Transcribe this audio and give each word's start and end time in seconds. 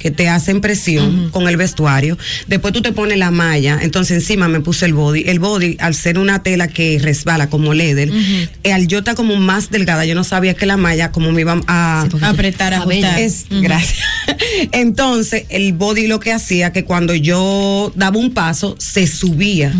Que 0.00 0.10
te 0.10 0.28
hacen 0.28 0.60
presión 0.60 1.30
con 1.30 1.46
el 1.48 1.56
vestuario. 1.56 2.18
Después 2.48 2.72
tú 2.72 2.82
te 2.82 2.92
pones 2.92 3.18
la 3.18 3.30
malla, 3.30 3.78
entonces 3.82 4.16
encima 4.16 4.48
me 4.48 4.60
puse 4.60 4.86
el 4.86 4.94
body. 4.94 5.24
El 5.26 5.38
body, 5.38 5.76
al 5.78 5.94
ser 5.94 6.18
una 6.18 6.42
tela 6.42 6.68
que 6.68 6.98
resbala 7.00 7.48
como 7.48 7.74
leather, 7.74 8.10
eh, 8.64 8.72
al 8.72 8.88
yo 8.88 8.98
estar 8.98 9.14
como 9.14 9.36
más 9.36 9.70
delgada, 9.70 10.04
yo 10.04 10.14
no 10.14 10.24
sabía 10.24 10.54
que 10.54 10.66
la 10.66 10.76
malla 10.76 11.12
como 11.12 11.30
me 11.32 11.42
iba 11.42 11.60
a 11.66 12.06
Apretar, 12.22 12.74
ajustar. 12.74 13.20
es, 13.20 13.46
Gracias. 13.50 14.00
Entonces, 14.72 15.44
el 15.50 15.72
body 15.72 16.06
lo 16.06 16.18
que 16.20 16.32
hacía 16.32 16.72
que 16.72 16.84
cuando 16.84 17.14
yo 17.14 17.92
daba 17.94 18.18
un 18.18 18.32
paso, 18.32 18.76
se 18.78 19.06
subía. 19.06 19.72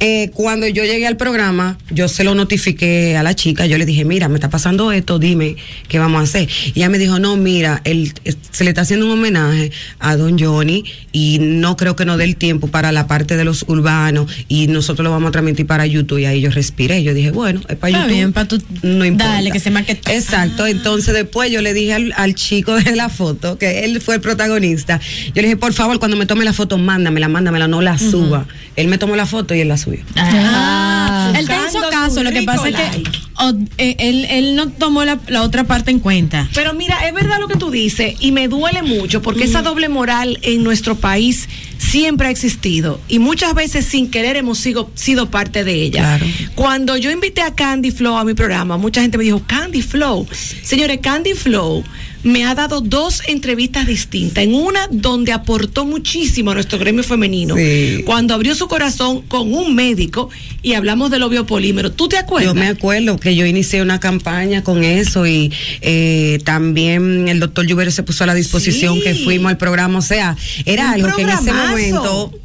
Eh, 0.00 0.30
cuando 0.34 0.66
yo 0.68 0.84
llegué 0.84 1.06
al 1.06 1.16
programa, 1.16 1.78
yo 1.90 2.08
se 2.08 2.24
lo 2.24 2.34
notifiqué 2.34 3.16
a 3.16 3.22
la 3.22 3.34
chica, 3.34 3.66
yo 3.66 3.78
le 3.78 3.86
dije, 3.86 4.04
mira, 4.04 4.28
me 4.28 4.34
está 4.34 4.50
pasando 4.50 4.92
esto, 4.92 5.18
dime 5.18 5.56
qué 5.88 5.98
vamos 5.98 6.20
a 6.20 6.24
hacer. 6.24 6.48
Y 6.74 6.80
ella 6.80 6.88
me 6.88 6.98
dijo, 6.98 7.18
no, 7.18 7.36
mira, 7.36 7.80
él, 7.84 8.12
eh, 8.24 8.34
se 8.50 8.64
le 8.64 8.70
está 8.70 8.82
haciendo 8.82 9.06
un 9.06 9.12
homenaje 9.12 9.61
a 9.98 10.16
don 10.16 10.38
Johnny 10.38 10.84
y 11.12 11.38
no 11.40 11.76
creo 11.76 11.94
que 11.94 12.04
nos 12.04 12.18
dé 12.18 12.24
el 12.24 12.36
tiempo 12.36 12.66
para 12.68 12.90
la 12.92 13.06
parte 13.06 13.36
de 13.36 13.44
los 13.44 13.64
urbanos 13.68 14.30
y 14.48 14.66
nosotros 14.66 15.04
lo 15.04 15.10
vamos 15.10 15.28
a 15.28 15.32
transmitir 15.32 15.66
para 15.66 15.86
YouTube. 15.86 16.18
Y 16.18 16.24
ahí 16.26 16.40
yo 16.40 16.50
respiré, 16.50 17.02
yo 17.02 17.14
dije, 17.14 17.30
bueno, 17.30 17.60
es 17.68 17.76
para 17.76 17.90
Está 17.90 18.00
YouTube. 18.00 18.08
bien, 18.14 18.32
para 18.32 18.48
tú 18.48 18.62
no 18.82 19.04
importa. 19.04 19.34
Dale, 19.34 19.50
que 19.50 19.60
se 19.60 19.70
marque. 19.70 19.92
Exacto, 19.92 20.66
entonces 20.66 21.14
después 21.14 21.50
yo 21.50 21.60
le 21.62 21.74
dije 21.74 21.92
al, 21.94 22.12
al 22.16 22.34
chico 22.34 22.74
de 22.74 22.96
la 22.96 23.08
foto, 23.08 23.58
que 23.58 23.84
él 23.84 24.00
fue 24.00 24.16
el 24.16 24.20
protagonista, 24.20 25.00
yo 25.26 25.32
le 25.36 25.42
dije, 25.42 25.56
por 25.56 25.72
favor, 25.72 25.98
cuando 25.98 26.16
me 26.16 26.26
tome 26.26 26.44
la 26.44 26.52
foto, 26.52 26.78
mándamela, 26.78 27.28
mándamela, 27.28 27.68
no 27.68 27.82
la 27.82 27.98
suba. 27.98 28.46
Él 28.76 28.88
me 28.88 28.96
tomó 28.98 29.16
la 29.16 29.26
foto 29.26 29.54
y 29.54 29.60
él 29.60 29.68
la 29.68 29.76
subió. 29.76 30.00
Ah, 30.16 31.32
él 31.36 31.46
te 31.46 31.54
hizo 31.68 31.80
caso, 31.90 32.22
lo 32.22 32.30
que 32.30 32.42
pasa 32.42 32.68
es 32.68 32.74
que 32.74 33.02
él, 33.50 34.26
él 34.28 34.56
no 34.56 34.68
tomó 34.68 35.04
la, 35.04 35.18
la 35.28 35.42
otra 35.42 35.64
parte 35.64 35.90
en 35.90 36.00
cuenta. 36.00 36.48
Pero 36.54 36.74
mira, 36.74 37.06
es 37.06 37.14
verdad 37.14 37.38
lo 37.40 37.48
que 37.48 37.56
tú 37.56 37.70
dices 37.70 38.14
y 38.20 38.32
me 38.32 38.48
duele 38.48 38.82
mucho 38.82 39.22
porque 39.22 39.44
esa 39.44 39.62
doble 39.62 39.88
moral 39.88 40.38
en 40.42 40.62
nuestro 40.62 40.96
país 40.96 41.48
siempre 41.78 42.28
ha 42.28 42.30
existido 42.30 43.00
y 43.08 43.18
muchas 43.18 43.54
veces 43.54 43.84
sin 43.84 44.10
querer 44.10 44.36
hemos 44.36 44.58
sido, 44.58 44.90
sido 44.94 45.30
parte 45.30 45.64
de 45.64 45.74
ella. 45.74 46.18
Claro. 46.18 46.26
Cuando 46.54 46.96
yo 46.96 47.10
invité 47.10 47.42
a 47.42 47.54
Candy 47.54 47.90
Flow 47.90 48.16
a 48.16 48.24
mi 48.24 48.34
programa, 48.34 48.76
mucha 48.76 49.02
gente 49.02 49.18
me 49.18 49.24
dijo, 49.24 49.42
Candy 49.46 49.82
Flow. 49.82 50.26
Señores, 50.62 51.00
Candy 51.02 51.34
Flow 51.34 51.84
me 52.24 52.44
ha 52.44 52.54
dado 52.54 52.80
dos 52.80 53.22
entrevistas 53.26 53.86
distintas. 53.86 54.44
En 54.44 54.54
una 54.54 54.86
donde 54.90 55.32
aportó 55.32 55.84
muchísimo 55.84 56.50
a 56.52 56.54
nuestro 56.54 56.78
gremio 56.78 57.02
femenino. 57.02 57.56
Sí. 57.56 58.02
Cuando 58.06 58.34
abrió 58.34 58.54
su 58.54 58.68
corazón 58.68 59.22
con 59.22 59.52
un 59.52 59.74
médico 59.74 60.30
y 60.62 60.74
hablamos 60.74 61.10
del 61.10 61.22
obvio 61.24 61.46
polímero. 61.46 61.90
¿Tú 61.92 62.08
te 62.08 62.16
acuerdas? 62.18 62.54
Yo 62.54 62.60
me 62.60 62.68
acuerdo 62.68 63.18
que 63.18 63.34
yo 63.34 63.44
inicié 63.46 63.82
una 63.82 63.98
campaña 64.00 64.62
con 64.62 64.84
eso 64.84 65.26
y 65.26 65.52
eh, 65.80 66.38
también 66.44 67.28
el 67.28 67.40
doctor 67.40 67.66
Lluvero 67.66 67.90
se 67.90 68.02
puso 68.02 68.24
a 68.24 68.26
la 68.28 68.34
disposición 68.34 68.94
Sí. 68.96 69.00
que 69.02 69.14
fuimos 69.14 69.50
al 69.50 69.58
programa. 69.58 69.98
O 69.98 70.02
sea, 70.02 70.36
era 70.64 70.88
Un 70.88 70.94
algo 70.94 71.16
que 71.16 71.22
en 71.22 71.28
ese 71.30 71.42
programazo. 71.44 71.70
momento 71.70 72.38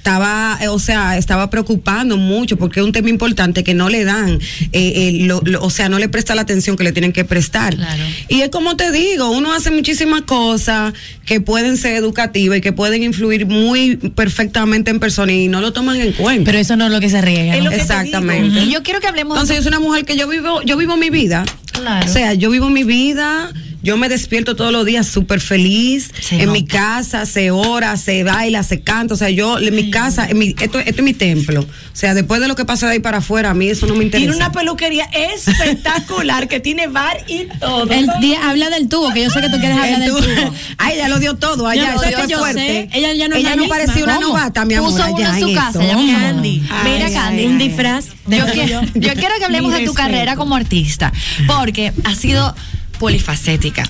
estaba, 0.00 0.58
eh, 0.62 0.68
o 0.68 0.78
sea, 0.78 1.18
estaba 1.18 1.50
preocupando 1.50 2.16
mucho 2.16 2.56
porque 2.56 2.80
es 2.80 2.86
un 2.86 2.92
tema 2.92 3.10
importante 3.10 3.62
que 3.62 3.74
no 3.74 3.90
le 3.90 4.04
dan, 4.04 4.30
eh, 4.30 4.38
eh, 4.72 5.18
lo- 5.26 5.42
lo- 5.44 5.62
o 5.62 5.68
sea, 5.68 5.90
no 5.90 5.98
le 5.98 6.08
presta 6.08 6.34
la 6.34 6.40
atención 6.40 6.74
que 6.76 6.84
le 6.84 6.92
tienen 6.92 7.12
que 7.12 7.26
prestar. 7.26 7.76
Claro. 7.76 8.02
Y 8.28 8.40
es 8.40 8.48
como 8.48 8.76
te 8.76 8.90
digo, 8.92 9.30
uno 9.30 9.52
hace 9.52 9.70
muchísimas 9.70 10.22
cosas 10.22 10.94
que 11.26 11.42
pueden 11.42 11.76
ser 11.76 11.96
educativas 11.96 12.56
y 12.58 12.60
que 12.62 12.72
pueden 12.72 13.02
influir 13.02 13.44
muy 13.46 13.96
perfectamente 13.96 14.90
en 14.90 15.00
personas 15.00 15.34
y 15.34 15.48
no 15.48 15.60
lo 15.60 15.72
toman 15.74 16.00
en 16.00 16.12
cuenta. 16.12 16.44
Pero 16.46 16.58
eso 16.58 16.76
no 16.76 16.86
es 16.86 16.92
lo 16.92 17.00
que 17.00 17.10
se 17.10 17.20
riega. 17.20 17.56
¿no? 17.58 17.64
lo 17.64 17.70
que 17.70 17.76
te 17.76 17.82
Exactamente. 17.82 18.60
Y 18.64 18.70
yo 18.72 18.82
quiero 18.82 19.00
que 19.00 19.06
hablemos 19.08 19.36
Entonces 19.36 19.56
yo 19.56 19.62
soy 19.62 19.68
una 19.68 19.80
mujer 19.80 20.06
que 20.06 20.16
yo 20.16 20.26
vivo, 20.28 20.62
yo 20.62 20.78
vivo 20.78 20.96
mi 20.96 21.10
vida. 21.10 21.44
Claro. 21.72 22.06
O 22.06 22.10
sea, 22.12 22.32
yo 22.34 22.48
vivo 22.50 22.70
mi 22.70 22.84
vida, 22.84 23.52
yo 23.82 23.96
me 23.96 24.08
despierto 24.08 24.56
todos 24.56 24.72
los 24.72 24.84
días 24.84 25.06
súper 25.06 25.40
feliz. 25.40 26.10
Se 26.20 26.34
en 26.36 26.46
nota. 26.46 26.52
mi 26.52 26.66
casa 26.66 27.26
se 27.26 27.50
ora, 27.50 27.96
se 27.96 28.24
baila, 28.24 28.62
se 28.62 28.80
canta. 28.80 29.14
O 29.14 29.16
sea, 29.16 29.30
yo 29.30 29.58
en 29.58 29.74
mi 29.74 29.90
casa, 29.90 30.26
en 30.28 30.38
mi, 30.38 30.54
esto, 30.60 30.78
esto 30.78 30.96
es 30.98 31.02
mi 31.02 31.14
templo. 31.14 31.60
O 31.62 31.66
sea, 31.96 32.14
después 32.14 32.40
de 32.40 32.48
lo 32.48 32.56
que 32.56 32.64
pasa 32.64 32.86
de 32.86 32.92
ahí 32.94 32.98
para 33.00 33.18
afuera, 33.18 33.50
a 33.50 33.54
mí 33.54 33.68
eso 33.68 33.86
no 33.86 33.94
me 33.94 34.04
interesa. 34.04 34.30
Tiene 34.32 34.36
una 34.44 34.52
peluquería 34.52 35.04
espectacular 35.04 36.48
que 36.48 36.60
tiene 36.60 36.86
bar 36.88 37.18
y 37.26 37.46
todo. 37.58 37.90
El 37.90 38.08
día, 38.20 38.48
habla 38.48 38.70
del 38.70 38.88
tubo, 38.88 39.12
que 39.12 39.22
yo 39.22 39.30
sé 39.30 39.40
que 39.40 39.48
tú 39.48 39.58
quieres 39.58 39.76
hablar 39.78 40.00
del 40.00 40.10
tubo. 40.10 40.54
Ay, 40.78 40.94
ella 40.96 41.08
lo 41.08 41.18
dio 41.18 41.34
todo 41.34 41.66
allá, 41.66 41.94
Yo 41.94 42.02
eso 42.02 42.18
fue 42.18 42.28
yo 42.28 42.38
fuerte. 42.38 42.60
sé. 42.60 42.88
Ella 42.92 43.12
ya 43.14 43.28
no 43.28 43.36
es 43.36 43.42
la 43.44 43.56
misma. 43.56 43.68
parecía 43.76 44.04
una 44.04 44.14
¿Cómo? 44.16 44.28
novata, 44.28 44.64
mi 44.64 44.74
amor. 44.74 44.90
Puso 44.90 45.04
uno 45.06 45.16
allá 45.16 45.38
en 45.38 45.40
su 45.40 45.52
casa, 45.54 45.82
ella. 45.84 45.94
Candy. 46.20 46.62
Ay, 46.70 46.92
Mira, 46.92 47.06
ay, 47.06 47.12
Candy. 47.14 47.46
Un 47.46 47.58
disfraz. 47.58 48.06
de 48.26 48.38
Yo, 48.38 48.46
quiero, 48.52 48.80
yo 48.94 49.12
quiero 49.14 49.34
que 49.38 49.44
hablemos 49.44 49.72
de 49.72 49.84
tu 49.84 49.94
carrera 49.94 50.36
como 50.36 50.54
artista, 50.56 51.12
porque 51.46 51.92
ha 52.04 52.14
sido 52.14 52.54
polifacética. 53.00 53.88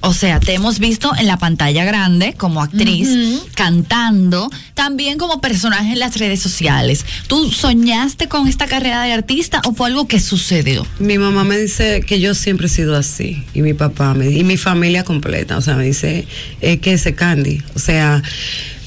O 0.00 0.14
sea, 0.14 0.38
te 0.38 0.54
hemos 0.54 0.78
visto 0.78 1.12
en 1.18 1.26
la 1.26 1.36
pantalla 1.36 1.84
grande 1.84 2.34
como 2.34 2.62
actriz, 2.62 3.08
cantando, 3.54 4.48
también 4.74 5.18
como 5.18 5.40
personaje 5.40 5.92
en 5.92 5.98
las 5.98 6.16
redes 6.16 6.40
sociales. 6.40 7.04
¿Tú 7.26 7.50
soñaste 7.50 8.28
con 8.28 8.46
esta 8.46 8.66
carrera 8.66 9.02
de 9.02 9.12
artista 9.12 9.60
o 9.64 9.74
fue 9.74 9.88
algo 9.88 10.06
que 10.06 10.20
sucedió? 10.20 10.86
Mi 11.00 11.18
mamá 11.18 11.42
me 11.42 11.58
dice 11.58 12.02
que 12.06 12.20
yo 12.20 12.34
siempre 12.36 12.68
he 12.68 12.70
sido 12.70 12.96
así 12.96 13.44
y 13.52 13.62
mi 13.62 13.74
papá 13.74 14.14
me 14.14 14.30
y 14.30 14.44
mi 14.44 14.56
familia 14.56 15.02
completa, 15.02 15.56
o 15.56 15.60
sea, 15.60 15.74
me 15.74 15.84
dice 15.84 16.28
eh, 16.60 16.78
que 16.78 16.92
ese 16.92 17.16
Candy, 17.16 17.62
o 17.74 17.80
sea, 17.80 18.22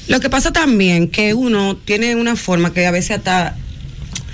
lo 0.08 0.20
que 0.20 0.30
pasa 0.30 0.52
también 0.52 1.08
que 1.08 1.34
uno 1.34 1.76
tiene 1.76 2.16
una 2.16 2.36
forma 2.36 2.72
que 2.72 2.86
a 2.86 2.90
veces 2.90 3.18
hasta 3.18 3.56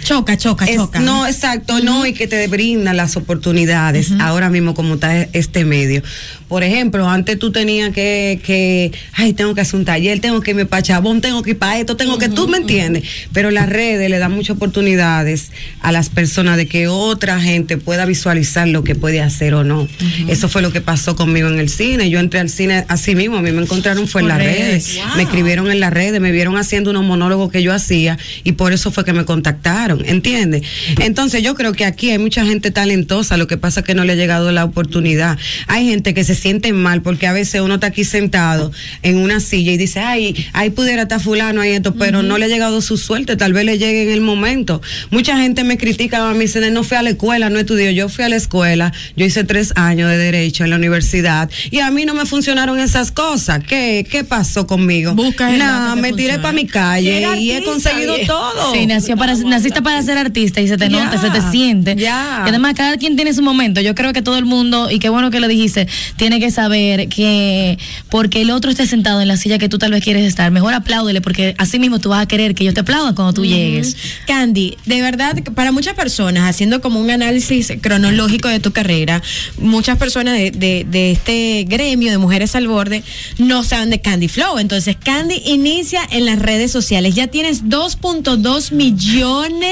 Choca, 0.02 0.36
choca, 0.36 0.64
es- 0.64 0.76
choca. 0.76 1.00
no, 1.00 1.26
exacto, 1.26 1.78
no, 1.80 2.04
y 2.06 2.12
que 2.12 2.26
te 2.26 2.46
brinda 2.48 2.92
las 2.92 3.16
oportunidades 3.16 4.12
ahora 4.20 4.50
mismo 4.50 4.74
como 4.74 4.94
está 4.94 5.22
este 5.32 5.64
medio. 5.64 6.02
Por 6.48 6.62
ejemplo, 6.64 7.08
antes 7.08 7.38
tú 7.38 7.50
tenías 7.50 7.92
que, 7.94 8.38
que, 8.44 8.92
ay, 9.14 9.32
tengo 9.32 9.54
que 9.54 9.62
hacer 9.62 9.78
un 9.78 9.86
taller, 9.86 10.20
tengo 10.20 10.40
que 10.42 10.50
irme 10.50 10.66
para 10.66 10.82
Chabón, 10.82 11.20
tengo 11.20 11.42
que 11.42 11.50
ir 11.50 11.58
para 11.58 11.78
esto, 11.78 11.96
tengo 11.96 12.18
que, 12.18 12.28
tú 12.28 12.46
me 12.48 12.58
entiendes. 12.58 13.04
Pero 13.32 13.50
las 13.50 13.68
redes 13.68 14.10
le 14.10 14.18
dan 14.18 14.32
muchas 14.32 14.56
oportunidades 14.56 15.50
a 15.80 15.92
las 15.92 16.08
personas 16.10 16.56
de 16.56 16.66
que 16.66 16.88
otra 16.88 17.40
gente 17.40 17.78
pueda 17.78 18.04
visualizar 18.04 18.68
lo 18.68 18.84
que 18.84 18.94
puede 18.94 19.20
hacer 19.22 19.54
o 19.54 19.64
no. 19.64 19.88
Eso 20.28 20.48
fue 20.48 20.60
lo 20.62 20.72
que 20.72 20.80
pasó 20.82 21.16
conmigo 21.16 21.48
en 21.48 21.58
el 21.58 21.68
cine. 21.70 22.10
Yo 22.10 22.18
entré 22.20 22.40
al 22.40 22.50
cine 22.50 22.84
así 22.88 23.14
mismo, 23.14 23.36
a 23.38 23.42
mí 23.42 23.50
me 23.52 23.62
encontraron 23.62 24.06
fue 24.06 24.20
en 24.22 24.28
las 24.28 24.38
redes. 24.38 24.94
redes. 24.94 24.96
Wow. 25.06 25.16
Me 25.16 25.22
escribieron 25.22 25.70
en 25.70 25.80
las 25.80 25.92
redes, 25.92 26.20
me 26.20 26.32
vieron 26.32 26.56
haciendo 26.58 26.90
unos 26.90 27.04
monólogos 27.04 27.50
que 27.50 27.62
yo 27.62 27.72
hacía 27.72 28.18
y 28.44 28.52
por 28.52 28.72
eso 28.72 28.90
fue 28.90 29.04
que 29.04 29.12
me 29.12 29.24
contactaron, 29.24 29.91
¿entiendes? 30.04 30.62
Entonces 30.98 31.42
yo 31.42 31.54
creo 31.54 31.72
que 31.72 31.84
aquí 31.84 32.10
hay 32.10 32.18
mucha 32.18 32.44
gente 32.44 32.70
talentosa, 32.70 33.36
lo 33.36 33.46
que 33.46 33.56
pasa 33.56 33.80
es 33.80 33.86
que 33.86 33.94
no 33.94 34.04
le 34.04 34.12
ha 34.12 34.16
llegado 34.16 34.52
la 34.52 34.64
oportunidad. 34.64 35.38
Hay 35.66 35.88
gente 35.88 36.14
que 36.14 36.24
se 36.24 36.34
siente 36.34 36.72
mal 36.72 37.02
porque 37.02 37.26
a 37.26 37.32
veces 37.32 37.60
uno 37.60 37.74
está 37.74 37.88
aquí 37.88 38.04
sentado 38.04 38.72
en 39.02 39.18
una 39.18 39.40
silla 39.40 39.72
y 39.72 39.76
dice, 39.76 40.00
ay, 40.00 40.46
ahí 40.52 40.70
pudiera 40.70 41.02
estar 41.02 41.20
fulano, 41.20 41.60
ahí 41.60 41.72
esto, 41.72 41.94
pero 41.94 42.22
no 42.22 42.38
le 42.38 42.46
ha 42.46 42.48
llegado 42.48 42.80
su 42.80 42.96
suerte, 42.96 43.36
tal 43.36 43.52
vez 43.52 43.64
le 43.64 43.78
llegue 43.78 44.04
en 44.04 44.10
el 44.10 44.20
momento. 44.20 44.80
Mucha 45.10 45.36
gente 45.38 45.64
me 45.64 45.78
critica, 45.78 46.28
a 46.28 46.32
mí 46.34 46.40
dice, 46.40 46.70
no 46.70 46.84
fui 46.84 46.96
a 46.96 47.02
la 47.02 47.10
escuela, 47.10 47.50
no 47.50 47.58
estudié, 47.58 47.94
yo 47.94 48.08
fui 48.08 48.24
a 48.24 48.28
la 48.28 48.36
escuela, 48.36 48.92
yo 49.16 49.24
hice 49.24 49.44
tres 49.44 49.72
años 49.76 50.08
de 50.10 50.16
derecho 50.16 50.64
en 50.64 50.70
la 50.70 50.76
universidad 50.76 51.50
y 51.70 51.80
a 51.80 51.90
mí 51.90 52.04
no 52.04 52.14
me 52.14 52.26
funcionaron 52.26 52.78
esas 52.78 53.10
cosas. 53.10 53.62
¿Qué, 53.64 54.06
qué 54.10 54.24
pasó 54.24 54.66
conmigo? 54.66 55.14
Busca 55.14 55.50
Nada, 55.50 55.94
me 55.96 56.12
tiré 56.12 56.38
para 56.38 56.52
mi 56.52 56.66
calle 56.66 57.38
y 57.38 57.52
he 57.52 57.62
conseguido 57.62 58.14
todo. 58.26 58.72
Sí, 58.72 58.86
nació 58.86 59.16
para, 59.16 59.34
naciste 59.34 59.81
para 59.82 60.02
ser 60.02 60.18
artista 60.18 60.60
y 60.60 60.68
se 60.68 60.76
te 60.76 60.88
nota, 60.88 61.18
se 61.20 61.30
te 61.30 61.40
siente. 61.50 61.96
ya. 61.96 62.42
Y 62.46 62.48
además 62.48 62.74
cada 62.76 62.96
quien 62.96 63.16
tiene 63.16 63.32
su 63.34 63.42
momento. 63.42 63.80
Yo 63.80 63.94
creo 63.94 64.12
que 64.12 64.22
todo 64.22 64.38
el 64.38 64.44
mundo, 64.44 64.90
y 64.90 64.98
qué 64.98 65.08
bueno 65.08 65.30
que 65.30 65.40
lo 65.40 65.48
dijiste, 65.48 65.86
tiene 66.16 66.40
que 66.40 66.50
saber 66.50 67.08
que 67.08 67.78
porque 68.08 68.42
el 68.42 68.50
otro 68.50 68.70
esté 68.70 68.86
sentado 68.86 69.20
en 69.20 69.28
la 69.28 69.36
silla 69.36 69.58
que 69.58 69.68
tú 69.68 69.78
tal 69.78 69.90
vez 69.92 70.02
quieres 70.02 70.26
estar, 70.26 70.50
mejor 70.50 70.74
apláudele 70.74 71.20
porque 71.20 71.54
así 71.58 71.78
mismo 71.78 71.98
tú 71.98 72.08
vas 72.10 72.22
a 72.22 72.26
querer 72.26 72.54
que 72.54 72.64
ellos 72.64 72.74
te 72.74 72.80
aplaudan 72.80 73.14
cuando 73.14 73.32
tú 73.32 73.44
llegues. 73.44 73.96
Candy, 74.26 74.76
de 74.86 75.00
verdad, 75.02 75.36
para 75.54 75.72
muchas 75.72 75.94
personas, 75.94 76.48
haciendo 76.48 76.80
como 76.80 77.00
un 77.00 77.10
análisis 77.10 77.72
cronológico 77.80 78.48
de 78.48 78.60
tu 78.60 78.72
carrera, 78.72 79.22
muchas 79.58 79.98
personas 79.98 80.34
de, 80.34 80.50
de- 80.50 80.86
de 80.88 81.12
este 81.12 81.64
gremio 81.68 82.10
de 82.10 82.18
mujeres 82.18 82.54
al 82.56 82.68
borde 82.68 83.02
no 83.38 83.64
saben 83.64 83.90
de 83.90 84.00
Candy 84.00 84.28
Flow. 84.28 84.58
Entonces, 84.58 84.96
Candy 85.02 85.40
inicia 85.46 86.00
en 86.10 86.26
las 86.26 86.38
redes 86.38 86.70
sociales. 86.70 87.14
Ya 87.14 87.26
tienes 87.28 87.64
2.2 87.64 88.72
millones 88.72 89.71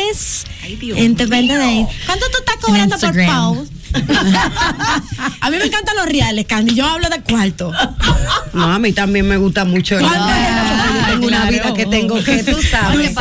en 0.97 1.17
tu 1.17 1.27
cuenta 1.29 1.59
de- 1.59 1.87
¿Cuánto 2.07 2.27
tú 2.31 2.39
estás 2.39 2.57
cobrando 2.61 2.99
por 2.99 3.13
post? 3.27 3.73
a 5.41 5.51
mí 5.51 5.57
me 5.59 5.65
encantan 5.65 5.97
los 5.97 6.07
reales, 6.07 6.47
Candy. 6.47 6.75
Yo 6.75 6.87
hablo 6.87 7.09
de 7.09 7.21
cuarto. 7.23 7.73
No, 8.53 8.65
a 8.73 8.79
mí 8.79 8.93
también 8.93 9.27
me 9.27 9.37
gusta 9.37 9.65
mucho 9.65 9.97
el 9.99 10.03
¿Cuánto 10.03 10.21
porque 10.21 11.01
es? 11.01 11.07
tengo 11.09 11.27
una 11.27 11.37
Claro. 11.49 11.53
vida 11.53 11.75
que 11.75 11.87
tengo 11.87 12.23
que, 12.23 12.43
tú 12.45 12.63
sabes. 12.63 13.15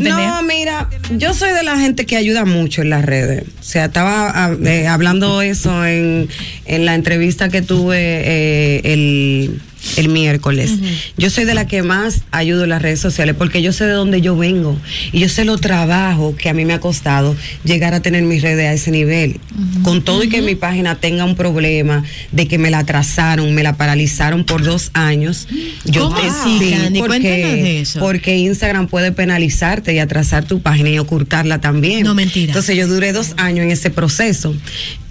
No, 0.00 0.42
mira, 0.42 0.88
yo 1.16 1.32
soy 1.32 1.50
de 1.52 1.62
la 1.62 1.78
gente 1.78 2.06
que 2.06 2.16
ayuda 2.16 2.44
mucho 2.44 2.82
en 2.82 2.90
las 2.90 3.04
redes. 3.04 3.44
O 3.60 3.62
sea, 3.62 3.84
estaba 3.86 4.30
ah, 4.34 4.50
eh, 4.64 4.88
hablando 4.88 5.42
eso 5.42 5.84
en, 5.86 6.28
en 6.64 6.86
la 6.86 6.94
entrevista 6.94 7.48
que 7.48 7.62
tuve 7.62 7.96
eh, 7.98 8.80
el, 8.92 9.60
el 9.96 10.08
miércoles. 10.08 10.72
Yo 11.16 11.30
soy 11.30 11.44
de 11.44 11.54
la 11.54 11.66
que 11.66 11.82
más 11.82 12.22
ayudo 12.30 12.64
en 12.64 12.70
las 12.70 12.82
redes 12.82 13.00
sociales 13.00 13.34
porque 13.38 13.62
yo 13.62 13.72
sé 13.72 13.84
de 13.86 13.92
dónde 13.92 14.20
yo 14.20 14.36
vengo 14.36 14.78
y 15.12 15.20
yo 15.20 15.28
sé 15.28 15.44
lo 15.44 15.58
trabajo 15.58 16.34
que 16.36 16.48
a 16.48 16.54
mí 16.54 16.64
me 16.64 16.74
ha 16.74 16.80
costado 16.80 17.34
llegar 17.64 17.94
a 17.94 18.00
tener 18.00 18.22
mis 18.22 18.42
redes 18.42 18.66
a 18.68 18.72
ese 18.72 18.90
nivel. 18.90 19.40
Con 19.82 20.02
todo 20.02 20.22
y 20.24 20.28
que 20.28 20.42
mi 20.42 20.54
página 20.54 20.96
tenga 20.96 21.24
un 21.24 21.34
problema 21.36 22.04
de 22.32 22.46
que 22.46 22.58
me 22.58 22.70
la 22.70 22.78
atrasaron, 22.80 23.54
me 23.54 23.62
la 23.62 23.76
paralizaron 23.76 24.44
por 24.44 24.62
dos 24.62 24.90
años. 24.94 25.48
Yo 25.84 26.04
¿Cómo 26.04 26.16
te- 26.16 26.28
sí, 26.44 26.58
de 26.90 26.98
porque, 27.00 27.80
eso. 27.80 28.00
porque 28.00 28.36
Instagram 28.36 28.86
puede 28.88 29.12
penalizarte 29.12 29.94
y 29.94 29.98
atrasar 29.98 30.44
tu 30.44 30.60
página 30.60 30.90
y 30.90 30.98
ocultarla 30.98 31.60
también. 31.60 32.02
No, 32.04 32.14
mentira. 32.14 32.46
Entonces 32.50 32.76
yo 32.76 32.86
duré 32.86 33.12
dos 33.12 33.32
años 33.36 33.64
en 33.64 33.70
ese 33.70 33.90
proceso. 33.90 34.54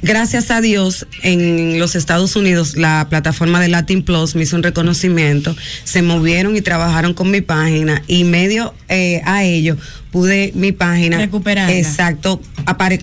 Gracias 0.02 0.50
a 0.50 0.62
Dios, 0.62 1.08
en 1.24 1.78
los 1.78 1.96
Estados 1.96 2.36
Unidos, 2.38 2.78
la 2.78 3.08
plataforma 3.10 3.60
de 3.60 3.68
Latin 3.68 4.02
Plus 4.02 4.34
me 4.36 4.44
hizo 4.44 4.56
un 4.60 4.64
reconocimiento, 4.64 5.56
se 5.84 6.02
movieron 6.02 6.56
y 6.56 6.62
trabajaron 6.62 7.14
con 7.14 7.32
mi 7.32 7.42
página 7.42 8.02
y 8.08 8.24
medio 8.24 8.74
eh, 8.90 9.22
a 9.26 9.44
ello 9.44 9.78
pude 10.12 10.52
mi 10.56 10.72
página 10.72 11.18
Recuperarla. 11.20 11.76
exacto 11.78 12.42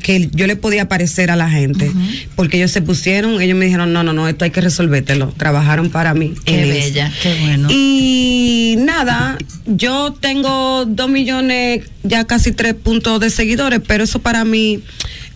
que 0.03 0.29
yo 0.33 0.49
le 0.49 0.57
podía 0.57 0.83
aparecer 0.83 1.31
a 1.31 1.37
la 1.37 1.49
gente 1.49 1.89
porque 2.35 2.57
ellos 2.57 2.73
se 2.73 2.83
pusieron 2.83 3.41
ellos 3.41 3.57
me 3.57 3.67
dijeron 3.67 3.93
no 3.93 4.03
no 4.03 4.13
no 4.13 4.29
esto 4.29 4.45
hay 4.45 4.51
que 4.51 4.61
resolvértelo 4.61 5.29
trabajaron 5.37 5.91
para 5.91 6.15
mí 6.15 6.35
Qué 6.45 6.63
en 6.65 6.71
eso. 6.71 6.85
bella, 6.85 7.13
qué 7.23 7.39
bueno. 7.43 7.69
Y 7.71 8.75
nada, 8.79 9.39
yo 9.67 10.13
tengo 10.19 10.85
dos 10.87 11.09
millones, 11.09 11.85
ya 12.03 12.25
casi 12.27 12.51
tres 12.53 12.75
puntos 12.75 13.21
de 13.21 13.31
seguidores, 13.31 13.81
pero 13.87 14.03
eso 14.05 14.19
para 14.21 14.45
mí 14.45 14.81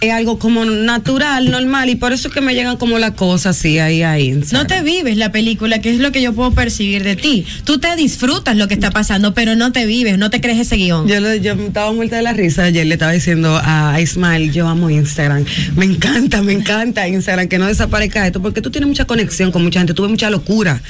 es 0.01 0.13
algo 0.13 0.39
como 0.39 0.65
natural, 0.65 1.51
normal, 1.51 1.91
y 1.91 1.95
por 1.95 2.13
eso 2.13 2.29
es 2.29 2.35
que 2.35 2.41
me 2.41 2.55
llegan 2.55 2.77
como 2.79 2.99
las 2.99 3.13
cosas 3.13 3.57
así 3.59 3.79
ahí 3.79 4.03
ahí. 4.03 4.41
No 4.53 4.67
te 4.67 4.83
vives 4.83 5.17
la 5.17 5.31
película, 5.31 5.81
que 5.81 5.91
es 5.91 5.99
lo 5.99 6.11
que 6.11 6.23
yo 6.23 6.33
puedo 6.33 6.53
percibir 6.53 7.03
de 7.05 7.17
ti. 7.17 7.45
Tú 7.65 7.79
te 7.79 7.95
disfrutas 7.97 8.57
lo 8.57 8.67
que 8.69 8.75
está 8.75 8.91
pasando, 8.91 9.35
pero 9.35 9.57
no 9.57 9.73
te 9.73 9.85
vives, 9.87 10.17
no 10.19 10.31
te 10.31 10.41
crees 10.41 10.59
ese 10.59 10.77
guion. 10.77 11.07
Yo, 11.07 11.21
le- 11.21 11.41
yo 11.41 11.53
estaba 11.53 11.93
muerta 11.93 12.17
de 12.17 12.23
la 12.23 12.33
risa. 12.33 12.65
Ayer 12.65 12.87
le 12.87 12.95
estaba 12.95 13.13
diciendo 13.13 13.61
a 13.63 14.01
Ismael, 14.01 14.53
yo 14.53 14.67
amo 14.69 14.89
Instagram. 14.91 15.45
Me 15.77 15.85
encanta, 15.85 16.41
me 16.43 16.53
encanta 16.53 17.07
Instagram, 17.07 17.49
que 17.49 17.59
no 17.59 17.67
desaparezca 17.67 18.27
esto, 18.27 18.41
porque 18.41 18.63
tú 18.63 18.71
tienes 18.71 18.89
mucha 18.89 19.05
conexión 19.05 19.53
con 19.53 19.63
mucha 19.63 19.81
gente, 19.81 19.93
tú 19.95 20.03
ves 20.03 20.11
mucha 20.11 20.31
locura. 20.31 20.81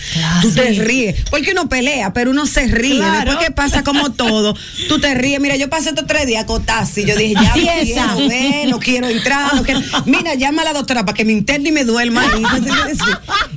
tú 0.42 0.50
te 0.52 0.70
ríes. 0.74 1.16
Porque 1.30 1.50
uno 1.52 1.68
pelea, 1.68 2.12
pero 2.12 2.30
uno 2.30 2.46
se 2.46 2.66
ríe. 2.68 2.98
Claro. 2.98 3.30
Después 3.30 3.46
que 3.48 3.52
pasa 3.52 3.82
como 3.82 4.12
todo, 4.12 4.56
tú 4.88 4.98
te 5.00 5.14
ríes. 5.14 5.40
Mira, 5.40 5.56
yo 5.56 5.68
pasé 5.68 5.88
estos 5.90 6.06
tres 6.06 6.26
días 6.26 6.44
acotadas 6.44 6.96
y 6.98 7.04
yo 7.06 7.16
dije, 7.16 7.34
ya 7.34 7.48
no 7.48 7.54
Tiesa. 7.54 8.14
quiero 8.80 8.99
quiero 9.00 9.16
entrar. 9.18 9.54
no 9.54 9.62
quiero- 9.62 9.80
Mira, 10.06 10.34
llama 10.34 10.62
a 10.62 10.66
la 10.66 10.72
doctora 10.72 11.04
para 11.04 11.16
que 11.16 11.24
me 11.24 11.32
interne 11.32 11.68
y 11.70 11.72
me 11.72 11.84
duerma. 11.84 12.22
ahí. 12.22 12.42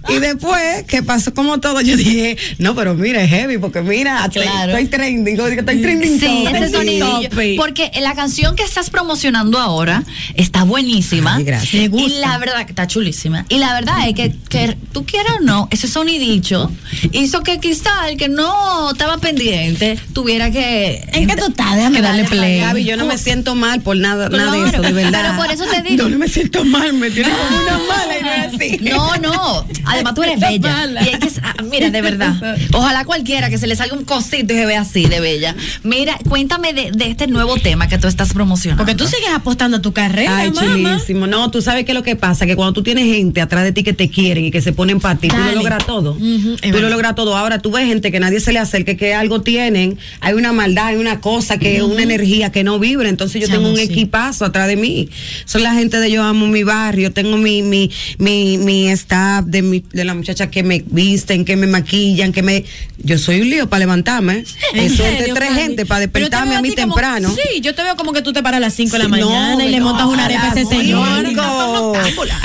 Y 0.10 0.20
después, 0.20 0.84
que 0.88 1.02
pasó 1.04 1.34
como 1.34 1.60
todo, 1.60 1.82
yo 1.82 1.96
dije, 1.96 2.38
no, 2.58 2.76
pero 2.76 2.94
mira, 2.94 3.22
es 3.24 3.30
heavy, 3.30 3.58
porque 3.58 3.82
mira, 3.82 4.26
estoy- 4.26 4.44
Claro. 4.44 4.72
estoy 4.78 4.86
trending, 4.88 5.40
estoy 5.40 5.82
trending. 5.82 6.20
Sí, 6.20 6.46
ese. 6.52 7.00
Topic. 7.00 7.58
Porque 7.58 7.92
la 8.02 8.14
canción 8.16 8.56
que 8.56 8.64
estás 8.64 8.90
promocionando 8.90 9.60
ahora 9.60 10.04
está 10.36 10.64
buenísima. 10.64 11.36
Ay, 11.36 11.44
gracias. 11.44 11.90
Me 11.92 12.02
Y 12.02 12.10
la 12.20 12.38
verdad 12.38 12.66
que 12.66 12.72
está 12.72 12.88
chulísima. 12.88 13.46
Y 13.50 13.58
la 13.58 13.74
verdad 13.74 14.08
es 14.08 14.14
que, 14.16 14.36
que 14.50 14.78
tú 14.92 15.06
quieras 15.06 15.34
o 15.40 15.44
no, 15.44 15.68
ese 15.72 15.88
sonidillo 15.88 16.70
hizo 17.12 17.42
que 17.42 17.60
Cristal, 17.60 18.18
que 18.18 18.30
no 18.30 18.92
estaba 18.92 19.18
pendiente, 19.18 19.98
tuviera 20.14 20.52
que. 20.52 21.08
¿En 21.14 21.28
qué 21.28 21.36
tú 21.36 21.46
estás? 21.48 21.76
Déjame 21.76 21.98
Que 21.98 22.02
darle 22.02 22.24
play. 22.26 22.60
Gaby, 22.60 22.84
yo 22.84 22.98
no 22.98 23.06
me 23.06 23.18
siento 23.18 23.56
mal 23.56 23.82
por 23.82 23.96
nada, 23.98 24.30
nada 24.30 24.52
de 24.52 24.68
eso, 24.70 24.82
de 24.82 24.92
verdad. 24.92 25.33
Pero 25.38 25.44
por 25.44 25.54
eso 25.54 25.66
te 25.66 25.82
digo. 25.82 26.04
No, 26.04 26.10
no 26.10 26.18
me 26.18 26.28
siento 26.28 26.64
mal, 26.66 26.94
me 26.94 27.12
tiene 27.12 27.30
como 27.30 27.62
una 27.62 27.80
mala 27.88 28.20
y 28.20 28.24
no 28.24 28.32
es 28.32 28.54
así. 28.54 28.80
No, 28.84 29.16
no. 29.18 29.68
Además, 29.86 30.14
tú 30.14 30.24
eres 30.24 30.40
bella. 30.40 30.88
Y 31.04 31.10
hay 31.10 31.20
que, 31.20 31.30
ah, 31.44 31.56
mira, 31.70 31.90
de 31.90 32.02
verdad. 32.02 32.36
Ojalá 32.74 33.06
cualquiera 33.06 33.50
que 33.50 33.58
se 33.58 33.68
le 33.68 33.76
salga 33.76 33.96
un 33.96 34.06
cosito 34.06 34.54
y 34.54 34.58
se 34.58 34.66
vea 34.66 34.82
así 34.82 35.06
de 35.06 35.20
bella. 35.20 35.56
Mira, 35.84 36.18
cuéntame 36.30 36.74
de, 36.74 36.92
de 36.92 37.08
este 37.08 37.28
nuevo 37.28 37.58
tema 37.58 37.88
que 37.88 37.98
tú 37.98 38.08
estás 38.08 38.34
promocionando. 38.34 38.84
Porque 38.84 38.96
tú 38.96 39.08
sigues 39.08 39.30
apostando 39.34 39.78
a 39.78 39.82
tu 39.82 39.94
carrera, 39.94 40.38
Ay, 40.38 40.52
mamá. 40.52 40.98
chulísimo. 40.98 41.28
No, 41.28 41.52
tú 41.52 41.62
sabes 41.62 41.86
qué 41.86 41.92
es 41.92 41.96
lo 41.96 42.04
que 42.04 42.16
pasa, 42.16 42.46
que 42.46 42.56
cuando 42.56 42.74
tú 42.74 42.84
tienes 42.84 43.06
gente 43.06 43.42
atrás 43.42 43.64
de 43.64 43.72
ti 43.72 43.84
que 43.84 43.94
te 43.94 44.10
quieren 44.10 44.46
y 44.46 44.52
que 44.52 44.62
se 44.62 44.74
ponen 44.74 45.00
para 45.00 45.20
ti, 45.20 45.28
tú 45.28 45.38
lo 45.38 45.56
logras 45.56 45.86
todo. 45.86 46.18
Es 46.62 46.72
tú 46.72 46.80
lo 46.80 46.90
logras 46.90 47.16
todo. 47.16 47.36
Ahora 47.38 47.60
tú 47.60 47.72
ves 47.72 47.86
gente 47.86 48.12
que 48.12 48.20
nadie 48.20 48.40
se 48.40 48.54
le 48.54 48.60
acerque, 48.60 48.98
que 48.98 49.14
algo 49.14 49.42
tienen, 49.42 49.98
hay 50.20 50.34
una 50.34 50.54
maldad, 50.54 50.88
hay 50.88 50.96
una 50.96 51.20
cosa, 51.20 51.58
que 51.58 51.82
una 51.84 52.04
energía 52.04 52.52
que 52.52 52.64
no 52.64 52.80
vibra. 52.80 53.10
Entonces 53.10 53.42
yo 53.42 53.48
tengo 53.48 53.70
un 53.70 53.78
sí. 53.78 53.84
equipazo 53.84 54.46
atrás 54.46 54.68
de 54.68 54.76
mí. 54.76 55.10
Son 55.46 55.64
la 55.64 55.74
gente 55.74 56.00
de 56.00 56.12
Yo 56.12 56.24
Amo 56.24 56.48
Mi 56.48 56.64
Barrio, 56.64 57.12
tengo 57.12 57.38
mi, 57.38 57.62
mi, 57.62 57.90
mi, 58.18 58.58
mi 58.58 58.90
staff 58.90 59.46
de, 59.46 59.62
mi, 59.62 59.84
de 59.92 60.04
las 60.06 60.16
muchachas 60.16 60.50
que 60.50 60.64
me 60.64 60.84
visten, 60.88 61.46
que 61.46 61.56
me 61.56 61.68
maquillan, 61.68 62.32
que 62.32 62.42
me... 62.44 62.66
Yo 63.00 63.18
soy 63.18 63.42
un 63.42 63.50
lío 63.50 63.68
para 63.70 63.80
levantarme. 63.82 64.44
¿En 64.74 64.80
Eso 64.80 65.06
es 65.06 65.20
de 65.28 65.34
tres 65.34 65.54
gente 65.54 65.86
para 65.86 66.02
despertarme 66.02 66.56
a 66.56 66.62
mí 66.62 66.70
como- 66.70 66.94
temprano. 66.94 67.34
sí, 67.36 67.60
yo 67.62 67.76
te 67.76 67.84
veo 67.84 67.96
como 67.96 68.14
que 68.14 68.22
tú 68.22 68.32
te 68.34 68.42
paras 68.42 68.58
a 68.58 68.62
las 68.62 68.74
5 68.74 68.92
de 68.94 69.00
la 69.00 69.06
Sí, 69.06 69.12
mañana 69.12 69.56
no, 69.56 69.62
y 69.64 69.70
le 69.70 69.80
no, 69.80 69.86
montas 69.86 70.06
una 70.08 70.26
arepa 70.26 70.52
a 70.52 70.60
ese 70.60 70.66
señor. 70.66 71.26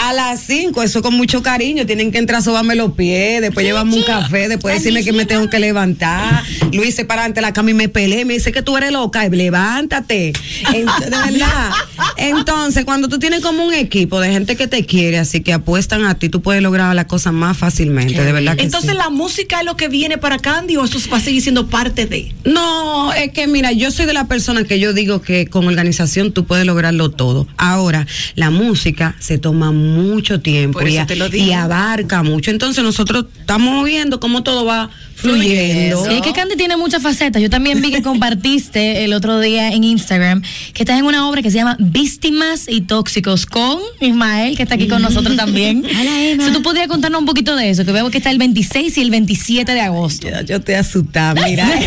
A 0.00 0.12
las 0.12 0.40
5, 0.42 0.82
eso 0.82 1.02
con 1.02 1.14
mucho 1.14 1.42
cariño. 1.42 1.86
Tienen 1.86 2.10
que 2.12 2.18
entrar 2.18 2.40
a 2.40 2.42
sobarme 2.42 2.74
los 2.74 2.92
pies, 2.92 3.40
después 3.40 3.64
llevarme 3.64 3.94
un 3.94 4.02
café, 4.02 4.48
después 4.48 4.74
decirme 4.76 5.04
que 5.04 5.12
me 5.12 5.24
tengo 5.26 5.48
que 5.48 5.58
levantar. 5.58 6.42
Luis 6.72 6.94
se 6.94 7.04
para 7.04 7.24
ante 7.24 7.40
la 7.40 7.52
cama 7.52 7.70
y 7.70 7.74
me 7.74 7.88
peleé. 7.88 8.24
Me 8.24 8.34
dice 8.34 8.52
que 8.52 8.62
tú 8.62 8.76
eres 8.76 8.92
loca. 8.92 9.24
Y 9.26 9.30
levántate. 9.30 10.32
Ent- 10.72 10.98
de 11.04 11.10
verdad. 11.10 11.70
Entonces, 12.16 12.67
cuando 12.84 13.08
tú 13.08 13.18
tienes 13.18 13.40
como 13.40 13.64
un 13.64 13.74
equipo 13.74 14.20
de 14.20 14.30
gente 14.30 14.56
que 14.56 14.66
te 14.66 14.84
quiere, 14.86 15.18
así 15.18 15.40
que 15.40 15.52
apuestan 15.52 16.04
a 16.04 16.14
ti, 16.16 16.28
tú 16.28 16.42
puedes 16.42 16.62
lograr 16.62 16.94
las 16.94 17.06
cosas 17.06 17.32
más 17.32 17.56
fácilmente. 17.56 18.22
De 18.22 18.32
verdad 18.32 18.56
que 18.56 18.62
Entonces, 18.62 18.90
sí. 18.92 18.96
¿la 18.96 19.10
música 19.10 19.60
es 19.60 19.64
lo 19.66 19.76
que 19.76 19.88
viene 19.88 20.18
para 20.18 20.38
Candy 20.38 20.76
o 20.76 20.84
eso 20.84 20.98
va 21.12 21.16
a 21.18 21.20
seguir 21.20 21.42
siendo 21.42 21.68
parte 21.68 22.06
de? 22.06 22.34
No, 22.44 23.12
es 23.12 23.32
que 23.32 23.46
mira, 23.46 23.72
yo 23.72 23.90
soy 23.90 24.06
de 24.06 24.12
la 24.12 24.26
persona 24.28 24.64
que 24.64 24.78
yo 24.80 24.92
digo 24.92 25.20
que 25.22 25.46
con 25.46 25.66
organización 25.66 26.32
tú 26.32 26.44
puedes 26.44 26.66
lograrlo 26.66 27.10
todo. 27.10 27.46
Ahora, 27.56 28.06
la 28.34 28.50
música 28.50 29.16
se 29.18 29.38
toma 29.38 29.72
mucho 29.72 30.40
tiempo 30.40 30.78
a- 30.80 30.88
y 31.32 31.52
abarca 31.52 32.22
mucho. 32.22 32.50
Entonces 32.50 32.82
nosotros 32.84 33.26
estamos 33.40 33.84
viendo 33.84 34.20
cómo 34.20 34.42
todo 34.42 34.64
va 34.64 34.90
fluyendo. 35.18 36.04
Sí, 36.04 36.14
es 36.14 36.22
que 36.22 36.32
Candy 36.32 36.56
tiene 36.56 36.76
muchas 36.76 37.02
facetas. 37.02 37.42
Yo 37.42 37.50
también 37.50 37.80
vi 37.82 37.90
que 37.90 38.02
compartiste 38.08 39.04
el 39.04 39.12
otro 39.12 39.40
día 39.40 39.68
en 39.72 39.84
Instagram 39.84 40.42
que 40.74 40.82
estás 40.82 40.98
en 40.98 41.04
una 41.04 41.28
obra 41.28 41.42
que 41.42 41.50
se 41.50 41.56
llama 41.58 41.76
Víctimas 41.78 42.66
y 42.68 42.82
Tóxicos 42.82 43.46
con 43.46 43.78
Ismael, 44.00 44.56
que 44.56 44.62
está 44.62 44.76
aquí 44.76 44.88
con 44.88 45.02
nosotros 45.02 45.36
también. 45.36 45.84
Si 46.38 46.52
tú 46.52 46.62
podrías 46.62 46.88
contarnos 46.88 47.20
un 47.20 47.26
poquito 47.26 47.56
de 47.56 47.70
eso, 47.70 47.84
que 47.84 47.92
veo 47.92 48.10
que 48.10 48.18
está 48.18 48.30
el 48.30 48.38
26 48.38 48.96
y 48.96 49.00
el 49.00 49.10
27 49.10 49.72
de 49.72 49.80
agosto. 49.80 50.28
Ya, 50.28 50.42
Yo 50.42 50.56
estoy 50.56 50.74
asustada, 50.74 51.34
mira. 51.46 51.68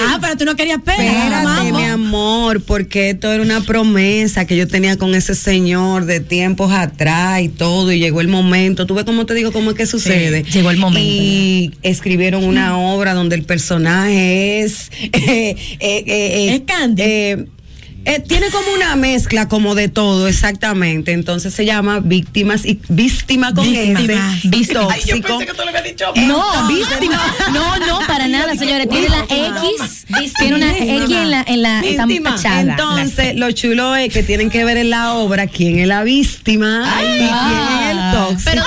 Ah, 0.00 0.18
pero 0.20 0.36
tú 0.36 0.44
no 0.44 0.54
querías 0.54 0.80
pena, 0.82 1.04
Espérate, 1.04 1.44
mamá. 1.44 1.62
mi 1.78 1.84
amor, 1.84 2.62
porque 2.62 3.10
esto 3.10 3.32
era 3.32 3.42
una 3.42 3.60
promesa 3.62 4.44
que 4.46 4.56
yo 4.56 4.68
tenía 4.68 4.96
con 4.96 5.14
ese 5.14 5.34
señor 5.34 6.04
de 6.04 6.20
tiempos 6.20 6.72
atrás 6.72 7.42
y 7.42 7.48
todo, 7.48 7.90
y 7.92 7.98
llegó 7.98 8.20
el 8.20 8.28
momento. 8.28 8.86
Tú 8.86 8.94
ves 8.94 9.04
cómo 9.04 9.26
te 9.26 9.34
digo 9.34 9.50
cómo 9.52 9.70
es 9.70 9.76
que 9.76 9.86
sucede. 9.86 10.44
llegó 10.44 10.70
el 10.70 10.76
momento. 10.76 11.00
Y 11.00 11.72
escribieron 12.18 12.44
una 12.44 12.76
obra 12.94 13.14
donde 13.14 13.36
el 13.36 13.44
personaje 13.44 14.60
es. 14.62 14.90
eh, 15.02 15.10
eh, 15.80 16.04
eh, 16.06 16.54
Es 16.54 16.60
Candy. 16.66 17.02
eh, 17.02 17.46
eh, 18.04 18.20
tiene 18.26 18.48
como 18.48 18.64
una 18.74 18.96
mezcla 18.96 19.48
como 19.48 19.74
de 19.74 19.88
todo, 19.88 20.28
exactamente. 20.28 21.12
Entonces 21.12 21.52
se 21.52 21.66
llama 21.66 22.00
Víctimas 22.00 22.64
y 22.64 22.80
Víctima 22.88 23.52
con 23.52 23.70
Víctimas. 23.70 24.42
S. 24.44 24.72
No, 26.26 26.68
víctima. 26.68 27.20
No, 27.52 27.76
no, 27.86 27.98
para 28.06 28.26
nada. 28.26 28.54
señores, 28.56 28.88
tiene 28.88 29.10
la 29.10 29.24
X, 29.28 30.06
tiene 30.38 30.54
una 30.56 30.74
X 30.74 31.16
en 31.16 31.30
la, 31.30 31.44
en 31.46 31.60
la. 31.62 31.82
Entonces, 32.60 33.36
lo 33.36 33.52
chulo 33.52 33.94
es 33.94 34.10
que 34.10 34.22
tienen 34.22 34.48
que 34.48 34.64
ver 34.64 34.78
en 34.78 34.88
la 34.88 35.12
obra 35.14 35.46
quién 35.46 35.78
es 35.78 35.86
la 35.88 36.02
víctima 36.02 36.88
y 37.02 37.18
quién 37.18 37.28
es 37.28 37.90
el 37.90 38.12
tóxico. 38.14 38.50
Pero 38.50 38.62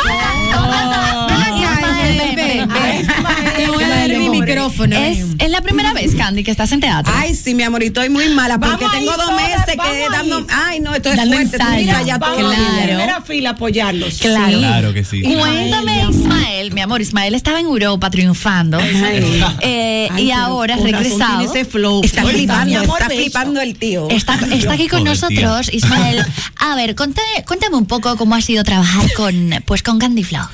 es, 4.86 5.26
es 5.40 5.50
la 5.50 5.62
primera 5.62 5.91
vez, 6.02 6.16
Candy, 6.16 6.44
que 6.44 6.52
estás 6.52 6.72
en 6.72 6.80
teatro. 6.80 7.14
Ay, 7.16 7.36
sí, 7.36 7.54
mi 7.54 7.64
amor, 7.64 7.84
y 7.84 7.88
estoy 7.88 8.10
muy 8.10 8.30
mala 8.30 8.60
porque 8.60 8.86
Vamos 8.86 8.98
tengo 9.00 9.12
ahí 9.12 9.18
dos 9.18 9.32
meses 9.36 9.76
vamos 9.78 9.94
que 9.94 10.04
ahí. 10.04 10.10
dando. 10.12 10.48
Ay, 10.50 10.80
no, 10.80 10.94
esto 10.96 11.10
es 11.10 11.18
Dando 11.18 11.36
fuerte. 11.38 11.58
mira, 11.78 12.02
ya 12.04 12.18
Claro. 12.20 12.50
primera 12.84 13.22
fila 13.22 13.50
apoyarlos. 13.52 14.18
Claro. 14.20 14.58
Claro 14.60 14.94
que 14.94 15.04
sí. 15.04 15.22
Cuéntame, 15.22 16.06
Ismael, 16.10 16.72
mi 16.74 16.82
amor, 16.82 17.02
Ismael 17.02 17.36
estaba 17.36 17.60
en 17.60 17.66
Europa 17.66 18.10
triunfando 18.10 18.80
eh, 19.62 20.08
Ay, 20.12 20.24
y 20.28 20.32
ahora 20.32 20.76
regresado. 20.78 21.40
tiene 21.40 21.44
ese 21.46 21.66
flow. 21.66 22.02
Está 22.04 22.24
Oye, 22.24 22.34
flipando, 22.34 22.80
amor, 22.80 23.02
está 23.02 23.14
flipando 23.14 23.62
el 23.62 23.76
tío. 23.76 24.10
Está, 24.10 24.36
está 24.52 24.74
aquí 24.74 24.88
con 24.88 25.00
Joder, 25.06 25.14
nosotros, 25.14 25.70
Ismael. 25.74 26.26
A 26.58 26.76
ver, 26.76 26.96
cuéntame, 26.96 27.28
cuéntame 27.48 27.76
un 27.76 27.86
poco 27.86 28.16
cómo 28.18 28.36
ha 28.36 28.42
sido 28.42 28.64
trabajar 28.64 29.12
con, 29.14 29.52
pues, 29.66 29.84
con 29.84 30.00
Candy 30.00 30.24
Flow. 30.24 30.46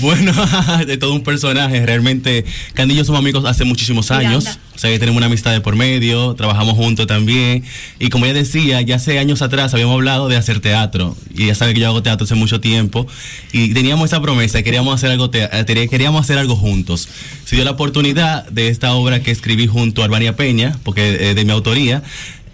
Bueno, 0.00 0.32
de 0.86 0.96
todo 0.96 1.14
un 1.14 1.22
personaje. 1.22 1.84
Realmente, 1.86 2.44
Candy 2.74 2.94
y 2.94 2.96
yo 2.98 3.04
somos 3.04 3.18
amigos 3.20 3.44
hace 3.44 3.64
muchísimos 3.64 4.10
años. 4.10 4.58
O 4.74 4.78
sea, 4.78 4.90
que 4.90 4.98
tenemos 4.98 5.18
una 5.18 5.26
amistad 5.26 5.52
de 5.52 5.60
por 5.60 5.76
medio, 5.76 6.34
trabajamos 6.34 6.74
juntos 6.74 7.06
también. 7.06 7.62
Y 7.98 8.08
como 8.08 8.24
ella 8.24 8.34
decía, 8.34 8.80
ya 8.80 8.96
hace 8.96 9.18
años 9.18 9.40
atrás 9.40 9.72
habíamos 9.72 9.94
hablado 9.94 10.28
de 10.28 10.36
hacer 10.36 10.60
teatro. 10.60 11.16
Y 11.34 11.44
ella 11.44 11.54
sabe 11.54 11.74
que 11.74 11.80
yo 11.80 11.86
hago 11.86 12.02
teatro 12.02 12.24
hace 12.24 12.34
mucho 12.34 12.60
tiempo. 12.60 13.06
Y 13.52 13.72
teníamos 13.72 14.06
esa 14.06 14.20
promesa, 14.20 14.62
queríamos 14.62 14.94
hacer 14.94 15.10
algo, 15.10 15.30
eh, 15.32 15.88
queríamos 15.88 16.22
hacer 16.22 16.38
algo 16.38 16.56
juntos. 16.56 17.08
Se 17.44 17.54
dio 17.54 17.64
la 17.64 17.72
oportunidad 17.72 18.48
de 18.48 18.68
esta 18.68 18.94
obra 18.94 19.20
que 19.20 19.30
escribí 19.30 19.66
junto 19.66 20.02
a 20.02 20.06
Albania 20.06 20.36
Peña, 20.36 20.76
porque 20.82 21.30
eh, 21.30 21.34
de 21.34 21.44
mi 21.44 21.52
autoría. 21.52 22.02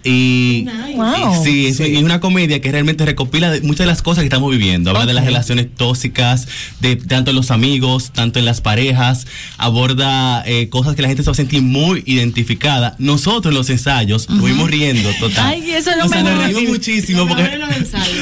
Y, 0.03 0.65
Wow. 0.95 1.41
y 1.41 1.43
sí, 1.45 1.67
es, 1.67 1.79
es 1.79 2.03
una 2.03 2.19
comedia 2.19 2.59
que 2.61 2.71
realmente 2.71 3.05
recopila 3.05 3.49
de- 3.51 3.61
muchas 3.61 3.79
de 3.79 3.85
las 3.85 4.01
cosas 4.01 4.21
que 4.23 4.25
estamos 4.27 4.51
viviendo. 4.51 4.89
Habla 4.91 5.05
de 5.05 5.13
las 5.13 5.25
relaciones 5.25 5.67
tóxicas, 5.75 6.47
de 6.79 6.95
tanto 6.95 7.31
en 7.31 7.35
los 7.37 7.51
amigos, 7.51 8.11
tanto 8.13 8.39
en 8.39 8.45
las 8.45 8.61
parejas. 8.61 9.25
Aborda 9.57 10.43
eh, 10.45 10.69
cosas 10.69 10.95
que 10.95 11.01
la 11.01 11.07
gente 11.07 11.23
se 11.23 11.27
va 11.29 11.33
a 11.33 11.35
sentir 11.35 11.61
muy 11.61 12.03
identificada. 12.05 12.95
Nosotros 12.99 13.51
en 13.53 13.57
los 13.57 13.69
ensayos 13.69 14.29
nos 14.29 14.39
fuimos 14.39 14.69
riendo 14.69 15.09
total. 15.19 15.45
Ay, 15.47 15.71
eso 15.71 15.91
es 15.91 15.97
lo 15.97 16.05
o 16.05 16.09
sea, 16.09 16.23
nos 16.23 16.33
mejor. 16.33 16.45
reímos 16.45 16.63
muchísimo 16.73 17.27
porque 17.27 17.49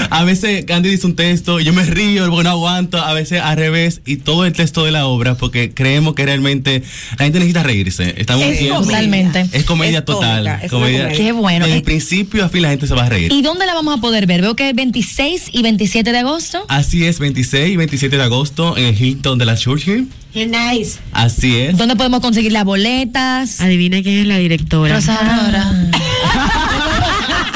a 0.09 0.23
veces 0.23 0.65
Candy 0.65 0.89
dice 0.89 1.07
un 1.07 1.15
texto 1.15 1.59
y 1.59 1.63
yo 1.63 1.73
me 1.73 1.83
río 1.85 2.29
porque 2.29 2.43
no 2.43 2.49
aguanto, 2.51 2.97
a 2.97 3.13
veces 3.13 3.41
al 3.41 3.57
revés 3.57 4.01
y 4.05 4.17
todo 4.17 4.45
el 4.45 4.53
texto 4.53 4.83
de 4.85 4.91
la 4.91 5.05
obra 5.07 5.35
porque 5.35 5.71
creemos 5.73 6.13
que 6.15 6.25
realmente 6.25 6.83
la 7.17 7.25
gente 7.25 7.39
necesita 7.39 7.63
reírse. 7.63 8.13
Estamos 8.17 8.45
Es 8.45 8.67
Totalmente. 8.67 9.47
Es 9.53 9.63
comedia 9.63 9.99
Es 9.99 10.05
total. 10.05 10.47
es 10.61 10.69
comedia. 10.71 11.03
comedia. 11.05 11.17
Qué 11.17 11.31
bueno. 11.31 11.65
Desde 11.69 11.75
Eh, 11.75 11.77
el 11.77 11.83
principio 11.83 12.43
a 12.45 12.49
fin 12.49 12.61
la 12.63 12.69
gente 12.69 12.87
se 12.87 12.93
va 12.95 13.05
a 13.05 13.09
reír. 13.09 13.31
¿Y 13.31 13.41
dónde 13.41 13.65
la 13.65 13.73
vamos 13.73 13.97
a 13.97 14.01
poder 14.01 14.25
ver? 14.25 14.41
Veo 14.41 14.55
que 14.55 14.69
es 14.69 14.75
26 14.75 15.49
y 15.51 15.61
27 15.61 16.11
de 16.11 16.17
agosto. 16.19 16.65
Así 16.67 17.05
es, 17.05 17.19
26 17.19 17.73
y 17.73 17.77
27 17.77 18.17
de 18.17 18.23
agosto 18.23 18.77
en 18.77 18.85
el 18.85 19.01
Hilton 19.01 19.37
de 19.37 19.45
la 19.45 19.55
Churchill. 19.55 20.09
Qué 20.33 20.45
nice. 20.45 20.99
Así 21.11 21.57
es. 21.57 21.77
¿Dónde 21.77 21.95
podemos 21.95 22.19
conseguir 22.21 22.51
las 22.51 22.63
boletas? 22.65 23.61
Adivina 23.61 24.01
quién 24.03 24.19
es 24.19 24.27
la 24.27 24.37
directora. 24.37 24.95
Rosa 24.95 25.15
Aurora. 25.15 25.91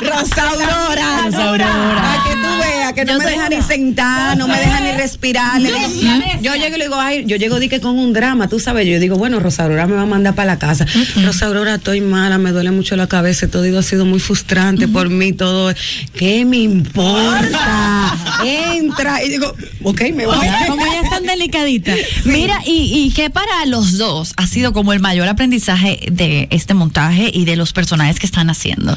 Rosa 0.00 0.50
Aurora. 0.50 1.22
Rosa 1.24 1.48
Aurora. 1.48 2.24
Que 2.96 3.04
no 3.04 3.18
me 3.18 3.26
deja 3.26 3.50
ni 3.50 3.60
sentar, 3.60 4.38
no 4.38 4.48
me 4.48 4.58
deja 4.58 4.80
ni 4.80 4.92
respirar. 4.92 5.60
Yo 6.40 6.54
llego 6.54 6.76
y 6.76 6.78
le 6.78 6.84
digo, 6.86 6.96
ay, 6.98 7.24
yo 7.26 7.36
llego 7.36 7.58
di 7.58 7.68
que 7.68 7.78
con 7.78 7.98
un 7.98 8.14
drama, 8.14 8.48
tú 8.48 8.58
sabes. 8.58 8.86
Yo 8.86 8.98
digo, 8.98 9.16
bueno, 9.16 9.38
Rosa 9.38 9.64
Aurora 9.64 9.86
me 9.86 9.96
va 9.96 10.02
a 10.02 10.06
mandar 10.06 10.34
para 10.34 10.46
la 10.46 10.58
casa. 10.58 10.86
Rosa 11.22 11.44
Aurora, 11.44 11.74
estoy 11.74 12.00
mala, 12.00 12.38
me 12.38 12.52
duele 12.52 12.70
mucho 12.70 12.96
la 12.96 13.06
cabeza, 13.06 13.48
todo 13.48 13.66
ha 13.78 13.82
sido 13.82 14.06
muy 14.06 14.18
frustrante 14.18 14.88
por 14.88 15.10
mí, 15.10 15.34
todo. 15.34 15.74
¿Qué 16.14 16.46
me 16.46 16.56
importa? 16.56 18.16
Entra. 18.42 19.22
Y 19.22 19.28
digo, 19.28 19.54
ok, 19.82 20.00
me 20.14 20.24
voy. 20.24 20.38
Como 20.66 20.86
ella 20.86 21.02
es 21.02 21.10
tan 21.10 21.24
delicadita. 21.24 21.92
Mira, 22.24 22.58
y, 22.64 23.04
y 23.06 23.12
que 23.12 23.28
para 23.28 23.66
los 23.66 23.98
dos 23.98 24.32
ha 24.38 24.46
sido 24.46 24.72
como 24.72 24.94
el 24.94 25.00
mayor 25.00 25.28
aprendizaje 25.28 26.00
de 26.10 26.48
este 26.50 26.72
montaje 26.72 27.30
y 27.30 27.44
de 27.44 27.56
los 27.56 27.74
personajes 27.74 28.18
que 28.18 28.24
están 28.24 28.48
haciendo. 28.48 28.96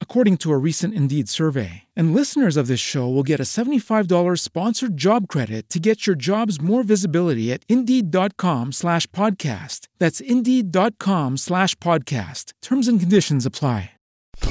according 0.00 0.38
to 0.38 0.50
a 0.50 0.58
recent 0.58 0.92
Indeed 0.92 1.28
survey. 1.28 1.84
And 1.94 2.12
listeners 2.12 2.56
of 2.56 2.66
this 2.66 2.80
show 2.80 3.08
will 3.08 3.22
get 3.22 3.38
a 3.38 3.44
$75 3.44 4.40
sponsored 4.40 4.96
job 4.96 5.28
credit 5.28 5.70
to 5.70 5.78
get 5.78 6.08
your 6.08 6.16
jobs 6.16 6.60
more 6.60 6.82
visibility 6.82 7.52
at 7.52 7.64
Indeed.com 7.68 8.72
slash 8.72 9.06
podcast. 9.12 9.86
That's 9.98 10.18
Indeed.com 10.18 11.36
slash 11.36 11.76
podcast. 11.76 12.52
Terms 12.60 12.88
and 12.88 12.98
conditions 12.98 13.46
apply. 13.46 13.92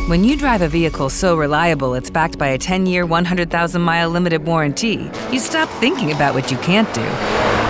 When 0.07 0.23
you 0.23 0.37
drive 0.37 0.61
a 0.61 0.67
vehicle 0.67 1.09
so 1.09 1.37
reliable 1.37 1.93
it's 1.93 2.09
backed 2.09 2.37
by 2.37 2.47
a 2.47 2.57
10 2.57 2.85
year, 2.85 3.05
100,000 3.05 3.81
mile 3.81 4.09
limited 4.09 4.45
warranty, 4.45 5.09
you 5.31 5.39
stop 5.39 5.69
thinking 5.79 6.11
about 6.13 6.33
what 6.33 6.51
you 6.51 6.57
can't 6.59 6.93
do 6.93 7.56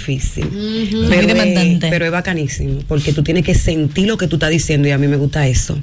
Difícil. 0.00 0.46
Pero, 1.08 1.20
es, 1.20 1.26
demandante. 1.26 1.88
pero 1.90 2.04
es 2.06 2.12
bacanísimo, 2.12 2.78
porque 2.86 3.12
tú 3.12 3.24
tienes 3.24 3.44
que 3.44 3.56
sentir 3.56 4.06
lo 4.06 4.16
que 4.16 4.28
tú 4.28 4.36
estás 4.36 4.50
diciendo 4.50 4.86
y 4.86 4.92
a 4.92 4.98
mí 4.98 5.08
me 5.08 5.16
gusta 5.16 5.48
eso. 5.48 5.76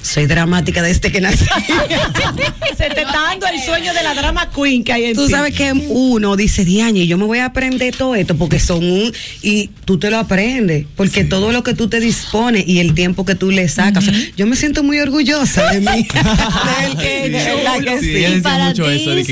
Soy 0.00 0.24
dramática 0.24 0.82
desde 0.82 1.12
que 1.12 1.20
nací. 1.20 1.44
Se 2.78 2.88
te 2.88 3.02
está 3.02 3.12
dando 3.12 3.46
el 3.46 3.60
sueño 3.60 3.92
de 3.92 4.02
la 4.02 4.14
drama 4.14 4.48
queen 4.50 4.82
que 4.82 4.94
hay 4.94 5.04
en 5.04 5.14
Tú 5.14 5.26
ti. 5.26 5.32
sabes 5.32 5.54
que 5.54 5.70
uno 5.70 6.34
dice, 6.34 6.64
Diañe, 6.64 7.06
yo 7.06 7.18
me 7.18 7.26
voy 7.26 7.40
a 7.40 7.44
aprender 7.44 7.94
todo 7.94 8.14
esto 8.14 8.36
porque 8.36 8.58
son 8.58 8.82
un. 8.90 9.12
Y 9.42 9.68
tú 9.84 9.98
te 9.98 10.10
lo 10.10 10.16
aprendes, 10.16 10.86
porque 10.96 11.24
todo 11.24 11.52
lo 11.52 11.62
que 11.62 11.74
tú 11.74 11.88
te 11.88 12.00
dispones 12.00 12.66
y 12.66 12.78
el 12.78 12.94
tiempo 12.94 13.26
que 13.26 13.34
tú 13.34 13.50
le 13.50 13.68
sacas. 13.68 14.08
o 14.08 14.10
sea, 14.10 14.18
yo 14.34 14.46
me 14.46 14.56
siento 14.56 14.82
muy 14.82 14.98
orgullosa 14.98 15.70
de 15.72 15.80
mí. 15.80 16.08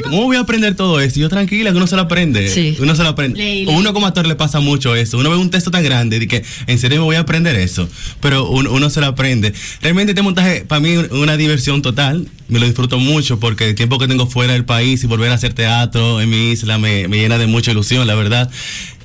¿Cómo 0.03 0.25
voy 0.25 0.37
a 0.37 0.41
aprender 0.41 0.75
todo 0.75 1.01
esto? 1.01 1.19
Y 1.19 1.23
yo 1.23 1.31
tranquila, 1.31 1.71
que 1.71 1.77
uno 1.79 1.87
se 1.87 1.97
lo 1.97 2.03
aprende. 2.03 2.49
Sí. 2.51 2.77
Uno 2.81 2.95
se 2.95 3.03
lo 3.03 3.09
aprende. 3.09 3.65
Uno 3.67 3.95
como 3.95 4.10
le 4.15 4.35
pasa 4.35 4.61
mucho 4.61 4.95
eso. 4.95 5.19
Uno 5.19 5.31
ve 5.31 5.37
un 5.37 5.51
texto 5.51 5.71
tan 5.71 5.83
grande 5.83 6.17
y 6.17 6.27
que 6.27 6.45
en 6.67 6.79
serio 6.79 6.99
me 6.99 7.05
voy 7.05 7.17
a 7.17 7.21
aprender 7.21 7.57
eso. 7.57 7.89
Pero 8.21 8.49
uno, 8.49 8.71
uno 8.73 8.91
se 8.91 9.01
lo 9.01 9.07
aprende. 9.07 9.53
Realmente 9.81 10.13
este 10.13 10.23
montaje 10.23 10.65
para 10.67 10.81
mí 10.81 10.97
una 10.97 11.37
diversión 11.37 11.83
total. 11.83 12.29
me 12.49 12.59
lo 12.59 12.67
disfruto 12.67 12.99
mucho 12.99 13.39
porque 13.41 13.69
el 13.69 13.75
tiempo 13.75 13.99
que 13.99 14.09
tengo 14.09 14.27
fuera 14.27 14.53
del 14.53 14.65
país 14.65 15.03
y 15.05 15.07
volver 15.07 15.31
a 15.31 15.35
hacer 15.35 15.55
teatro 15.55 16.21
en 16.21 16.31
mi 16.31 16.51
isla 16.51 16.79
me, 16.79 17.09
me 17.09 17.19
llena 17.19 17.39
de 17.39 17.47
mucha 17.47 17.71
ilusión, 17.71 18.07
la 18.07 18.15
verdad. 18.15 18.51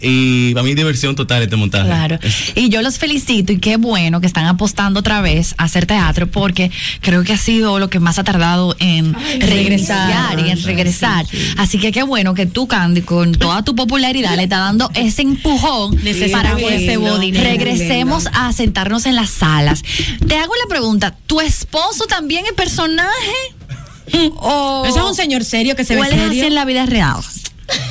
Y 0.07 0.53
para 0.53 0.63
mí 0.63 0.75
diversión 0.75 1.15
total 1.15 1.41
este 1.41 1.55
montaje. 1.55 1.85
Claro. 1.85 2.19
Y 2.53 2.69
yo 2.69 2.81
los 2.81 2.99
felicito 2.99 3.51
y 3.51 3.57
qué 3.57 3.77
bueno 3.77 4.21
que 4.21 4.27
están 4.27 4.45
apostando 4.45 4.99
otra 4.99 5.21
vez 5.21 5.55
a 5.57 5.63
hacer 5.63 5.85
teatro 5.85 6.27
porque 6.27 6.69
creo 7.01 7.23
que 7.23 7.33
ha 7.33 7.37
sido 7.37 7.79
lo 7.79 7.89
que 7.89 7.99
más 7.99 8.19
ha 8.19 8.23
tardado 8.23 8.75
en 8.79 9.15
regresar 9.39 10.39
y 10.39 10.49
en 10.49 10.61
regresar. 10.63 11.25
Así 11.57 11.79
que 11.79 11.91
qué 11.91 12.03
bueno 12.03 12.33
que 12.35 12.45
tú, 12.45 12.67
Candy, 12.67 13.01
con 13.01 13.33
toda 13.33 13.63
tu 13.63 13.75
popularidad 13.75 14.35
le 14.35 14.43
está 14.43 14.59
dando 14.59 14.91
ese 14.93 15.23
empujón 15.23 15.97
para 16.31 16.55
que 16.55 16.75
ese 16.75 16.97
body 16.97 17.31
regresemos 17.31 18.27
a 18.33 18.53
sentarnos 18.53 19.05
en 19.05 19.15
las 19.15 19.31
salas. 19.31 19.83
Te 20.27 20.37
hago 20.37 20.53
la 20.63 20.69
pregunta, 20.69 21.15
¿tu 21.25 21.41
esposo 21.41 22.05
también 22.05 22.45
es 22.45 22.53
personaje? 22.53 23.09
¿O, 24.37 24.83
Eso 24.85 24.99
es 24.99 25.05
un 25.05 25.15
señor 25.15 25.43
serio 25.43 25.75
que 25.75 25.83
se 25.83 25.95
ve 25.95 26.01
él 26.01 26.13
es 26.13 26.19
así 26.19 26.27
serio. 26.27 26.45
en 26.45 26.55
la 26.55 26.65
vida 26.65 26.85
real? 26.85 27.21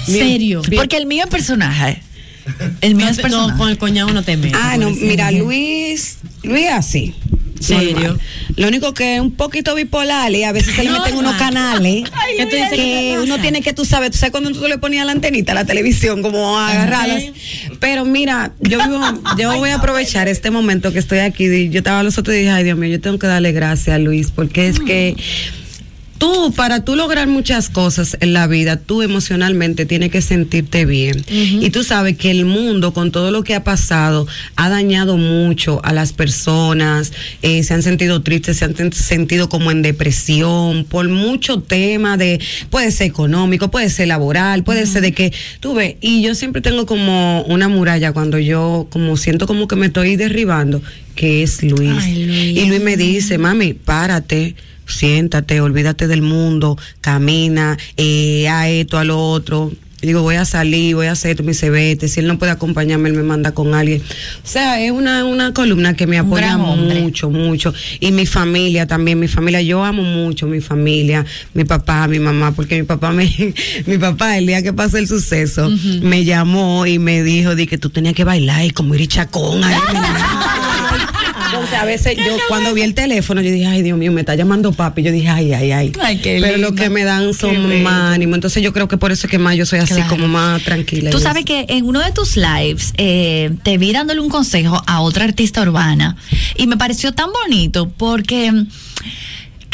Serio. 0.07 0.63
Porque 0.77 0.97
el 0.97 1.07
mío 1.07 1.25
es 1.25 1.31
personaje. 1.31 2.03
El 2.83 2.95
mío 2.95 3.07
No, 3.07 3.13
es 3.13 3.19
personaje. 3.19 3.53
no, 3.53 3.59
con 3.59 3.71
el 3.71 3.79
coñado 3.79 4.13
no 4.13 4.23
te 4.23 4.37
metas. 4.37 4.61
Ah, 4.63 4.77
no, 4.77 4.91
mira, 4.91 5.31
Luis, 5.31 6.19
Luis 6.43 6.69
así. 6.71 7.15
Serio. 7.61 7.95
Normal. 7.95 8.21
Lo 8.57 8.69
único 8.69 8.93
que 8.93 9.15
es 9.15 9.21
un 9.23 9.31
poquito 9.31 9.75
bipolar 9.75 10.31
y 10.33 10.45
a 10.45 10.53
veces 10.53 10.75
se 10.75 10.85
le 10.85 10.91
meten 10.91 11.17
unos 11.17 11.35
canales 11.37 12.05
¿Qué 12.37 12.45
tú 12.45 12.57
dices 12.57 12.71
que 12.71 12.77
que 12.77 13.19
uno 13.23 13.39
tiene 13.41 13.63
que, 13.63 13.73
tú 13.73 13.87
sabes, 13.87 14.11
tú 14.11 14.19
sabes 14.19 14.33
cuando 14.33 14.53
tú 14.53 14.67
le 14.69 14.77
ponías 14.77 15.07
la 15.07 15.13
antenita 15.13 15.53
a 15.53 15.55
la 15.55 15.65
televisión, 15.65 16.21
como 16.21 16.59
a 16.59 16.69
agarrarlas. 16.71 17.25
Pero 17.81 18.05
mira, 18.05 18.53
yo 18.61 18.79
vivo, 18.87 19.01
yo 19.39 19.57
voy 19.57 19.71
a 19.71 19.77
aprovechar 19.77 20.29
este 20.29 20.51
momento 20.51 20.93
que 20.93 20.99
estoy 20.99 21.21
aquí. 21.21 21.47
y 21.47 21.71
Yo 21.71 21.79
estaba 21.79 22.03
los 22.03 22.19
otros 22.19 22.37
días, 22.37 22.55
ay 22.55 22.65
Dios 22.65 22.77
mío, 22.77 22.91
yo 22.91 23.01
tengo 23.01 23.19
que 23.19 23.27
darle 23.27 23.53
gracias 23.53 23.97
a 23.97 23.99
Luis, 23.99 24.31
porque 24.31 24.69
es 24.69 24.79
que 24.81 25.17
tú, 26.19 26.53
para 26.53 26.85
tú 26.85 26.97
lograr 26.97 27.29
muchas 27.29 27.69
cosas 27.69 28.17
en 28.21 28.33
la 28.33 28.47
vida, 28.47 28.77
tú 28.77 29.03
emocionalmente 29.03 29.87
tienes 29.87 30.11
que 30.11 30.23
sentirte 30.23 30.85
bien. 30.85 31.25
Y 31.29 31.71
tú 31.71 31.85
sabes 31.85 32.17
que 32.17 32.31
el 32.31 32.45
mundo, 32.45 32.93
con 32.93 33.11
todo 33.11 33.31
lo 33.31 33.45
que 33.45 33.55
ha 33.55 33.65
pasado, 33.65 34.27
ha 34.57 34.69
dañado 34.69 35.17
mucho 35.17 35.81
a 35.85 35.93
las 35.93 36.13
personas, 36.13 37.13
eh, 37.43 37.63
se 37.63 37.75
han 37.75 37.83
sentido 37.83 38.23
tristes, 38.23 38.59
se 38.59 38.65
han 38.65 38.93
sentido 38.93 39.49
como 39.49 39.71
en 39.71 39.83
depresión, 39.83 40.85
por 40.85 41.09
mucho 41.09 41.61
tema 41.61 42.17
de, 42.17 42.41
puede 42.71 42.91
ser 42.91 43.09
económico, 43.09 43.71
puede 43.71 43.91
ser 43.91 44.09
laboral, 44.09 44.65
puede 44.65 44.87
ser 44.87 45.03
de 45.03 45.13
que, 45.13 45.33
tú 45.61 45.75
ves, 45.75 45.97
y 46.01 46.23
yo 46.23 46.35
siempre 46.35 46.63
tengo 46.63 46.87
como 46.87 47.43
una 47.43 47.69
muralla 47.69 48.13
cuando 48.13 48.39
yo, 48.39 48.87
como 48.91 49.17
siento 49.17 49.47
como 49.47 49.69
que 49.69 49.77
me 49.77 49.87
estoy 49.87 50.17
derribando, 50.17 50.83
que 51.15 51.43
es 51.43 51.63
Luis. 51.63 51.93
Ay, 52.01 52.25
Luis. 52.25 52.59
Y 52.59 52.67
Luis 52.67 52.81
me 52.81 52.97
dice, 52.97 53.39
mami, 53.39 53.75
párate, 53.75 54.55
siéntate, 54.87 55.61
olvídate 55.61 56.07
del 56.07 56.23
mundo, 56.23 56.77
camina, 57.01 57.77
eh, 57.97 58.49
a 58.49 58.69
esto, 58.69 58.99
a 58.99 59.05
lo 59.05 59.19
otro. 59.19 59.73
Digo, 60.05 60.23
voy 60.23 60.37
a 60.37 60.45
salir, 60.45 60.95
voy 60.95 61.07
a 61.07 61.13
hacer 61.13 61.43
me 61.43 61.53
dice, 61.53 61.71
vete. 61.71 62.09
Si 62.09 62.21
él 62.21 62.27
no 62.27 62.39
puede 62.39 62.53
acompañarme, 62.53 63.09
él 63.09 63.15
me 63.15 63.23
manda 63.23 63.53
con 63.53 63.75
alguien. 63.75 64.01
O 64.01 64.47
sea, 64.47 64.81
es 64.81 64.91
una, 64.91 65.25
una 65.25 65.53
columna 65.53 65.95
que 65.95 66.07
me 66.07 66.19
apoya 66.19 66.57
mucho, 66.57 67.31
mucho. 67.31 67.75
Y 68.01 68.13
mi 68.13 68.27
familia 68.27 68.87
también, 68.87 69.19
mi 69.19 69.29
familia, 69.29 69.61
yo 69.63 69.85
amo 69.85 70.03
mucho 70.03 70.47
mi 70.47 70.61
familia, 70.61 71.25
mi 71.53 71.65
papá, 71.65 72.07
mi 72.09 72.19
mamá, 72.19 72.53
porque 72.53 72.77
mi 72.77 72.85
papá 72.85 73.13
me, 73.13 73.33
mi 73.87 73.99
papá, 73.99 74.39
el 74.39 74.47
día 74.47 74.63
que 74.63 74.73
pasó 74.73 74.99
el 74.99 75.09
suceso, 75.09 75.71
me 76.03 76.25
llamó 76.25 76.87
y 76.87 76.99
me 76.99 77.23
dijo, 77.23 77.55
di 77.55 77.67
que 77.67 77.79
tú 77.79 77.91
tenías 77.91 78.15
que 78.15 78.25
bailar 78.25 78.65
y 78.65 78.71
como 78.71 78.95
ir 78.95 79.03
y 79.03 79.07
chacón. 79.07 79.63
ay, 79.63 79.75
Entonces, 81.55 81.79
a 81.79 81.85
veces 81.85 82.17
yo 82.17 82.37
cuando 82.49 82.75
vi 82.75 82.83
el 82.83 82.95
teléfono, 82.95 83.41
yo 83.41 83.51
dije, 83.51 83.67
ay, 83.67 83.83
Dios 83.83 83.97
mío, 83.97 84.11
me 84.11 84.23
está 84.23 84.35
llamando 84.35 84.73
papi. 84.73 85.03
Yo 85.03 85.13
dije, 85.13 85.29
ay, 85.29 85.53
ay, 85.53 85.71
ay. 85.71 85.93
Pero 86.41 86.59
lo 86.59 86.75
que 86.75 86.91
me 86.91 87.05
dan 87.05 87.33
son 87.33 87.83
más 87.83 88.15
ánimo. 88.15 88.35
Entonces, 88.35 88.63
yo 88.63 88.73
creo 88.73 88.89
que 88.89 88.97
por 88.97 89.13
eso 89.13 89.27
es 89.27 89.31
que 89.31 89.39
más 89.39 89.57
yo 89.57 89.65
soy 89.65 89.79
así 89.79 89.94
Claro. 90.03 90.11
como 90.11 90.29
más 90.29 90.63
tranquila. 90.63 91.11
Tú 91.11 91.19
sabes 91.19 91.45
que 91.45 91.67
en 91.69 91.87
uno 91.87 92.01
de 92.01 92.13
tus 92.13 92.37
lives 92.37 92.93
eh, 92.97 93.53
te 93.63 93.79
vi 93.79 93.93
dándole 93.93 94.21
un 94.21 94.29
consejo 94.29 94.83
a 94.87 95.01
otra 95.01 95.25
artista 95.25 95.63
urbana 95.63 96.17
y 96.57 96.67
me 96.67 96.77
pareció 96.77 97.13
tan 97.13 97.31
bonito 97.33 97.89
porque 97.91 98.53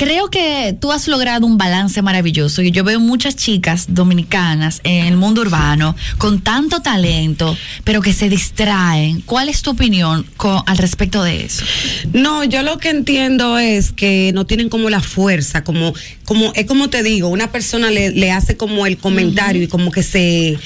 creo 0.01 0.31
que 0.31 0.75
tú 0.81 0.93
has 0.93 1.09
logrado 1.09 1.47
un 1.47 1.59
balance 1.59 2.01
maravilloso 2.01 2.63
y 2.63 2.71
yo 2.71 2.85
veo 2.85 2.99
muchas 3.01 3.37
chicas 3.37 3.85
dominicanas 3.91 4.81
en 4.83 5.05
el 5.05 5.19
mundo 5.19 5.43
urbano 5.43 5.95
con 6.17 6.41
tanto 6.41 6.81
talento, 6.81 7.55
pero 7.85 8.01
que 8.01 8.15
se 8.15 8.31
distraen. 8.31 9.21
¿Cuál 9.21 9.51
es 9.51 9.61
tu 9.61 9.73
opinión 9.73 10.25
al 10.65 10.79
respecto 10.79 11.23
de 11.23 11.45
eso? 11.45 11.67
No, 12.15 12.45
yo 12.45 12.63
lo 12.63 12.79
que 12.79 12.89
entiendo 12.89 13.59
es 13.59 13.93
que 13.93 14.31
no 14.33 14.47
tienen 14.47 14.71
como 14.71 14.89
la 14.89 15.03
fuerza, 15.03 15.65
como, 15.65 15.93
como, 16.25 16.51
es 16.55 16.65
como 16.65 16.89
te 16.89 17.03
digo, 17.03 17.29
una 17.29 17.53
persona 17.53 17.91
le, 17.91 18.11
le 18.11 18.33
hace 18.33 18.57
como 18.57 18.87
el 18.87 18.97
comentario 18.97 19.63
y 19.63 19.69
como 19.69 19.91
que 19.91 20.03
se, 20.03 20.59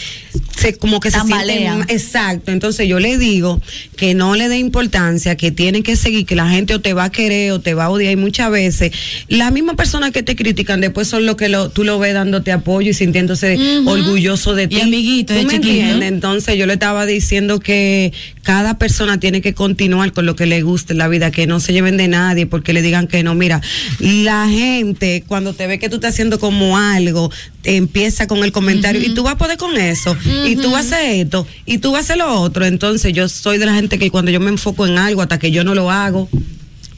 se 0.57 0.77
como 0.77 1.01
que 1.01 1.11
se 1.11 1.19
Tambalean. 1.19 1.75
siente, 1.77 1.93
exacto. 1.95 2.51
Entonces 2.53 2.89
yo 2.89 2.99
le 3.01 3.19
digo 3.19 3.61
que 3.97 4.15
no 4.15 4.35
le 4.35 4.49
dé 4.49 4.59
importancia, 4.59 5.37
que 5.37 5.51
tienen 5.51 5.83
que 5.83 5.97
seguir, 5.97 6.27
que 6.27 6.37
la 6.37 6.49
gente 6.49 6.75
o 6.75 6.81
te 6.81 6.93
va 6.95 7.05
a 7.05 7.13
querer 7.13 7.53
o 7.53 7.61
te 7.61 7.75
va 7.75 7.85
a 7.85 7.91
odiar 7.91 8.13
y 8.13 8.17
muchas 8.17 8.51
veces 8.51 8.93
las 9.29 9.53
mismas 9.53 9.77
personas 9.77 10.11
que 10.13 10.23
te 10.23 10.37
critican 10.37 10.81
después 10.81 11.09
son 11.09 11.27
los 11.27 11.37
que 11.37 11.49
lo, 11.49 11.69
tú 11.71 11.85
lo 11.85 11.99
ves 11.99 12.15
dándote 12.15 12.53
apoyo 12.53 12.91
y 12.91 12.95
sintiéndose 12.95 13.59
orgulloso 13.87 14.55
de 14.55 14.65
Y 14.65 14.69
ti. 14.69 14.81
amiguito 14.81 15.35
¿Tú 15.35 15.41
de 15.41 15.45
me 15.47 15.53
chiquito. 15.55 15.69
entiendes? 15.73 16.09
Entonces 16.13 16.57
yo 16.57 16.67
le 16.67 16.75
estaba 16.75 17.07
diciendo 17.07 17.61
que 17.61 18.13
cada 18.43 18.79
persona 18.79 19.19
tiene 19.21 19.41
que 19.41 19.55
continuar 19.55 20.13
con 20.13 20.27
lo 20.27 20.37
que 20.37 20.47
le 20.47 20.63
guste 20.63 20.93
en 20.93 20.99
la 20.99 21.09
vida, 21.09 21.31
que 21.31 21.47
no 21.47 21.61
se 21.61 21.73
lleven 21.73 21.97
de 21.97 22.09
nadie 22.09 22.47
porque 22.47 22.73
le 22.73 22.83
digan 22.83 23.07
que 23.07 23.23
no. 23.23 23.35
Mira, 23.35 23.61
la 24.01 24.49
gente 24.49 25.25
cuando 25.27 25.53
te 25.55 25.67
ve 25.67 25.79
que 25.79 25.89
tú 25.89 25.97
estás 25.97 26.15
haciendo 26.15 26.39
como 26.39 26.77
algo, 26.79 27.31
empieza 27.65 28.27
con 28.27 28.45
el 28.45 28.53
comentario 28.53 29.03
y 29.03 29.15
tú 29.15 29.23
vas 29.23 29.35
a 29.35 29.39
poder 29.39 29.57
con 29.57 29.77
eso 29.77 30.17
y 30.47 30.57
tú 30.57 30.71
vas 30.71 30.93
a 30.93 30.97
hacer 30.97 31.27
esto 31.27 31.47
y 31.67 31.79
tú 31.79 31.93
vas 31.93 32.01
a 32.01 32.05
hacer 32.05 32.17
lo 32.19 32.41
otro. 32.41 32.65
Entonces 32.65 33.13
yo 33.13 33.29
soy 33.29 33.59
de 33.59 33.67
la 33.67 33.75
gente 33.75 33.99
que 33.99 34.11
cuando 34.11 34.31
yo 34.31 34.41
me 34.41 34.51
enfoco 34.51 34.87
en 34.87 34.99
algo 34.99 35.23
hasta 35.23 35.39
que 35.39 35.51
yo 35.51 35.65
no 35.65 35.75
lo 35.75 35.91
hago, 35.91 36.29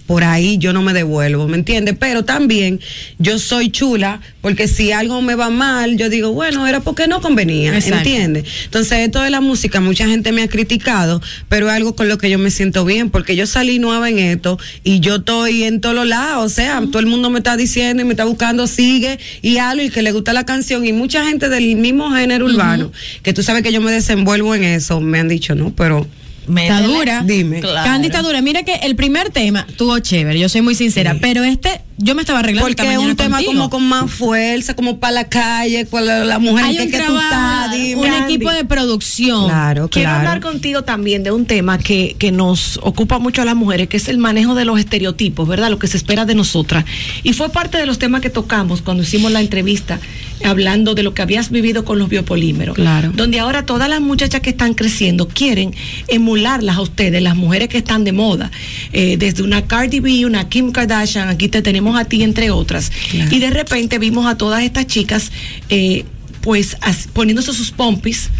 por 0.06 0.24
ahí 0.24 0.58
yo 0.58 0.72
no 0.72 0.82
me 0.82 0.92
devuelvo, 0.92 1.48
¿me 1.48 1.56
entiendes? 1.56 1.96
Pero 1.98 2.24
también 2.24 2.80
yo 3.18 3.38
soy 3.38 3.70
chula, 3.70 4.20
porque 4.40 4.68
si 4.68 4.92
algo 4.92 5.20
me 5.22 5.34
va 5.34 5.50
mal, 5.50 5.96
yo 5.96 6.08
digo, 6.08 6.32
bueno, 6.32 6.66
era 6.66 6.80
porque 6.80 7.08
no 7.08 7.20
convenía. 7.20 7.76
¿entiendes? 7.76 8.44
Entonces, 8.64 8.98
esto 9.00 9.20
de 9.20 9.30
la 9.30 9.40
música, 9.40 9.80
mucha 9.80 10.06
gente 10.06 10.32
me 10.32 10.42
ha 10.42 10.48
criticado, 10.48 11.20
pero 11.48 11.68
es 11.68 11.72
algo 11.72 11.96
con 11.96 12.08
lo 12.08 12.18
que 12.18 12.30
yo 12.30 12.38
me 12.38 12.50
siento 12.50 12.84
bien, 12.84 13.10
porque 13.10 13.36
yo 13.36 13.46
salí 13.46 13.78
nueva 13.78 14.08
en 14.08 14.18
esto 14.18 14.58
y 14.84 15.00
yo 15.00 15.16
estoy 15.16 15.64
en 15.64 15.80
todos 15.80 15.94
los 15.94 16.06
lados, 16.06 16.44
o 16.44 16.54
sea, 16.54 16.80
todo 16.90 17.00
el 17.00 17.06
mundo 17.06 17.30
me 17.30 17.38
está 17.38 17.56
diciendo 17.56 18.02
y 18.02 18.06
me 18.06 18.12
está 18.12 18.24
buscando, 18.24 18.66
sigue 18.66 19.18
y 19.42 19.58
algo, 19.58 19.82
y 19.82 19.90
que 19.90 20.02
le 20.02 20.12
gusta 20.12 20.32
la 20.32 20.46
canción, 20.46 20.86
y 20.86 20.92
mucha 20.92 21.26
gente 21.26 21.48
del 21.48 21.76
mismo 21.76 22.12
género 22.12 22.46
urbano, 22.46 22.92
que 23.22 23.32
tú 23.32 23.42
sabes 23.42 23.62
que 23.62 23.72
yo 23.72 23.80
me 23.80 23.90
desenvuelvo 23.90 24.54
en 24.54 24.64
eso, 24.64 25.00
me 25.00 25.18
han 25.18 25.28
dicho, 25.28 25.54
no, 25.54 25.72
pero 25.74 26.06
Está 26.48 26.80
dura. 26.82 27.22
Dime. 27.24 27.60
Claro. 27.60 27.90
Candy 27.90 28.08
está 28.08 28.22
dura. 28.22 28.40
Mira 28.42 28.62
que 28.62 28.74
el 28.74 28.96
primer 28.96 29.30
tema 29.30 29.66
tuvo 29.76 29.98
chévere, 29.98 30.38
yo 30.38 30.48
soy 30.48 30.62
muy 30.62 30.74
sincera, 30.74 31.16
pero 31.20 31.44
este 31.44 31.80
yo 31.98 32.14
me 32.14 32.20
estaba 32.22 32.40
arreglando 32.40 32.68
Porque 32.68 32.92
es 32.92 32.98
un 32.98 33.16
tema 33.16 33.36
contigo. 33.38 33.52
como 33.52 33.70
con 33.70 33.82
más 33.88 34.10
fuerza, 34.10 34.74
como 34.76 34.98
para 34.98 35.12
la 35.12 35.24
calle, 35.28 35.86
con 35.86 36.04
la, 36.06 36.24
la 36.24 36.38
mujer 36.38 36.64
Hay 36.66 36.76
que, 36.76 36.82
un 36.84 36.90
que 36.90 36.98
tú 37.00 37.16
estás, 37.18 37.72
dime. 37.72 38.00
un 38.02 38.12
equipo 38.24 38.50
de 38.50 38.64
producción. 38.64 39.44
Claro, 39.46 39.88
Quiero 39.88 40.10
claro. 40.10 40.18
hablar 40.28 40.40
contigo 40.40 40.82
también 40.82 41.22
de 41.22 41.30
un 41.30 41.46
tema 41.46 41.78
que, 41.78 42.16
que 42.18 42.32
nos 42.32 42.78
ocupa 42.82 43.18
mucho 43.18 43.42
a 43.42 43.44
las 43.44 43.56
mujeres, 43.56 43.88
que 43.88 43.96
es 43.96 44.08
el 44.08 44.18
manejo 44.18 44.54
de 44.54 44.64
los 44.64 44.78
estereotipos, 44.78 45.48
¿verdad? 45.48 45.70
Lo 45.70 45.78
que 45.78 45.86
se 45.86 45.96
espera 45.96 46.24
de 46.24 46.34
nosotras. 46.34 46.84
Y 47.22 47.32
fue 47.32 47.48
parte 47.50 47.78
de 47.78 47.86
los 47.86 47.98
temas 47.98 48.20
que 48.20 48.30
tocamos 48.30 48.82
cuando 48.82 49.02
hicimos 49.02 49.32
la 49.32 49.40
entrevista, 49.40 49.98
hablando 50.44 50.94
de 50.94 51.02
lo 51.02 51.14
que 51.14 51.22
habías 51.22 51.50
vivido 51.50 51.84
con 51.84 51.98
los 51.98 52.08
biopolímeros. 52.08 52.74
Claro. 52.74 53.10
Donde 53.14 53.38
ahora 53.40 53.64
todas 53.64 53.88
las 53.88 54.00
muchachas 54.00 54.40
que 54.42 54.50
están 54.50 54.74
creciendo 54.74 55.28
quieren 55.28 55.74
emularlas 56.08 56.76
a 56.76 56.80
ustedes, 56.82 57.22
las 57.22 57.36
mujeres 57.36 57.68
que 57.68 57.78
están 57.78 58.04
de 58.04 58.12
moda. 58.12 58.50
Eh, 58.92 59.16
desde 59.18 59.42
una 59.42 59.62
Cardi 59.66 60.00
B, 60.00 60.26
una 60.26 60.48
Kim 60.48 60.72
Kardashian, 60.72 61.28
aquí 61.28 61.48
te 61.48 61.62
tenemos 61.62 61.85
a 61.94 62.06
ti, 62.06 62.22
entre 62.22 62.50
otras. 62.50 62.90
Claro. 63.10 63.36
Y 63.36 63.38
de 63.38 63.50
repente 63.50 63.98
vimos 63.98 64.26
a 64.26 64.38
todas 64.38 64.62
estas 64.62 64.86
chicas, 64.86 65.30
eh, 65.68 66.06
pues 66.40 66.78
as- 66.80 67.06
poniéndose 67.12 67.52
sus 67.52 67.70
pompis 67.70 68.30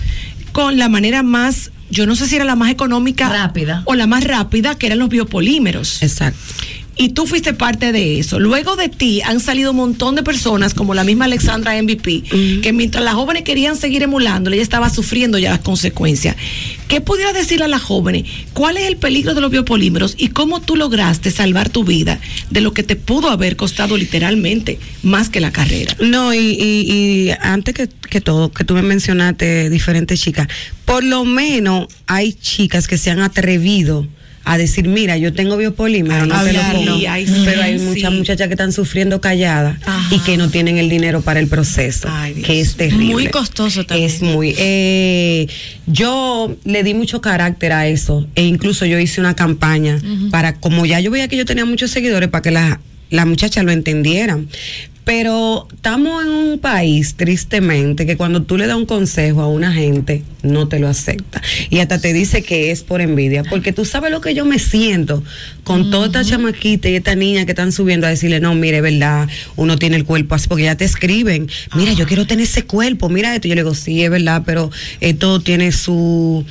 con 0.52 0.78
la 0.78 0.88
manera 0.88 1.22
más, 1.22 1.70
yo 1.90 2.06
no 2.06 2.16
sé 2.16 2.26
si 2.26 2.34
era 2.36 2.46
la 2.46 2.56
más 2.56 2.70
económica 2.70 3.28
Rápida. 3.28 3.82
o 3.84 3.94
la 3.94 4.06
más 4.06 4.24
rápida, 4.24 4.74
que 4.76 4.86
eran 4.86 4.98
los 4.98 5.10
biopolímeros. 5.10 6.02
Exacto. 6.02 6.40
Y 6.98 7.10
tú 7.10 7.26
fuiste 7.26 7.52
parte 7.52 7.92
de 7.92 8.18
eso. 8.18 8.38
Luego 8.38 8.74
de 8.74 8.88
ti 8.88 9.20
han 9.20 9.40
salido 9.40 9.72
un 9.72 9.76
montón 9.76 10.14
de 10.14 10.22
personas, 10.22 10.72
como 10.72 10.94
la 10.94 11.04
misma 11.04 11.26
Alexandra 11.26 11.80
MVP, 11.80 12.22
que 12.62 12.72
mientras 12.72 13.04
las 13.04 13.14
jóvenes 13.14 13.42
querían 13.42 13.76
seguir 13.76 14.02
emulándole, 14.02 14.56
ella 14.56 14.62
estaba 14.62 14.88
sufriendo 14.88 15.38
ya 15.38 15.50
las 15.50 15.60
consecuencias. 15.60 16.36
¿Qué 16.88 17.02
pudieras 17.02 17.34
decirle 17.34 17.66
a 17.66 17.68
las 17.68 17.82
jóvenes? 17.82 18.24
¿Cuál 18.54 18.78
es 18.78 18.84
el 18.84 18.96
peligro 18.96 19.34
de 19.34 19.42
los 19.42 19.50
biopolímeros 19.50 20.14
y 20.16 20.28
cómo 20.28 20.62
tú 20.62 20.74
lograste 20.74 21.30
salvar 21.30 21.68
tu 21.68 21.84
vida 21.84 22.18
de 22.50 22.62
lo 22.62 22.72
que 22.72 22.82
te 22.82 22.96
pudo 22.96 23.28
haber 23.28 23.56
costado 23.56 23.98
literalmente 23.98 24.78
más 25.02 25.28
que 25.28 25.40
la 25.40 25.52
carrera? 25.52 25.94
No, 26.00 26.32
y, 26.32 26.38
y, 26.38 26.92
y 26.92 27.30
antes 27.40 27.74
que, 27.74 27.88
que 27.88 28.22
todo, 28.22 28.50
que 28.50 28.64
tú 28.64 28.72
me 28.72 28.82
mencionaste 28.82 29.68
diferentes 29.68 30.18
chicas, 30.18 30.48
por 30.86 31.04
lo 31.04 31.24
menos 31.24 31.88
hay 32.06 32.32
chicas 32.32 32.88
que 32.88 32.96
se 32.96 33.10
han 33.10 33.20
atrevido 33.20 34.06
a 34.48 34.56
decir, 34.58 34.86
mira, 34.86 35.16
yo 35.16 35.32
tengo 35.32 35.56
biopolímero, 35.56 36.24
no 36.24 36.44
te 36.44 36.52
lo 36.52 36.60
pongo. 36.72 36.98
Ay, 37.08 37.26
sí, 37.26 37.42
Pero 37.44 37.62
hay 37.62 37.78
sí. 37.80 37.84
muchas 37.84 38.12
muchachas 38.12 38.46
que 38.46 38.54
están 38.54 38.72
sufriendo 38.72 39.20
calladas 39.20 39.76
Ajá. 39.84 40.14
y 40.14 40.20
que 40.20 40.36
no 40.36 40.48
tienen 40.50 40.78
el 40.78 40.88
dinero 40.88 41.20
para 41.20 41.40
el 41.40 41.48
proceso, 41.48 42.06
Ay, 42.10 42.34
que 42.42 42.60
es 42.60 42.76
terrible. 42.76 43.06
Muy 43.12 43.26
costoso 43.26 43.84
también. 43.84 44.08
Es 44.08 44.22
muy. 44.22 44.54
eh, 44.56 45.48
yo 45.86 46.56
le 46.64 46.84
di 46.84 46.94
mucho 46.94 47.20
carácter 47.20 47.72
a 47.72 47.88
eso 47.88 48.28
e 48.36 48.44
incluso 48.44 48.86
yo 48.86 49.00
hice 49.00 49.20
una 49.20 49.34
campaña 49.34 49.98
para, 50.30 50.54
como 50.60 50.86
ya 50.86 51.00
yo 51.00 51.10
veía 51.10 51.26
que 51.26 51.36
yo 51.36 51.44
tenía 51.44 51.64
muchos 51.64 51.90
seguidores, 51.90 52.28
para 52.28 52.42
que 52.42 52.52
las 52.52 52.78
la 53.10 53.24
muchachas 53.26 53.64
lo 53.64 53.72
entendieran. 53.72 54.48
Pero 55.06 55.68
estamos 55.72 56.24
en 56.24 56.30
un 56.32 56.58
país, 56.58 57.14
tristemente, 57.14 58.06
que 58.06 58.16
cuando 58.16 58.42
tú 58.42 58.56
le 58.56 58.66
das 58.66 58.76
un 58.76 58.86
consejo 58.86 59.40
a 59.40 59.46
una 59.46 59.72
gente, 59.72 60.24
no 60.42 60.66
te 60.66 60.80
lo 60.80 60.88
acepta. 60.88 61.40
Y 61.70 61.78
hasta 61.78 62.00
te 62.00 62.12
dice 62.12 62.42
que 62.42 62.72
es 62.72 62.82
por 62.82 63.00
envidia. 63.00 63.44
Porque 63.44 63.72
tú 63.72 63.84
sabes 63.84 64.10
lo 64.10 64.20
que 64.20 64.34
yo 64.34 64.44
me 64.44 64.58
siento 64.58 65.22
con 65.66 65.90
toda 65.90 66.06
esta 66.06 66.22
chamaquita 66.24 66.88
y 66.88 66.94
esta 66.94 67.16
niña 67.16 67.44
que 67.44 67.50
están 67.50 67.72
subiendo 67.72 68.06
a 68.06 68.10
decirle, 68.10 68.38
no, 68.38 68.54
mire, 68.54 68.80
verdad, 68.80 69.28
uno 69.56 69.76
tiene 69.76 69.96
el 69.96 70.04
cuerpo 70.04 70.36
así, 70.36 70.46
porque 70.46 70.62
ya 70.62 70.76
te 70.76 70.84
escriben, 70.84 71.48
mira, 71.74 71.92
yo 71.92 72.06
quiero 72.06 72.24
tener 72.24 72.44
ese 72.44 72.62
cuerpo, 72.64 73.08
mira 73.08 73.34
esto. 73.34 73.48
Yo 73.48 73.56
le 73.56 73.62
digo, 73.62 73.74
sí, 73.74 74.00
es 74.04 74.08
verdad, 74.10 74.44
pero 74.46 74.70
todo 75.18 75.40
tiene 75.40 75.72
su, 75.72 76.44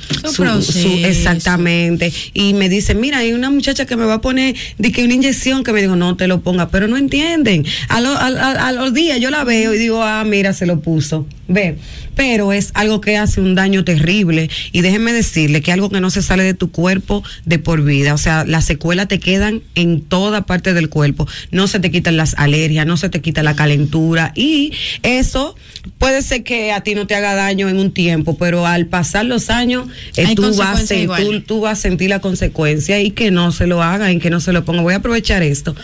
Su 0.60 0.88
exactamente. 1.06 2.12
Y 2.34 2.52
me 2.52 2.68
dicen, 2.68 3.00
mira, 3.00 3.18
hay 3.18 3.32
una 3.32 3.48
muchacha 3.50 3.86
que 3.86 3.96
me 3.96 4.04
va 4.04 4.14
a 4.14 4.20
poner 4.20 4.54
de 4.76 4.92
que 4.92 5.02
una 5.02 5.14
inyección 5.14 5.64
que 5.64 5.72
me 5.72 5.80
dijo, 5.80 5.96
no 5.96 6.14
te 6.16 6.26
lo 6.26 6.42
ponga, 6.42 6.68
pero 6.68 6.86
no 6.86 6.98
entienden. 6.98 7.64
A, 7.88 8.02
lo- 8.02 8.10
a- 8.18 8.26
a- 8.26 8.68
a 8.68 8.72
los 8.72 8.92
días 8.92 9.18
yo 9.18 9.30
la 9.30 9.44
veo 9.44 9.72
y 9.74 9.78
digo, 9.78 10.02
ah, 10.02 10.24
mira, 10.24 10.52
se 10.52 10.66
lo 10.66 10.80
puso. 10.80 11.26
Ve, 11.48 11.78
pero 12.16 12.52
es 12.52 12.70
algo 12.74 13.00
que 13.00 13.16
hace 13.16 13.40
un 13.40 13.54
daño 13.54 13.84
terrible. 13.84 14.50
Y 14.72 14.80
déjenme 14.80 15.12
decirle 15.12 15.60
que 15.60 15.70
algo 15.70 15.90
que 15.90 16.00
no 16.00 16.10
se 16.10 16.22
sale 16.22 16.42
de 16.42 16.54
tu 16.54 16.72
cuerpo 16.72 17.22
de 17.44 17.58
por 17.60 17.84
vida. 17.84 18.14
O 18.14 18.18
sea, 18.18 18.44
las 18.44 18.64
secuelas 18.64 19.06
te 19.06 19.20
quedan 19.20 19.62
en 19.76 20.00
toda 20.00 20.46
parte 20.46 20.72
del 20.74 20.88
cuerpo. 20.88 21.28
No 21.50 21.68
se 21.68 21.78
te 21.78 21.90
quitan 21.90 22.16
las 22.16 22.34
alergias, 22.38 22.86
no 22.86 22.96
se 22.96 23.10
te 23.10 23.20
quita 23.20 23.42
la 23.42 23.54
calentura. 23.54 24.32
Y 24.34 24.72
eso 25.02 25.54
puede 25.98 26.22
ser 26.22 26.42
que 26.42 26.72
a 26.72 26.80
ti 26.80 26.94
no 26.94 27.06
te 27.06 27.14
haga 27.14 27.34
daño 27.34 27.68
en 27.68 27.78
un 27.78 27.92
tiempo, 27.92 28.36
pero 28.38 28.66
al 28.66 28.86
pasar 28.86 29.26
los 29.26 29.50
años, 29.50 29.86
eh, 30.16 30.34
tú, 30.34 30.42
vas 30.42 30.60
a, 30.60 30.72
consecuencias 30.72 30.88
sen- 30.98 31.02
igual. 31.02 31.22
tú, 31.22 31.40
tú 31.42 31.60
vas 31.60 31.78
a 31.78 31.82
sentir 31.82 32.08
la 32.08 32.20
consecuencia 32.20 32.98
y 33.00 33.10
que 33.10 33.30
no 33.30 33.52
se 33.52 33.66
lo 33.66 33.82
hagan 33.82 34.12
y 34.12 34.18
que 34.20 34.30
no 34.30 34.40
se 34.40 34.54
lo 34.54 34.64
pongan. 34.64 34.84
Voy 34.84 34.94
a 34.94 34.98
aprovechar 34.98 35.42
esto. 35.42 35.76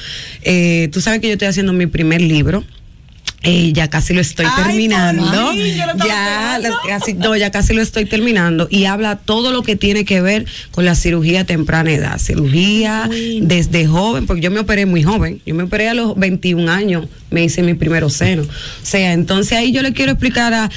Eh, 0.43 0.89
tú 0.93 1.03
sabes 1.03 1.21
que 1.21 1.27
yo 1.27 1.35
estoy 1.35 1.49
haciendo 1.49 1.75
mi 1.75 1.87
primer 1.87 2.23
libro. 2.23 2.65
Eh, 3.45 3.73
ya 3.73 3.91
casi 3.91 4.15
lo 4.15 4.21
estoy 4.21 4.47
Ay, 4.49 4.65
terminando. 4.65 5.25
lo 5.25 6.07
ya, 6.07 6.59
la- 6.61 6.71
casi, 6.87 7.15
no, 7.15 7.37
ya 7.37 7.51
casi 7.51 7.75
lo 7.75 7.83
estoy 7.83 8.05
terminando. 8.05 8.69
Y 8.71 8.85
habla 8.85 9.17
todo 9.17 9.51
lo 9.51 9.63
que 9.63 9.75
tiene 9.75 10.05
que 10.05 10.21
ver 10.21 10.47
con 10.71 10.85
la 10.85 10.95
cirugía 10.95 11.41
a 11.41 11.45
temprana 11.45 11.91
edad. 11.93 12.19
Cirugía 12.19 13.09
desde 13.43 13.87
joven, 13.87 14.27
porque 14.27 14.43
yo 14.43 14.51
me 14.51 14.61
operé 14.61 14.87
muy 14.87 15.03
joven. 15.03 15.41
Yo 15.45 15.55
me 15.55 15.65
operé 15.65 15.89
a 15.89 15.95
los 15.95 16.17
21 16.17 16.69
años, 16.71 17.07
me 17.31 17.43
hice 17.45 17.63
mi 17.63 17.75
primero 17.75 18.11
seno. 18.11 18.43
O 18.43 18.47
sea, 18.83 19.13
entonces 19.13 19.59
ahí 19.59 19.73
yo 19.73 19.83
le 19.83 19.93
quiero 19.93 20.13
explicar 20.13 20.55
a 20.55 20.71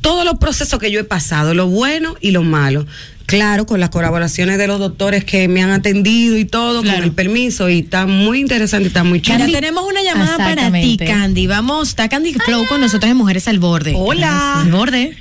todos 0.00 0.24
los 0.24 0.38
procesos 0.38 0.78
que 0.78 0.90
yo 0.90 1.00
he 1.00 1.04
pasado, 1.04 1.52
lo 1.54 1.66
bueno 1.66 2.14
y 2.20 2.30
lo 2.30 2.42
malo. 2.42 2.86
Claro, 3.28 3.66
con 3.66 3.78
las 3.78 3.90
colaboraciones 3.90 4.56
de 4.56 4.66
los 4.66 4.78
doctores 4.78 5.22
que 5.22 5.48
me 5.48 5.62
han 5.62 5.70
atendido 5.70 6.38
y 6.38 6.46
todo, 6.46 6.80
Claro. 6.80 6.96
con 6.96 7.04
el 7.04 7.12
permiso, 7.12 7.68
y 7.68 7.80
está 7.80 8.06
muy 8.06 8.40
interesante, 8.40 8.88
está 8.88 9.04
muy 9.04 9.20
chulo. 9.20 9.44
Mira, 9.44 9.60
tenemos 9.60 9.84
una 9.86 10.02
llamada 10.02 10.38
para 10.38 10.72
ti. 10.72 10.96
Candy. 10.96 11.46
Vamos, 11.46 11.88
está 11.90 12.08
Candy 12.08 12.32
Flow 12.32 12.66
con 12.66 12.80
nosotros 12.80 13.10
en 13.10 13.18
Mujeres 13.18 13.46
al 13.46 13.58
Borde. 13.58 13.92
Hola. 13.94 14.62
El 14.64 14.72
borde. 14.72 15.14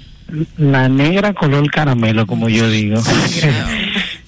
La 0.58 0.88
negra 0.88 1.34
color 1.34 1.70
caramelo, 1.70 2.26
como 2.28 2.48
yo 2.48 2.70
digo. 2.70 3.02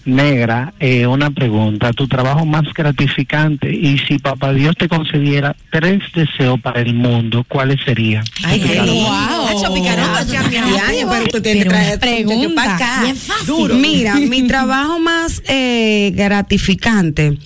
Negra, 0.09 0.73
eh, 0.79 1.07
una 1.07 1.31
pregunta. 1.31 1.93
Tu 1.93 2.07
trabajo 2.07 2.45
más 2.45 2.65
gratificante 2.73 3.73
y 3.73 3.97
si 3.99 4.19
papá 4.19 4.53
Dios 4.53 4.75
te 4.77 4.87
concediera 4.87 5.55
tres 5.71 6.01
deseos 6.13 6.59
para 6.59 6.81
el 6.81 6.93
mundo, 6.93 7.45
¿cuáles 7.47 7.79
serían? 7.85 8.23
Ay, 8.43 8.59
qué 8.59 8.79
fácil. 13.15 13.47
Duro. 13.47 13.75
Mira, 13.75 14.15
mi 14.15 14.47
trabajo 14.47 14.99
más 14.99 15.41
eh, 15.47 16.11
gratificante. 16.15 17.37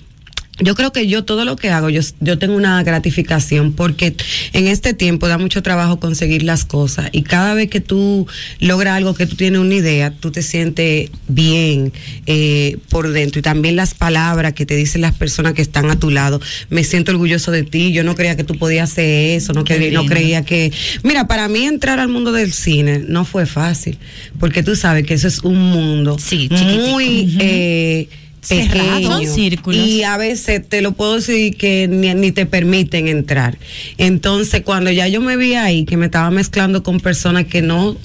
Yo 0.60 0.76
creo 0.76 0.92
que 0.92 1.08
yo 1.08 1.24
todo 1.24 1.44
lo 1.44 1.56
que 1.56 1.70
hago, 1.70 1.90
yo, 1.90 2.00
yo 2.20 2.38
tengo 2.38 2.54
una 2.54 2.80
gratificación 2.84 3.72
porque 3.72 4.14
en 4.52 4.68
este 4.68 4.94
tiempo 4.94 5.26
da 5.26 5.36
mucho 5.36 5.62
trabajo 5.64 5.98
conseguir 5.98 6.44
las 6.44 6.64
cosas 6.64 7.08
y 7.10 7.22
cada 7.22 7.54
vez 7.54 7.68
que 7.68 7.80
tú 7.80 8.28
logras 8.60 8.96
algo, 8.96 9.14
que 9.14 9.26
tú 9.26 9.34
tienes 9.34 9.60
una 9.60 9.74
idea, 9.74 10.12
tú 10.12 10.30
te 10.30 10.42
sientes 10.42 11.10
bien 11.26 11.92
eh, 12.26 12.78
por 12.88 13.10
dentro 13.10 13.40
y 13.40 13.42
también 13.42 13.74
las 13.74 13.94
palabras 13.94 14.52
que 14.52 14.64
te 14.64 14.76
dicen 14.76 15.00
las 15.00 15.14
personas 15.16 15.54
que 15.54 15.62
están 15.62 15.90
a 15.90 15.98
tu 15.98 16.10
lado. 16.10 16.40
Me 16.70 16.84
siento 16.84 17.10
orgulloso 17.10 17.50
de 17.50 17.64
ti, 17.64 17.92
yo 17.92 18.04
no 18.04 18.14
creía 18.14 18.36
que 18.36 18.44
tú 18.44 18.54
podías 18.56 18.92
hacer 18.92 19.36
eso, 19.36 19.54
no, 19.54 19.64
creía, 19.64 19.90
no 19.92 20.02
lindo. 20.02 20.14
creía 20.14 20.44
que... 20.44 20.72
Mira, 21.02 21.26
para 21.26 21.48
mí 21.48 21.64
entrar 21.64 21.98
al 21.98 22.08
mundo 22.08 22.30
del 22.30 22.52
cine 22.52 23.00
no 23.00 23.24
fue 23.24 23.46
fácil 23.46 23.98
porque 24.38 24.62
tú 24.62 24.76
sabes 24.76 25.04
que 25.04 25.14
eso 25.14 25.26
es 25.26 25.40
un 25.40 25.58
mundo 25.58 26.16
Sí, 26.18 26.48
muy... 26.50 27.36
eh. 27.40 28.08
Pequeño. 28.48 29.20
Círculos. 29.26 29.86
Y 29.86 30.02
a 30.02 30.16
veces 30.16 30.68
te 30.68 30.82
lo 30.82 30.92
puedo 30.92 31.16
decir 31.16 31.56
que 31.56 31.88
ni, 31.88 32.12
ni 32.14 32.32
te 32.32 32.46
permiten 32.46 33.08
entrar. 33.08 33.58
Entonces, 33.98 34.62
cuando 34.62 34.90
ya 34.90 35.08
yo 35.08 35.20
me 35.20 35.36
vi 35.36 35.54
ahí, 35.54 35.84
que 35.84 35.96
me 35.96 36.06
estaba 36.06 36.30
mezclando 36.30 36.82
con 36.82 37.00
personas 37.00 37.46
que 37.46 37.62
no 37.62 37.96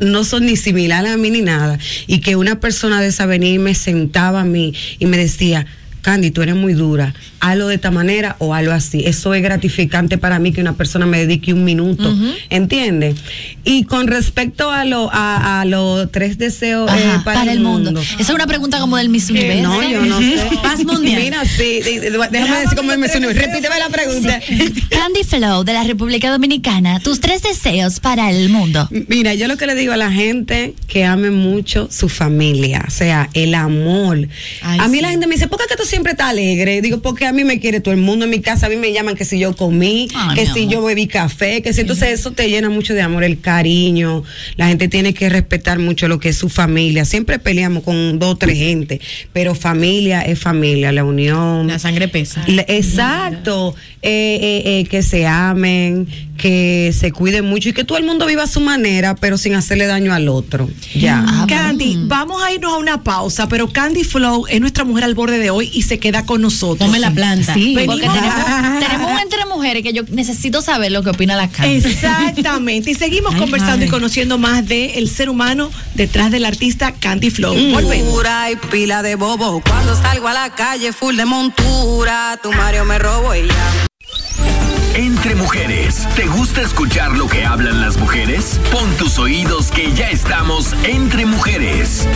no 0.00 0.22
son 0.24 0.44
ni 0.44 0.56
similares 0.56 1.12
a 1.12 1.16
mí 1.16 1.30
ni 1.30 1.40
nada, 1.40 1.78
y 2.06 2.20
que 2.20 2.36
una 2.36 2.60
persona 2.60 3.00
de 3.00 3.08
esa 3.08 3.24
venía 3.24 3.52
y 3.52 3.58
me 3.58 3.74
sentaba 3.74 4.42
a 4.42 4.44
mí 4.44 4.74
y 4.98 5.06
me 5.06 5.16
decía, 5.16 5.66
Candy, 6.02 6.30
tú 6.30 6.42
eres 6.42 6.54
muy 6.54 6.74
dura, 6.74 7.14
hazlo 7.40 7.68
de 7.68 7.74
esta 7.74 7.90
manera 7.90 8.36
o 8.38 8.54
hazlo 8.54 8.72
así. 8.72 9.02
Eso 9.04 9.34
es 9.34 9.42
gratificante 9.42 10.18
para 10.18 10.38
mí 10.38 10.52
que 10.52 10.60
una 10.60 10.74
persona 10.74 11.06
me 11.06 11.18
dedique 11.18 11.52
un 11.52 11.64
minuto, 11.64 12.14
¿entiendes? 12.50 13.16
Y 13.64 13.84
con 13.84 14.06
respecto 14.06 14.70
a 14.70 14.84
lo 14.84 15.10
a, 15.12 15.60
a 15.60 15.64
los 15.64 16.10
tres 16.10 16.38
deseos 16.38 16.90
eh, 16.90 16.94
Ajá, 16.94 17.24
para, 17.24 17.52
el 17.52 17.60
mundo. 17.60 17.98
Esa 18.00 18.16
es 18.18 18.30
una 18.30 18.46
pregunta 18.46 18.78
como 18.80 18.96
del 18.96 19.08
Miss 19.08 19.30
Universo. 19.30 19.62
No, 19.62 19.88
yo 19.88 20.04
no 20.04 20.18
sé. 20.18 20.48
Paz 20.62 20.84
mundial. 20.84 21.22
Mira, 21.22 21.44
sí, 21.44 21.80
sí, 21.82 21.98
déjame 22.30 22.60
decir 22.60 22.76
cómo 22.76 22.96
me 22.96 23.08
suena. 23.08 23.28
Repíteme 23.28 23.78
la 23.78 23.88
pregunta. 23.88 24.40
Candy 24.90 25.24
Flow 25.24 25.64
de 25.64 25.72
la 25.72 25.84
República 25.84 26.30
Dominicana, 26.30 27.00
tus 27.00 27.20
tres 27.20 27.42
deseos 27.42 28.00
para 28.00 28.30
el 28.30 28.48
mundo. 28.48 28.88
Mira, 29.08 29.34
yo 29.34 29.48
lo 29.48 29.56
que 29.56 29.66
le 29.66 29.74
digo 29.74 29.92
a 29.92 29.96
la 29.96 30.10
gente 30.10 30.74
que 30.86 31.04
ame 31.04 31.30
mucho 31.30 31.88
su 31.90 32.08
familia, 32.08 32.84
o 32.86 32.90
sea, 32.90 33.28
el 33.34 33.54
amor. 33.54 34.28
Ay, 34.62 34.78
a 34.80 34.88
mí 34.88 34.98
sí. 34.98 35.02
la 35.02 35.10
gente 35.10 35.26
me 35.26 35.34
dice, 35.34 35.48
¿por 35.48 35.58
qué 35.58 35.76
tú 35.76 35.84
siempre 35.88 36.12
estás 36.12 36.30
alegre? 36.30 36.80
Digo, 36.80 37.00
porque 37.00 37.26
a 37.26 37.32
mí 37.32 37.44
me 37.44 37.58
quiere 37.58 37.80
todo 37.80 37.92
el 37.94 38.00
mundo 38.00 38.24
en 38.26 38.30
mi 38.30 38.40
casa, 38.40 38.66
a 38.66 38.68
mí 38.68 38.76
me 38.76 38.92
llaman 38.92 39.16
que 39.16 39.24
si 39.24 39.38
yo 39.38 39.56
comí, 39.56 40.08
Ay, 40.14 40.36
que 40.36 40.46
si 40.46 40.60
amor. 40.62 40.72
yo 40.72 40.82
bebí 40.84 41.06
café, 41.06 41.62
que 41.62 41.72
si 41.72 41.80
entonces 41.80 42.10
eso 42.10 42.30
te 42.32 42.48
llena 42.48 42.68
mucho 42.68 42.94
de 42.94 43.02
amor, 43.02 43.24
el 43.24 43.40
cariño. 43.40 44.22
La 44.56 44.68
gente 44.68 44.88
tiene 44.88 45.14
que 45.14 45.28
respetar 45.28 45.78
mucho 45.78 46.06
lo 46.08 46.20
que 46.20 46.28
es 46.28 46.36
su 46.36 46.48
familia. 46.48 47.04
Siempre 47.04 47.38
peleamos 47.38 47.82
con 47.82 48.18
dos 48.18 48.34
o 48.34 48.36
tres 48.36 48.58
gente, 48.58 49.00
pero 49.32 49.54
familia 49.54 50.22
es 50.22 50.38
familia, 50.38 50.92
la 50.92 51.04
unión. 51.04 51.66
La 51.66 51.78
sangre 51.78 52.08
pesa. 52.08 52.44
Exacto, 52.46 53.74
eh, 54.02 54.38
eh, 54.40 54.62
eh, 54.80 54.84
que 54.88 55.02
se 55.02 55.26
amen, 55.26 56.06
que 56.36 56.94
se 56.96 57.10
cuiden 57.10 57.44
mucho 57.46 57.68
y 57.70 57.72
que 57.72 57.82
todo 57.84 57.98
el 57.98 58.04
mundo 58.04 58.26
viva 58.26 58.44
a 58.44 58.46
su 58.46 58.60
manera, 58.60 59.16
pero 59.16 59.36
sin 59.38 59.54
hacerle 59.54 59.86
daño 59.86 60.14
al 60.14 60.28
otro. 60.28 60.68
Ya. 60.94 61.24
Candy, 61.48 61.98
vamos 62.04 62.40
a 62.42 62.52
irnos 62.52 62.74
a 62.74 62.76
una 62.76 63.02
pausa, 63.02 63.48
pero 63.48 63.68
Candy 63.72 64.04
Flow 64.04 64.46
es 64.48 64.60
nuestra 64.60 64.84
mujer 64.84 65.02
al 65.04 65.14
borde 65.14 65.38
de 65.38 65.50
hoy 65.50 65.68
y 65.72 65.82
se 65.82 65.98
queda 65.98 66.24
con 66.26 66.40
nosotros. 66.42 66.86
Ponme 66.88 67.00
la 67.00 67.10
planta. 67.10 67.54
Sí. 67.54 67.74
Venimos- 67.74 67.86
Porque 68.00 68.08
tenemos, 68.08 68.80
tenemos 68.86 69.10
un 69.12 69.18
entre 69.18 69.46
mujeres 69.46 69.82
que 69.82 69.92
yo 69.92 70.02
necesito 70.10 70.62
saber 70.62 70.92
lo 70.92 71.02
que 71.02 71.10
opina 71.10 71.34
la 71.34 71.48
Candy. 71.48 71.76
Exactamente. 71.78 72.92
Y 72.92 72.94
seguimos 72.94 73.34
Ay, 73.34 73.40
conversando 73.40 73.84
y 73.84 73.88
conociendo 73.88 74.38
más 74.38 74.66
del 74.66 74.90
el 74.94 75.08
ser 75.08 75.28
humano 75.28 75.70
detrás 75.94 76.30
del 76.30 76.44
artista 76.44 76.92
Candy 76.92 77.30
Flow. 77.30 77.56
Pura 78.10 78.50
y 78.52 78.56
pila 78.70 79.02
de 79.02 79.16
bobo. 79.16 79.60
Cuando 79.66 79.96
salgo 80.00 80.28
a 80.28 80.32
la 80.34 80.54
calle, 80.54 80.92
full 80.92 81.16
de 81.16 81.24
montura. 81.24 82.38
Tu 82.42 82.52
Mario 82.52 82.84
me 82.84 82.98
robo 82.98 83.34
y 83.34 83.46
ya. 83.48 83.86
Entre 84.98 85.36
mujeres, 85.36 86.08
¿te 86.16 86.26
gusta 86.26 86.60
escuchar 86.60 87.16
lo 87.16 87.28
que 87.28 87.44
hablan 87.44 87.80
las 87.80 87.96
mujeres? 87.98 88.60
Pon 88.72 88.90
tus 88.96 89.20
oídos 89.20 89.70
que 89.70 89.92
ya 89.92 90.10
estamos 90.10 90.74
entre 90.82 91.24
mujeres. 91.24 92.08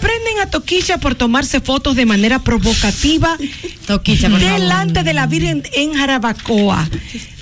Reprenden 0.00 0.38
a 0.40 0.46
Toquilla 0.46 0.98
por 0.98 1.16
tomarse 1.16 1.60
fotos 1.60 1.96
de 1.96 2.06
manera 2.06 2.38
provocativa 2.38 3.36
Toquicha, 3.84 4.28
delante 4.28 5.02
de 5.02 5.12
la 5.12 5.26
Virgen 5.26 5.64
en 5.72 5.94
Jarabacoa. 5.94 6.88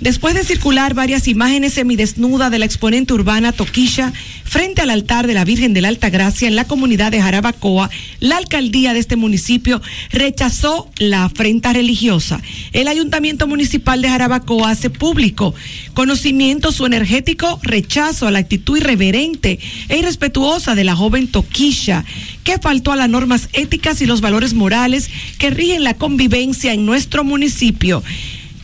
Después 0.00 0.34
de 0.34 0.44
circular 0.44 0.94
varias 0.94 1.28
imágenes 1.28 1.74
semidesnuda 1.74 2.48
de 2.48 2.58
la 2.58 2.64
exponente 2.64 3.12
urbana 3.12 3.52
Toquilla 3.52 4.12
frente 4.44 4.80
al 4.80 4.90
altar 4.90 5.26
de 5.26 5.34
la 5.34 5.44
Virgen 5.44 5.74
de 5.74 5.82
la 5.82 5.88
Alta 5.88 6.08
Gracia 6.08 6.48
en 6.48 6.56
la 6.56 6.66
comunidad 6.66 7.10
de 7.10 7.20
Jarabacoa, 7.20 7.90
la 8.20 8.38
alcaldía 8.38 8.94
de 8.94 9.00
este 9.00 9.16
municipio 9.16 9.82
rechazó 10.10 10.90
la 10.98 11.24
afrenta 11.24 11.72
religiosa. 11.72 12.40
El 12.72 12.88
ayuntamiento 12.88 13.46
municipal 13.46 14.00
de 14.00 14.08
Jarabacoa 14.08 14.70
hace 14.70 14.88
público 14.88 15.54
conocimiento 15.92 16.72
su 16.72 16.86
energético 16.86 17.58
rechazo 17.62 18.26
a 18.26 18.30
la 18.30 18.38
actitud 18.38 18.78
irreverente 18.78 19.58
e 19.88 19.98
irrespetuosa 19.98 20.74
de 20.74 20.84
la 20.84 20.94
joven 20.94 21.26
Toquisha, 21.28 22.04
que 22.46 22.58
faltó 22.58 22.92
a 22.92 22.96
las 22.96 23.10
normas 23.10 23.48
éticas 23.52 24.00
y 24.00 24.06
los 24.06 24.20
valores 24.20 24.54
morales 24.54 25.10
que 25.36 25.50
rigen 25.50 25.82
la 25.82 25.94
convivencia 25.94 26.72
en 26.72 26.86
nuestro 26.86 27.24
municipio. 27.24 28.04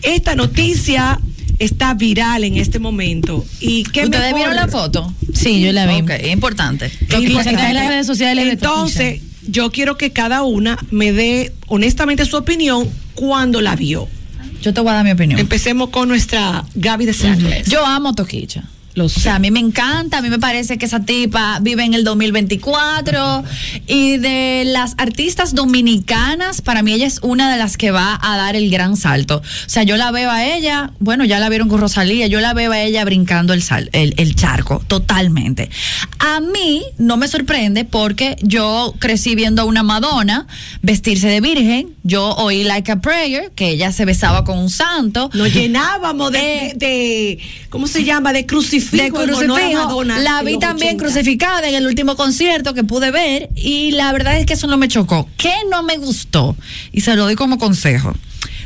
Esta 0.03 0.37
noticia 0.37 1.19
está 1.59 1.93
viral 1.95 2.45
en 2.45 2.57
este 2.57 2.79
momento. 2.79 3.45
¿Y 3.59 3.83
qué 3.83 4.05
¿Ustedes 4.05 4.33
mejor? 4.33 4.37
vieron 4.37 4.55
la 4.55 4.69
foto? 4.69 5.13
Sí, 5.35 5.61
yo 5.61 5.73
la 5.73 5.87
vi. 5.87 6.01
Ok, 6.01 6.13
importante. 6.31 6.93
En 7.11 7.35
las 7.35 7.89
redes 7.89 8.07
sociales 8.07 8.45
de 8.45 8.53
Entonces, 8.53 9.21
yo 9.49 9.73
quiero 9.73 9.99
que 9.99 10.13
cada 10.13 10.45
una 10.45 10.79
me 10.93 11.13
dé 11.13 11.53
honestamente 11.67 12.25
su 12.25 12.37
opinión 12.37 12.89
cuando 13.15 13.61
la 13.61 13.75
vio. 13.75 14.09
Yo 14.63 14.73
te 14.73 14.81
voy 14.81 14.91
a 14.91 14.95
dar 14.95 15.05
mi 15.05 15.11
opinión. 15.11 15.41
Empecemos 15.41 15.91
con 15.91 16.07
nuestra 16.07 16.65
Gaby 16.77 17.07
de 17.07 17.15
Sangles. 17.15 17.69
Yo 17.69 17.85
amo 17.85 18.15
Toquicha. 18.15 18.63
Lo 18.95 19.07
O 19.07 19.09
sea, 19.09 19.37
a 19.37 19.39
mí 19.39 19.51
me 19.51 19.61
encanta, 19.61 20.19
a 20.19 20.23
mí 20.23 20.29
me 20.29 20.39
parece 20.39 20.77
que 20.79 20.85
esa 20.87 21.01
tipa 21.05 21.59
vive 21.63 21.83
en 21.85 21.95
el 21.95 22.05
2024 22.05 23.43
y 23.87 24.19
de 24.19 24.65
las 24.67 24.95
artistas 24.99 25.55
dominicanas, 25.55 26.61
para 26.61 26.83
mí 26.83 26.93
ella 26.93 27.07
es 27.07 27.19
una 27.23 27.51
de 27.51 27.59
las 27.59 27.77
que 27.77 27.91
va 27.91 28.19
a 28.23 28.37
dar 28.37 28.55
el 28.57 28.71
gran 28.71 28.97
salto. 28.97 29.39
O 29.39 29.69
sea, 29.69 29.83
yo 29.83 29.97
la 29.97 30.11
veo 30.11 30.31
a 30.31 30.45
ella, 30.45 30.93
bueno, 30.99 31.25
ya 31.25 31.39
la 31.39 31.49
vieron 31.49 31.69
con 31.69 31.81
Rosalía, 31.81 32.27
yo 32.27 32.41
la 32.41 32.53
veo 32.55 32.73
a 32.73 32.81
ella 32.81 33.05
brincando 33.05 33.53
el, 33.55 33.63
sal, 33.63 33.89
el, 33.93 34.15
el 34.19 34.35
charco, 34.35 34.83
totalmente. 34.89 35.71
A 36.19 36.41
mí 36.41 36.83
no 36.99 37.17
me 37.17 37.29
sorprende 37.29 37.85
porque 37.85 38.37
yo 38.43 38.95
crecí 38.99 39.35
viendo 39.35 39.63
a 39.63 39.65
una 39.65 39.83
Madonna 39.83 40.47
vestirse 40.83 41.29
de 41.29 41.41
virgen, 41.41 41.89
yo 42.03 42.35
oí 42.37 42.63
Like 42.65 42.93
a 42.93 43.01
Prayer, 43.01 43.51
que 43.55 43.71
ella 43.71 43.91
se 43.93 44.05
besaba 44.05 44.45
con 44.45 44.59
un 44.59 44.71
santo. 44.71 45.31
Nos 45.35 45.53
llenábamos 45.53 46.31
de, 46.33 46.43
Eh, 46.43 46.73
de- 46.77 46.87
de- 46.87 47.39
¿cómo 47.71 47.87
se 47.87 48.05
llama? 48.05 48.33
De 48.33 48.45
crucifijo. 48.91 49.19
de 49.19 49.25
en 49.25 49.35
honor 49.35 49.61
a 49.61 49.63
crucifijo. 49.65 49.85
Madonna 49.89 50.19
La 50.21 50.43
vi 50.43 50.59
también 50.59 50.97
80. 50.97 51.05
crucificada 51.05 51.69
en 51.69 51.75
el 51.75 51.87
último 51.87 52.17
concierto 52.17 52.75
que 52.75 52.85
pude 52.85 53.11
ver 53.11 53.49
y 53.57 53.93
la 53.93 54.13
verdad 54.13 54.39
es 54.39 54.47
que 54.47 54.55
eso 54.55 54.67
no 54.67 54.77
me 54.77 54.89
chocó. 54.89 55.29
¿Qué 55.37 55.53
no 55.71 55.83
me 55.83 55.97
gustó? 55.97 56.57
Y 56.93 57.01
se 57.03 57.15
lo 57.17 57.25
doy 57.25 57.35
como 57.35 57.59
consejo. 57.59 58.15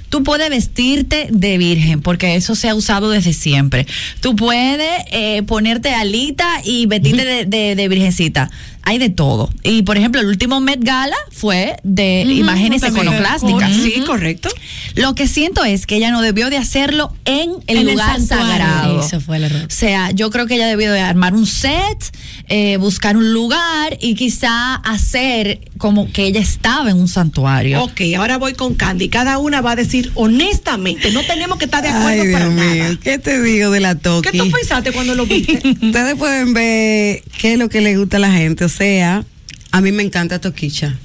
Tú 0.08 0.22
puedes 0.22 0.48
vestirte 0.50 1.26
de 1.32 1.58
virgen, 1.58 2.00
porque 2.00 2.36
eso 2.36 2.54
se 2.54 2.68
ha 2.68 2.76
usado 2.76 3.10
desde 3.10 3.32
siempre. 3.32 3.86
Tú 4.20 4.36
puedes 4.36 5.02
eh, 5.10 5.42
ponerte 5.42 5.92
alita 5.94 6.46
y 6.64 6.86
vestirte 6.86 7.24
de, 7.24 7.44
de- 7.44 7.74
de 7.74 7.88
virgencita. 7.88 8.48
Hay 8.88 8.98
de 8.98 9.10
todo. 9.10 9.50
Y 9.64 9.82
por 9.82 9.96
ejemplo, 9.96 10.20
el 10.20 10.28
último 10.28 10.60
Met 10.60 10.78
Gala 10.80 11.16
fue 11.32 11.76
de 11.82 12.20
imágenes 12.22 12.84
iconoclásticas. 12.84 13.74
Sí, 13.74 14.04
correcto. 14.06 14.48
Lo 14.94 15.16
que 15.16 15.26
siento 15.26 15.64
es 15.64 15.86
que 15.86 15.96
ella 15.96 16.12
no 16.12 16.22
debió 16.22 16.50
de 16.50 16.56
hacerlo 16.56 17.12
en 17.24 17.50
el 17.66 17.78
En 17.78 17.86
lugar 17.86 18.20
sagrado. 18.20 19.00
Eso 19.00 19.20
fue 19.20 19.38
el 19.38 19.44
error. 19.44 19.64
O 19.64 19.70
sea, 19.70 20.12
yo 20.12 20.30
creo 20.30 20.46
que 20.46 20.54
ella 20.54 20.68
debió 20.68 20.92
de 20.92 21.00
armar 21.00 21.34
un 21.34 21.46
set, 21.46 22.16
eh, 22.46 22.76
buscar 22.76 23.16
un 23.16 23.32
lugar 23.32 23.98
y 24.00 24.14
quizá 24.14 24.76
hacer 24.76 25.58
como 25.78 26.12
que 26.12 26.26
ella 26.26 26.40
estaba 26.40 26.88
en 26.90 26.98
un 26.98 27.08
santuario. 27.08 27.82
Ok, 27.82 28.02
ahora 28.16 28.38
voy 28.38 28.52
con 28.52 28.76
Candy. 28.76 29.08
Cada 29.08 29.38
una 29.38 29.62
va 29.62 29.72
a 29.72 29.76
decir 29.76 30.12
honestamente, 30.14 31.10
no 31.10 31.24
tenemos 31.24 31.58
que 31.58 31.64
estar 31.64 31.82
de 31.82 31.88
acuerdo 31.88 32.22
Ay, 32.22 32.32
para 32.32 32.48
Dios 32.48 32.54
nada. 32.54 32.72
mío, 32.72 32.98
¿qué 33.02 33.18
te 33.18 33.42
digo 33.42 33.72
de 33.72 33.80
la 33.80 33.96
Toki? 33.96 34.30
¿Qué 34.30 34.38
tú 34.38 34.48
pensaste 34.48 34.92
cuando 34.92 35.16
lo 35.16 35.26
viste? 35.26 35.60
Ustedes 35.82 36.14
pueden 36.14 36.54
ver 36.54 37.24
qué 37.36 37.54
es 37.54 37.58
lo 37.58 37.68
que 37.68 37.80
le 37.80 37.96
gusta 37.96 38.18
a 38.18 38.20
la 38.20 38.30
gente. 38.30 38.64
O 38.64 38.68
sea, 38.68 38.75
a 38.80 39.80
mí 39.80 39.92
me 39.92 40.02
encanta 40.02 40.40
Toquicha. 40.40 40.98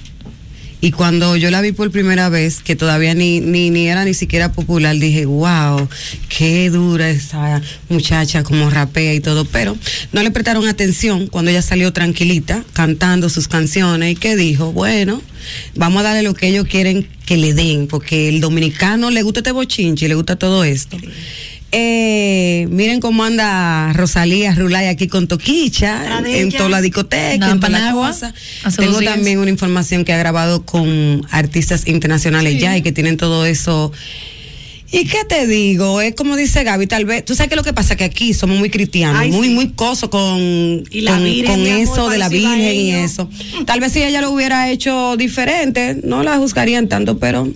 Y 0.83 0.91
cuando 0.91 1.37
yo 1.37 1.51
la 1.51 1.61
vi 1.61 1.73
por 1.73 1.91
primera 1.91 2.29
vez, 2.29 2.61
que 2.61 2.75
todavía 2.75 3.13
ni, 3.13 3.39
ni, 3.39 3.69
ni 3.69 3.87
era 3.87 4.03
ni 4.03 4.15
siquiera 4.15 4.51
popular, 4.51 4.97
dije, 4.97 5.25
wow, 5.27 5.87
qué 6.27 6.71
dura 6.71 7.07
esa 7.11 7.61
muchacha, 7.87 8.43
como 8.43 8.67
rapea 8.67 9.13
y 9.13 9.19
todo. 9.19 9.45
Pero 9.45 9.77
no 10.11 10.23
le 10.23 10.31
prestaron 10.31 10.67
atención 10.67 11.27
cuando 11.27 11.51
ella 11.51 11.61
salió 11.61 11.93
tranquilita, 11.93 12.63
cantando 12.73 13.29
sus 13.29 13.47
canciones, 13.47 14.13
y 14.13 14.15
que 14.15 14.35
dijo, 14.35 14.73
bueno, 14.73 15.21
vamos 15.75 15.99
a 15.99 16.03
darle 16.03 16.23
lo 16.23 16.33
que 16.33 16.47
ellos 16.47 16.65
quieren 16.65 17.07
que 17.27 17.37
le 17.37 17.53
den, 17.53 17.85
porque 17.85 18.27
el 18.29 18.41
dominicano 18.41 19.11
le 19.11 19.21
gusta 19.21 19.41
este 19.41 19.51
bochinche, 19.51 20.07
le 20.07 20.15
gusta 20.15 20.35
todo 20.35 20.63
esto. 20.63 20.97
Eh, 21.73 22.67
miren 22.69 22.99
cómo 22.99 23.23
anda 23.23 23.93
Rosalía 23.93 24.53
Rulay 24.53 24.87
aquí 24.87 25.07
con 25.07 25.27
Toquicha 25.27 26.19
en 26.25 26.51
toda 26.51 26.67
la 26.67 26.81
discoteca, 26.81 27.49
en 27.49 27.59
toda 27.59 27.69
la 27.69 27.91
cosa. 27.93 28.33
Tengo 28.75 29.01
también 29.01 29.39
una 29.39 29.49
información 29.49 30.03
que 30.03 30.11
ha 30.11 30.17
grabado 30.17 30.65
con 30.65 31.25
artistas 31.31 31.87
internacionales 31.87 32.59
ya 32.59 32.75
y 32.77 32.81
que 32.81 32.91
tienen 32.91 33.15
todo 33.17 33.45
eso. 33.45 33.91
¿Y 34.93 35.05
qué 35.05 35.23
te 35.23 35.47
digo? 35.47 36.01
Es 36.01 36.15
como 36.15 36.35
dice 36.35 36.65
Gaby, 36.65 36.85
tal 36.85 37.05
vez, 37.05 37.23
tú 37.23 37.33
sabes 37.33 37.49
que 37.49 37.55
lo 37.55 37.63
que 37.63 37.71
pasa 37.71 37.95
que 37.95 38.03
aquí 38.03 38.33
somos 38.33 38.59
muy 38.59 38.69
cristianos, 38.69 39.21
Ay, 39.21 39.31
muy, 39.31 39.47
sí. 39.47 39.53
muy 39.53 39.69
coso 39.69 40.09
con, 40.09 40.83
Y 40.91 41.05
con, 41.05 41.23
Virgen, 41.23 41.45
con 41.45 41.63
mi 41.63 41.69
amor, 41.69 41.83
eso 41.83 42.09
de 42.09 42.17
la 42.17 42.27
Virgen 42.27 42.75
y 42.75 42.91
eso. 42.91 43.29
Tal 43.65 43.79
vez 43.79 43.93
si 43.93 44.03
ella 44.03 44.19
lo 44.19 44.31
hubiera 44.31 44.69
hecho 44.69 45.15
diferente, 45.15 45.97
no 46.03 46.23
la 46.23 46.35
juzgarían 46.37 46.89
tanto, 46.89 47.19
pero 47.19 47.47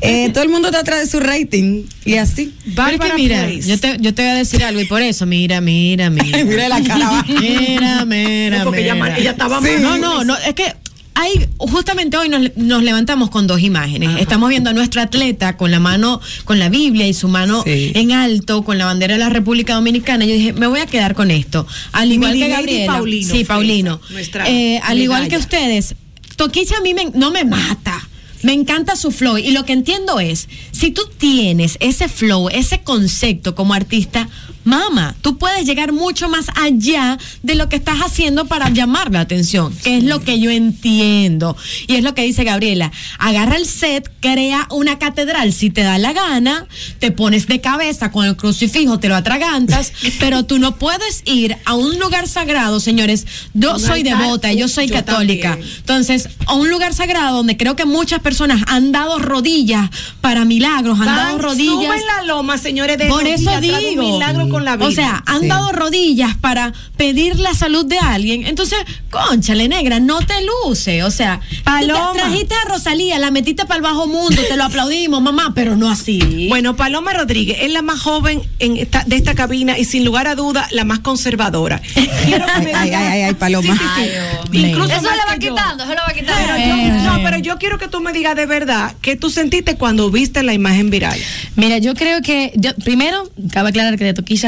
eh, 0.00 0.30
todo 0.32 0.42
el 0.44 0.48
mundo 0.50 0.68
está 0.68 0.80
atrás 0.80 1.00
de 1.00 1.06
su 1.06 1.20
rating 1.20 1.84
y 2.04 2.14
así. 2.14 2.54
Bárbara 2.66 3.14
que 3.16 3.22
mira, 3.22 3.50
yo 3.50 3.78
te, 3.78 3.96
yo 4.00 4.14
te 4.14 4.22
voy 4.22 4.30
a 4.30 4.34
decir 4.34 4.62
algo 4.64 4.80
y 4.80 4.84
por 4.86 5.02
eso, 5.02 5.26
mira, 5.26 5.60
mira, 5.60 6.10
mira. 6.10 6.44
Mira 6.44 6.68
la 6.68 6.82
cara. 6.82 7.24
Mira, 7.28 8.04
mira, 8.04 8.58
No, 8.58 8.64
porque 8.64 8.82
ella 8.82 8.94
mira. 8.94 9.06
ma- 9.10 9.18
ella 9.18 9.30
estaba 9.32 9.58
Sí. 9.60 9.68
mal. 9.72 9.82
No, 9.82 9.98
no, 9.98 10.24
no, 10.24 10.36
es 10.36 10.54
que 10.54 10.72
hay, 11.14 11.48
justamente 11.58 12.16
hoy 12.16 12.28
nos, 12.28 12.56
nos 12.56 12.80
levantamos 12.84 13.28
con 13.30 13.48
dos 13.48 13.60
imágenes. 13.60 14.20
Estamos 14.20 14.50
viendo 14.50 14.70
a 14.70 14.72
nuestro 14.72 15.00
atleta 15.00 15.56
con 15.56 15.72
la 15.72 15.80
mano, 15.80 16.20
con 16.44 16.60
la 16.60 16.68
Biblia 16.68 17.08
y 17.08 17.12
su 17.14 17.26
mano 17.26 17.64
Sí. 17.64 17.90
en 17.96 18.12
alto, 18.12 18.62
con 18.62 18.78
la 18.78 18.84
bandera 18.84 19.14
de 19.14 19.18
la 19.18 19.28
República 19.28 19.74
Dominicana. 19.74 20.24
Yo 20.24 20.34
dije, 20.34 20.52
me 20.52 20.68
voy 20.68 20.78
a 20.78 20.86
quedar 20.86 21.14
con 21.16 21.32
esto. 21.32 21.66
Al 21.90 22.12
igual 22.12 22.34
Mini 22.34 22.44
que 22.46 22.50
Gabriela. 22.52 22.92
Paulino 22.92 23.34
sí, 23.34 23.44
Paulino. 23.44 24.00
esa, 24.04 24.12
nuestra 24.12 24.48
Eh, 24.48 24.80
al 24.84 25.00
igual 25.00 25.26
que 25.26 25.36
ustedes, 25.38 25.96
Toquicha 26.36 26.76
a 26.76 26.80
mí 26.82 26.94
me- 26.94 27.10
no 27.14 27.32
me 27.32 27.44
mata. 27.44 28.07
Me 28.42 28.52
encanta 28.52 28.96
su 28.96 29.10
flow 29.10 29.38
y 29.38 29.50
lo 29.50 29.64
que 29.64 29.72
entiendo 29.72 30.20
es, 30.20 30.48
si 30.70 30.90
tú 30.90 31.02
tienes 31.18 31.76
ese 31.80 32.08
flow, 32.08 32.48
ese 32.48 32.82
concepto 32.82 33.54
como 33.54 33.74
artista, 33.74 34.28
mama, 34.68 35.16
tú 35.22 35.38
puedes 35.38 35.64
llegar 35.64 35.92
mucho 35.92 36.28
más 36.28 36.46
allá 36.54 37.18
de 37.42 37.54
lo 37.54 37.68
que 37.68 37.76
estás 37.76 37.98
haciendo 37.98 38.44
para 38.44 38.68
llamar 38.68 39.10
la 39.10 39.20
atención, 39.20 39.74
que 39.82 39.98
es 39.98 40.04
lo 40.04 40.20
que 40.20 40.38
yo 40.38 40.50
entiendo. 40.50 41.56
Y 41.86 41.96
es 41.96 42.04
lo 42.04 42.14
que 42.14 42.22
dice 42.22 42.44
Gabriela, 42.44 42.92
agarra 43.18 43.56
el 43.56 43.66
set, 43.66 44.10
crea 44.20 44.66
una 44.70 44.98
catedral, 44.98 45.52
si 45.52 45.70
te 45.70 45.82
da 45.82 45.98
la 45.98 46.12
gana, 46.12 46.66
te 46.98 47.10
pones 47.10 47.46
de 47.46 47.60
cabeza 47.60 48.12
con 48.12 48.26
el 48.26 48.36
crucifijo, 48.36 49.00
te 49.00 49.08
lo 49.08 49.16
atragantas, 49.16 49.92
pero 50.20 50.44
tú 50.44 50.58
no 50.58 50.76
puedes 50.76 51.22
ir 51.24 51.56
a 51.64 51.74
un 51.74 51.98
lugar 51.98 52.28
sagrado, 52.28 52.78
señores. 52.78 53.26
Yo 53.54 53.78
soy 53.78 54.02
devota, 54.02 54.52
yo 54.52 54.68
soy 54.68 54.88
yo 54.88 54.94
católica. 54.94 55.50
también. 55.50 55.70
Entonces, 55.78 56.28
a 56.46 56.54
un 56.54 56.70
lugar 56.70 56.94
sagrado 56.94 57.38
donde 57.38 57.56
creo 57.56 57.74
que 57.74 57.84
muchas 57.84 58.20
personas 58.20 58.62
han 58.66 58.92
dado 58.92 59.18
rodillas 59.18 59.88
para 60.20 60.44
milagros, 60.44 61.00
han 61.00 61.06
dado 61.06 61.38
rodillas. 61.38 61.84
Suben 61.86 62.06
la 62.06 62.24
loma, 62.24 62.58
señores, 62.58 62.98
de 62.98 63.06
Por 63.06 63.22
rodillas 63.22 63.40
eso 63.40 63.60
digo. 63.60 64.06
Un 64.06 64.12
milagro 64.12 64.48
con 64.48 64.57
la 64.60 64.76
vida. 64.76 64.88
O 64.88 64.92
sea, 64.92 65.22
han 65.26 65.40
Sí. 65.42 65.48
dado 65.48 65.72
rodillas 65.72 66.36
para 66.36 66.72
pedir 66.96 67.38
la 67.38 67.54
salud 67.54 67.84
de 67.86 67.98
alguien. 67.98 68.46
Entonces, 68.46 68.78
conchale, 69.10 69.68
negra, 69.68 70.00
no 70.00 70.18
te 70.20 70.34
luce. 70.64 71.02
O 71.04 71.10
sea, 71.10 71.40
Paloma. 71.64 72.12
te 72.12 72.18
trajiste 72.18 72.54
a 72.54 72.68
Rosalía, 72.68 73.18
la 73.18 73.30
metiste 73.30 73.64
para 73.64 73.76
el 73.76 73.82
bajo 73.82 74.06
mundo, 74.06 74.40
te 74.48 74.56
lo 74.56 74.64
aplaudimos, 74.64 75.22
mamá, 75.22 75.52
pero 75.54 75.76
no 75.76 75.88
así. 75.90 76.46
Bueno, 76.48 76.76
Paloma 76.76 77.12
Rodríguez 77.12 77.58
es 77.62 77.72
la 77.72 77.82
más 77.82 78.00
joven 78.00 78.42
en 78.58 78.76
esta, 78.76 79.04
de 79.06 79.16
esta 79.16 79.34
cabina 79.34 79.78
y 79.78 79.84
sin 79.84 80.04
lugar 80.04 80.26
a 80.28 80.34
duda 80.34 80.66
la 80.70 80.84
más 80.84 81.00
conservadora. 81.00 81.80
Quiero 82.24 82.46
que 82.46 82.62
me 82.62 82.74
Ay, 82.74 82.90
ay, 82.90 82.94
ay, 82.94 83.22
ay, 83.22 83.34
Paloma. 83.34 83.72
Sí, 83.74 83.78
sí, 83.78 84.02
sí. 84.04 84.10
Ay, 84.10 84.64
Incluso 84.70 84.92
Eso 84.94 85.02
le 85.10 85.32
va 85.32 85.36
quitando, 85.38 85.84
eso 85.84 85.92
le 85.92 85.98
va 86.00 86.06
Pero 86.14 86.20
quitando. 86.20 86.58
yo, 86.58 87.02
no, 87.12 87.22
pero 87.22 87.38
yo 87.38 87.58
quiero 87.58 87.78
que 87.78 87.88
tú 87.88 88.00
me 88.00 88.12
digas 88.12 88.34
de 88.36 88.46
verdad 88.46 88.94
qué 89.02 89.16
tú 89.16 89.30
sentiste 89.30 89.76
cuando 89.76 90.10
viste 90.10 90.42
la 90.42 90.52
imagen 90.54 90.90
viral. 90.90 91.18
Mira, 91.56 91.78
yo 91.78 91.94
creo 91.94 92.22
que, 92.22 92.52
yo, 92.56 92.74
primero, 92.76 93.28
cabe 93.52 93.70
aclarar 93.70 93.96
que 93.98 94.04
de 94.04 94.14
Toquilla 94.14 94.47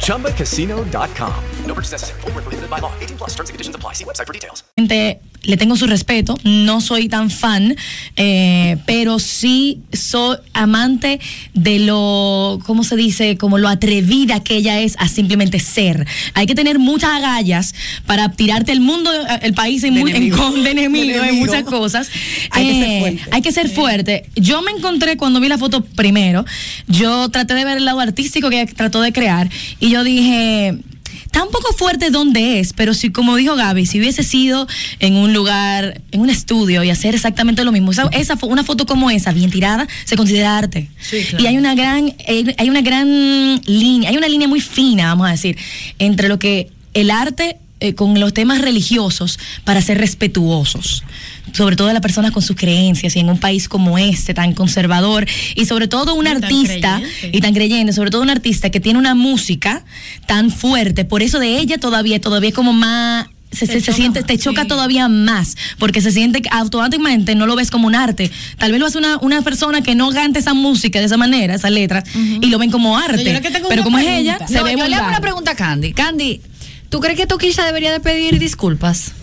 ChumbaCasino.com. 0.00 1.32
No 1.66 1.74
purchase 1.74 1.92
necessary. 1.92 2.20
Void 2.22 2.34
where 2.34 2.42
prohibited 2.42 2.70
by 2.70 2.80
law. 2.80 2.90
18 3.00 3.16
plus 3.16 3.34
terms 3.34 3.50
and 3.50 3.54
conditions 3.56 3.76
apply. 3.76 3.94
See 3.94 4.04
website 4.04 4.26
for 4.26 4.32
details. 4.32 4.64
Gente, 4.76 5.20
le 5.42 5.56
tengo 5.56 5.76
su 5.76 5.86
respeto, 5.86 6.36
no 6.44 6.80
soy 6.80 7.08
tan 7.08 7.30
fan, 7.30 7.74
eh, 8.16 8.76
pero 8.86 9.18
sí 9.18 9.80
soy 9.92 10.36
amante 10.52 11.18
de 11.54 11.78
lo, 11.80 12.58
¿cómo 12.66 12.84
se 12.84 12.96
dice? 12.96 13.36
Como 13.38 13.56
lo 13.58 13.68
atrevida 13.68 14.40
que 14.42 14.56
ella 14.56 14.80
es 14.80 14.96
a 14.98 15.08
simplemente 15.08 15.58
ser. 15.60 16.06
Hay 16.34 16.46
que 16.46 16.54
tener 16.54 16.78
muchas 16.78 17.10
agallas 17.10 17.74
para 18.06 18.30
tirarte 18.32 18.72
el 18.72 18.80
mundo, 18.80 19.10
eh, 19.12 19.38
el 19.42 19.54
país 19.54 19.82
en, 19.84 19.94
De 19.94 20.00
muy- 20.00 20.10
en 20.10 20.16
enemigo. 20.18 20.36
con- 20.38 20.62
de 20.64 20.70
enemigo, 20.70 21.22
De 21.22 21.28
en 21.30 21.36
muchas 21.38 21.64
cosas. 21.64 22.10
Hay 22.50 22.66
que 22.66 22.72
ser 22.74 22.90
Eh, 22.90 23.00
fuerte. 23.00 23.22
Hay 23.32 23.42
que 23.42 23.52
ser 23.52 23.68
fuerte. 23.70 24.30
Yo 24.36 24.60
me 24.62 24.72
encontré 24.72 25.16
cuando 25.16 25.40
vi 25.40 25.48
la 25.48 25.58
foto 25.58 25.82
primero, 25.84 26.44
yo 26.86 27.28
traté 27.30 27.54
de 27.54 27.64
ver 27.64 27.78
el 27.78 27.84
lado 27.86 28.00
artístico 28.00 28.50
que 28.50 28.60
ella 28.60 28.72
trató 28.74 28.99
de 29.02 29.12
crear 29.12 29.48
y 29.80 29.90
yo 29.90 30.04
dije, 30.04 30.74
está 31.24 31.44
un 31.44 31.50
poco 31.50 31.72
fuerte 31.74 32.10
donde 32.10 32.60
es, 32.60 32.72
pero 32.72 32.92
si, 32.94 33.10
como 33.10 33.36
dijo 33.36 33.54
Gaby, 33.56 33.86
si 33.86 33.98
hubiese 34.00 34.22
sido 34.22 34.66
en 34.98 35.14
un 35.16 35.32
lugar, 35.32 36.00
en 36.10 36.20
un 36.20 36.30
estudio 36.30 36.82
y 36.82 36.90
hacer 36.90 37.14
exactamente 37.14 37.62
lo 37.64 37.70
mismo, 37.72 37.92
esa, 37.92 38.08
esa 38.12 38.36
fo- 38.36 38.48
una 38.48 38.64
foto 38.64 38.84
como 38.86 39.10
esa, 39.10 39.32
bien 39.32 39.50
tirada, 39.50 39.86
se 40.04 40.16
considera 40.16 40.58
arte. 40.58 40.88
Y 41.38 41.46
hay 41.46 41.56
una 41.56 41.74
gran, 41.74 42.14
hay 42.26 42.54
hay 42.58 42.68
una 42.70 42.80
gran 42.82 43.60
línea, 43.66 44.10
hay 44.10 44.16
una 44.16 44.28
línea 44.28 44.48
muy 44.48 44.60
fina, 44.60 45.06
vamos 45.06 45.28
a 45.28 45.30
decir, 45.30 45.56
entre 45.98 46.28
lo 46.28 46.38
que 46.38 46.70
el 46.94 47.10
arte 47.12 47.56
eh, 47.82 47.94
con 47.94 48.18
los 48.20 48.34
temas 48.34 48.60
religiosos 48.60 49.38
para 49.64 49.80
ser 49.80 49.98
respetuosos, 49.98 51.02
sobre 51.52 51.74
todo 51.76 51.88
de 51.88 51.94
las 51.94 52.02
personas 52.02 52.30
con 52.30 52.42
sus 52.42 52.56
creencias 52.56 53.16
y 53.16 53.20
en 53.20 53.28
un 53.28 53.38
país 53.38 53.68
como 53.68 53.98
este 53.98 54.34
tan 54.34 54.52
conservador 54.54 55.26
y 55.56 55.66
sobre 55.66 55.88
todo 55.88 56.14
un 56.14 56.26
artista 56.26 57.00
creyente. 57.00 57.36
y 57.36 57.40
tan 57.40 57.54
creyente, 57.54 57.92
sobre 57.92 58.10
todo 58.10 58.22
un 58.22 58.30
artista 58.30 58.70
que 58.70 58.78
tiene 58.80 58.98
una 58.98 59.14
música 59.14 59.84
tan 60.26 60.50
fuerte, 60.50 61.04
por 61.04 61.22
eso 61.22 61.38
de 61.40 61.58
ella 61.58 61.78
todavía 61.78 62.20
todavía 62.20 62.50
es 62.50 62.54
como 62.54 62.72
más 62.72 63.26
se, 63.52 63.66
se- 63.66 63.80
se 63.80 63.92
siente, 63.92 64.22
te 64.22 64.38
choca 64.38 64.66
todavía 64.68 65.08
más, 65.08 65.56
porque 65.78 66.00
se 66.00 66.12
siente 66.12 66.40
que 66.40 66.48
automáticamente 66.52 67.34
no 67.34 67.46
lo 67.46 67.56
ves 67.56 67.72
como 67.72 67.88
un 67.88 67.96
arte. 67.96 68.30
Tal 68.58 68.70
vez 68.70 68.78
lo 68.80 68.86
hace 68.86 68.96
una, 68.98 69.18
una 69.18 69.42
persona 69.42 69.82
que 69.82 69.96
no 69.96 70.10
cante 70.12 70.38
esa 70.38 70.54
música 70.54 71.00
de 71.00 71.06
esa 71.06 71.16
manera, 71.16 71.56
esas 71.56 71.72
letras, 71.72 72.04
y 72.14 72.46
lo 72.46 72.58
ven 72.58 72.70
como 72.70 72.96
arte. 72.96 73.24
Pero 73.68 73.82
como 73.82 73.98
es 73.98 74.06
ella, 74.06 74.38
se 74.46 74.54
No, 74.54 74.62
ve 74.62 74.76
yo 74.78 74.86
le 74.86 74.94
hago 74.94 75.08
una 75.08 75.20
pregunta 75.20 75.50
a 75.50 75.56
Candy. 75.56 75.92
Candy, 75.94 76.40
¿tú 76.90 77.00
crees 77.00 77.16
que 77.18 77.26
Toquilla 77.26 77.64
debería 77.64 77.90
de 77.90 77.98
pedir 77.98 78.38
disculpas? 78.38 79.14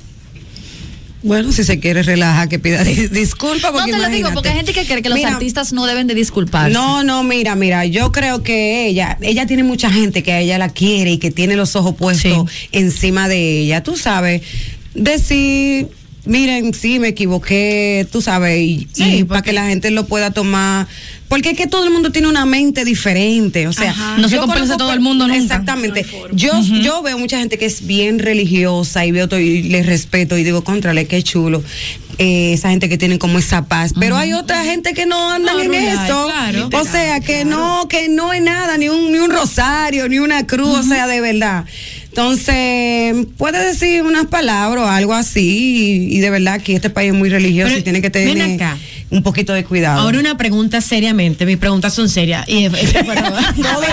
Bueno, 1.24 1.52
si 1.52 1.64
se 1.64 1.80
quiere 1.80 2.04
relajar, 2.04 2.48
que 2.48 2.60
pida 2.60 2.84
di- 2.84 3.08
disculpas. 3.08 3.74
No 3.74 3.86
te 3.86 3.98
lo 3.98 4.08
digo, 4.10 4.30
porque 4.34 4.50
hay 4.50 4.56
gente 4.58 4.74
que 4.74 4.86
cree 4.86 5.02
que 5.02 5.10
los 5.10 5.18
Mira, 5.18 5.30
artistas 5.34 5.74
no 5.74 5.86
deben 5.88 6.06
de 6.08 6.14
disculparse. 6.16 6.72
No, 6.74 7.04
no, 7.04 7.24
mira, 7.24 7.56
mira, 7.56 7.86
yo 7.86 8.12
creo 8.12 8.44
que 8.44 8.86
ella, 8.88 9.18
ella 9.22 9.48
tiene 9.48 9.64
mucha 9.64 9.90
gente 9.92 10.22
que 10.22 10.32
a 10.32 10.40
ella 10.42 10.58
la 10.60 10.70
quiere 10.70 11.12
y 11.14 11.18
que 11.18 11.32
tiene 11.32 11.56
los 11.56 11.76
ojos 11.76 11.96
puestos 11.96 12.50
encima 12.72 13.28
de 13.28 13.62
ella, 13.62 13.82
tú 13.84 13.98
sabes, 13.98 14.44
decir, 14.94 15.88
miren, 16.26 16.74
sí, 16.74 17.00
me 17.00 17.10
equivoqué, 17.10 18.08
tú 18.12 18.22
sabes, 18.22 18.60
y, 18.60 18.88
y 18.98 19.24
para 19.24 19.42
que 19.42 19.54
la 19.54 19.68
gente 19.68 19.92
lo 19.92 20.06
pueda 20.06 20.32
tomar, 20.32 20.88
porque 21.28 21.52
es 21.52 21.58
que 21.58 21.68
todo 21.68 21.84
el 21.84 21.92
mundo 21.92 22.12
tiene 22.12 22.28
una 22.28 22.46
mente 22.46 22.86
diferente, 22.86 23.68
o 23.68 23.74
sea, 23.74 23.92
Ajá. 23.92 24.18
No 24.18 24.30
se 24.30 24.38
complace 24.38 24.78
todo 24.78 24.94
el 24.94 25.00
mundo 25.02 25.28
nunca. 25.28 25.40
Exactamente. 25.42 26.06
Yo, 26.32 26.52
yo 26.82 27.02
veo 27.02 27.18
mucha 27.18 27.38
gente 27.40 27.58
que 27.58 27.66
es 27.66 27.86
bien 27.86 28.20
religiosa 28.20 29.06
y 29.06 29.12
veo 29.12 29.28
todo 29.28 29.40
y 29.40 29.64
les 29.64 29.86
respeto 29.86 30.38
y 30.38 30.44
digo, 30.44 30.64
contrale, 30.64 31.06
qué 31.08 31.22
chulo. 31.24 31.64
eh, 32.20 32.54
esa 32.54 32.70
gente 32.72 32.90
que 32.90 32.98
tiene 32.98 33.20
como 33.20 33.38
esa 33.38 33.66
paz. 33.68 33.94
Pero 34.00 34.16
hay 34.18 34.34
otra 34.34 34.64
gente 34.64 34.94
que 34.96 35.06
no 35.06 35.30
andan 35.30 35.56
No, 35.56 35.62
en 35.62 35.68
Rulay, 35.68 35.86
eso. 35.88 36.26
claro. 36.26 36.70
o 36.74 36.84
sea, 36.84 37.20
que 37.20 37.46
no, 37.46 37.88
que 37.88 38.10
no 38.10 38.34
es 38.34 38.42
nada, 38.42 38.78
ni 38.80 38.90
un, 38.90 39.12
ni 39.12 39.20
un 39.20 39.30
rosario, 39.30 40.10
ni 40.10 40.18
una 40.20 40.48
cruz, 40.48 40.80
o 40.80 40.84
sea, 40.84 41.06
de 41.08 41.22
verdad. 41.22 41.66
Entonces, 42.18 43.28
puede 43.38 43.64
decir 43.64 44.02
unas 44.02 44.26
palabras 44.26 44.86
o 44.86 44.88
algo 44.88 45.14
así, 45.14 46.08
y, 46.10 46.18
y 46.18 46.20
de 46.20 46.32
verdad 46.32 46.60
que 46.60 46.74
este 46.74 46.90
país 46.90 47.12
es 47.12 47.16
muy 47.16 47.30
religioso 47.30 47.68
Pero, 47.70 47.80
y 47.80 47.84
tiene 47.84 48.02
que 48.02 48.10
ven 48.10 48.34
tener 48.40 48.56
acá. 48.56 48.76
un 49.12 49.22
poquito 49.22 49.54
de 49.54 49.64
cuidado. 49.64 50.02
Ahora 50.02 50.20
una 50.20 50.36
pregunta 50.36 50.82
seriamente, 50.82 51.46
mis 51.46 51.58
preguntas 51.58 51.94
son 51.94 52.10
serias. 52.10 52.44
Y, 52.50 52.70
Todo 52.70 52.84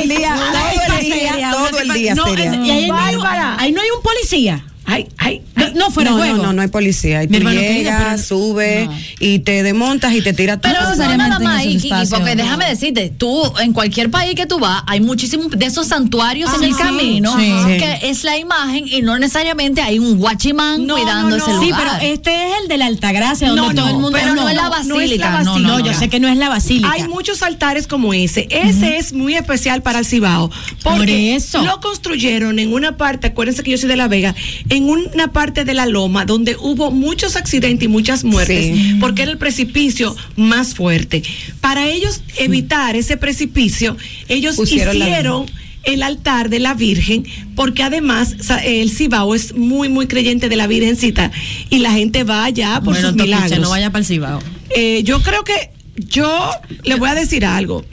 el 0.00 0.08
día, 0.08 0.34
todo 0.34 0.98
el 0.98 1.04
día, 1.04 1.50
todo 1.52 1.78
el 1.80 1.92
día 1.92 2.14
No, 2.14 2.24
seria. 2.24 2.54
y 2.64 2.70
ahí 2.70 2.88
no, 2.88 2.96
hay, 2.96 3.14
ahí 3.58 3.72
no 3.72 3.82
hay 3.82 3.88
un 3.94 4.02
policía. 4.02 4.64
Ay, 4.86 5.08
ay, 5.16 5.40
no, 5.74 5.90
fuera 5.90 6.10
no, 6.10 6.18
juego. 6.18 6.36
No, 6.36 6.42
no, 6.44 6.52
no 6.52 6.62
hay 6.62 6.68
policía. 6.68 7.22
Y 7.24 7.28
Mi 7.28 7.40
tú 7.40 7.48
llegas, 7.48 8.02
pero- 8.04 8.22
subes 8.22 8.88
y 9.18 9.38
te 9.40 9.62
desmontas 9.62 10.12
y 10.12 10.20
te 10.22 10.32
tiras 10.32 10.58
Pero 10.62 10.78
todo. 10.80 10.96
no 10.96 11.16
nada 11.16 11.38
más 11.38 11.62
Kiki, 11.62 11.76
espacios. 11.88 12.10
porque 12.18 12.36
déjame 12.36 12.66
decirte, 12.68 13.08
tú 13.16 13.42
en 13.60 13.72
cualquier 13.72 14.10
país 14.10 14.34
que 14.34 14.46
tú 14.46 14.58
vas, 14.58 14.82
hay 14.86 15.00
muchísimos 15.00 15.50
de 15.50 15.64
esos 15.66 15.86
santuarios 15.88 16.50
Ah, 16.52 16.56
en 16.58 16.64
el 16.64 16.74
sí, 16.74 16.78
camino 16.78 17.34
sí. 17.36 17.46
que 17.78 17.98
es 18.02 18.24
la 18.24 18.36
imagen 18.38 18.84
y 18.86 19.00
no 19.02 19.18
necesariamente 19.18 19.80
hay 19.80 19.98
un 19.98 20.18
guachimán 20.18 20.86
cuidando 20.86 21.36
ese 21.36 21.46
Sí, 21.60 21.66
lugar. 21.70 21.98
pero 22.00 22.12
este 22.12 22.30
es 22.50 22.52
el 22.62 22.68
de 22.68 22.76
la 22.78 22.86
Altagracia, 22.86 23.48
donde 23.48 23.62
No, 23.62 23.74
todo 23.74 23.84
no, 23.86 23.90
el 23.90 23.94
mundo. 23.98 24.18
pero 24.20 24.34
no 24.34 24.48
es 24.48 24.54
la 24.54 24.62
no 24.64 24.68
es 24.68 24.88
la 24.88 24.94
basílica, 24.98 25.42
no, 25.44 25.58
No, 25.58 25.68
no, 25.78 25.80
yo 25.80 25.92
no. 25.92 25.98
sé 25.98 26.08
que 26.08 26.20
no 26.20 26.28
es 26.28 26.36
la 26.36 26.48
basílica. 26.50 26.92
Hay 26.92 27.08
muchos 27.08 27.42
altares 27.42 27.86
como 27.86 28.12
ese. 28.14 28.46
Ese 28.50 28.98
es 28.98 29.12
muy 29.12 29.34
especial 29.34 29.82
para 29.82 29.98
el 29.98 30.04
Cibao. 30.06 30.50
Porque 30.82 30.98
Por 30.98 31.08
eso. 31.10 31.62
Lo 31.62 31.80
construyeron 31.80 32.58
en 32.58 32.72
una 32.72 32.96
parte, 32.96 33.28
acuérdense 33.28 33.62
que 33.62 33.70
yo 33.70 33.78
soy 33.78 33.88
de 33.88 33.96
La 33.96 34.08
Vega, 34.08 34.34
en 34.74 34.84
una 34.84 35.32
parte 35.32 35.64
de 35.64 35.74
la 35.74 35.86
loma 35.86 36.24
donde 36.24 36.56
hubo 36.58 36.90
muchos 36.90 37.36
accidentes 37.36 37.84
y 37.84 37.88
muchas 37.88 38.24
muertes, 38.24 38.66
Sí. 38.76 38.96
porque 39.00 39.22
era 39.22 39.30
el 39.32 39.38
precipicio 39.38 40.14
más 40.36 40.74
fuerte. 40.74 41.22
Para 41.60 41.88
ellos 41.88 42.22
evitar 42.38 42.96
ese 42.96 43.16
precipicio, 43.16 43.96
ellos 44.28 44.56
Pusieron 44.56 44.96
hicieron 44.96 45.46
el 45.84 46.02
altar 46.02 46.48
de 46.48 46.60
la 46.60 46.72
Virgen, 46.74 47.24
porque 47.54 47.82
además 47.82 48.34
el 48.64 48.90
Cibao 48.90 49.34
es 49.34 49.54
muy, 49.54 49.88
muy 49.88 50.06
creyente 50.06 50.48
de 50.48 50.56
la 50.56 50.66
Virgencita 50.66 51.30
y 51.70 51.78
la 51.78 51.92
gente 51.92 52.24
va 52.24 52.44
allá 52.44 52.76
por 52.82 52.94
Bueno, 52.94 53.08
sus 53.08 53.16
milagros. 53.16 53.58
no 53.60 53.68
vaya 53.70 53.90
para 53.90 54.00
el 54.00 54.06
Cibao. 54.06 54.40
Eh, 54.74 55.02
yo 55.04 55.20
creo 55.22 55.44
que 55.44 55.70
yo 55.96 56.50
le 56.84 56.94
voy 56.96 57.08
a 57.10 57.14
decir 57.14 57.44
algo. 57.44 57.84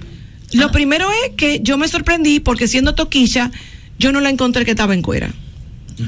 Lo 0.53 0.71
primero 0.71 1.09
es 1.25 1.33
que 1.35 1.59
yo 1.61 1.77
me 1.77 1.87
sorprendí 1.87 2.39
porque 2.39 2.67
siendo 2.67 2.95
toquilla, 2.95 3.51
yo 3.99 4.11
no 4.11 4.19
la 4.21 4.29
encontré 4.29 4.63
que 4.65 4.71
estaba 4.71 4.93
en 4.93 5.01
cuera. 5.01 5.31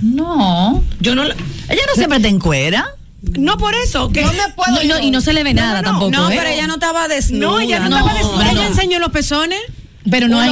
No. 0.01 0.83
Yo 0.99 1.15
no 1.15 1.23
la- 1.23 1.35
Ella 1.69 1.81
no 1.87 1.93
siempre 1.95 2.19
te 2.19 2.27
encuera. 2.27 2.85
No 3.21 3.57
por 3.57 3.73
eso, 3.75 4.09
que 4.11 4.21
No, 4.21 4.31
y 4.81 4.87
no- 4.87 4.99
y 4.99 5.09
no 5.11 5.21
se 5.21 5.31
le 5.33 5.43
ve 5.43 5.53
nada 5.53 5.81
tampoco. 5.81 6.11
No, 6.11 6.29
¿eh? 6.29 6.35
pero 6.37 6.49
ella 6.49 6.67
no 6.67 6.73
estaba 6.73 7.07
desnuda. 7.07 7.47
No, 7.47 7.59
ella 7.61 7.79
no, 7.79 7.89
No, 7.89 7.97
estaba 7.99 8.13
desnuda. 8.17 8.51
¿Ella 8.51 8.67
enseñó 8.67 8.99
los 8.99 9.11
pezones? 9.11 9.59
Pero 10.09 10.27
no 10.27 10.39
hay. 10.39 10.49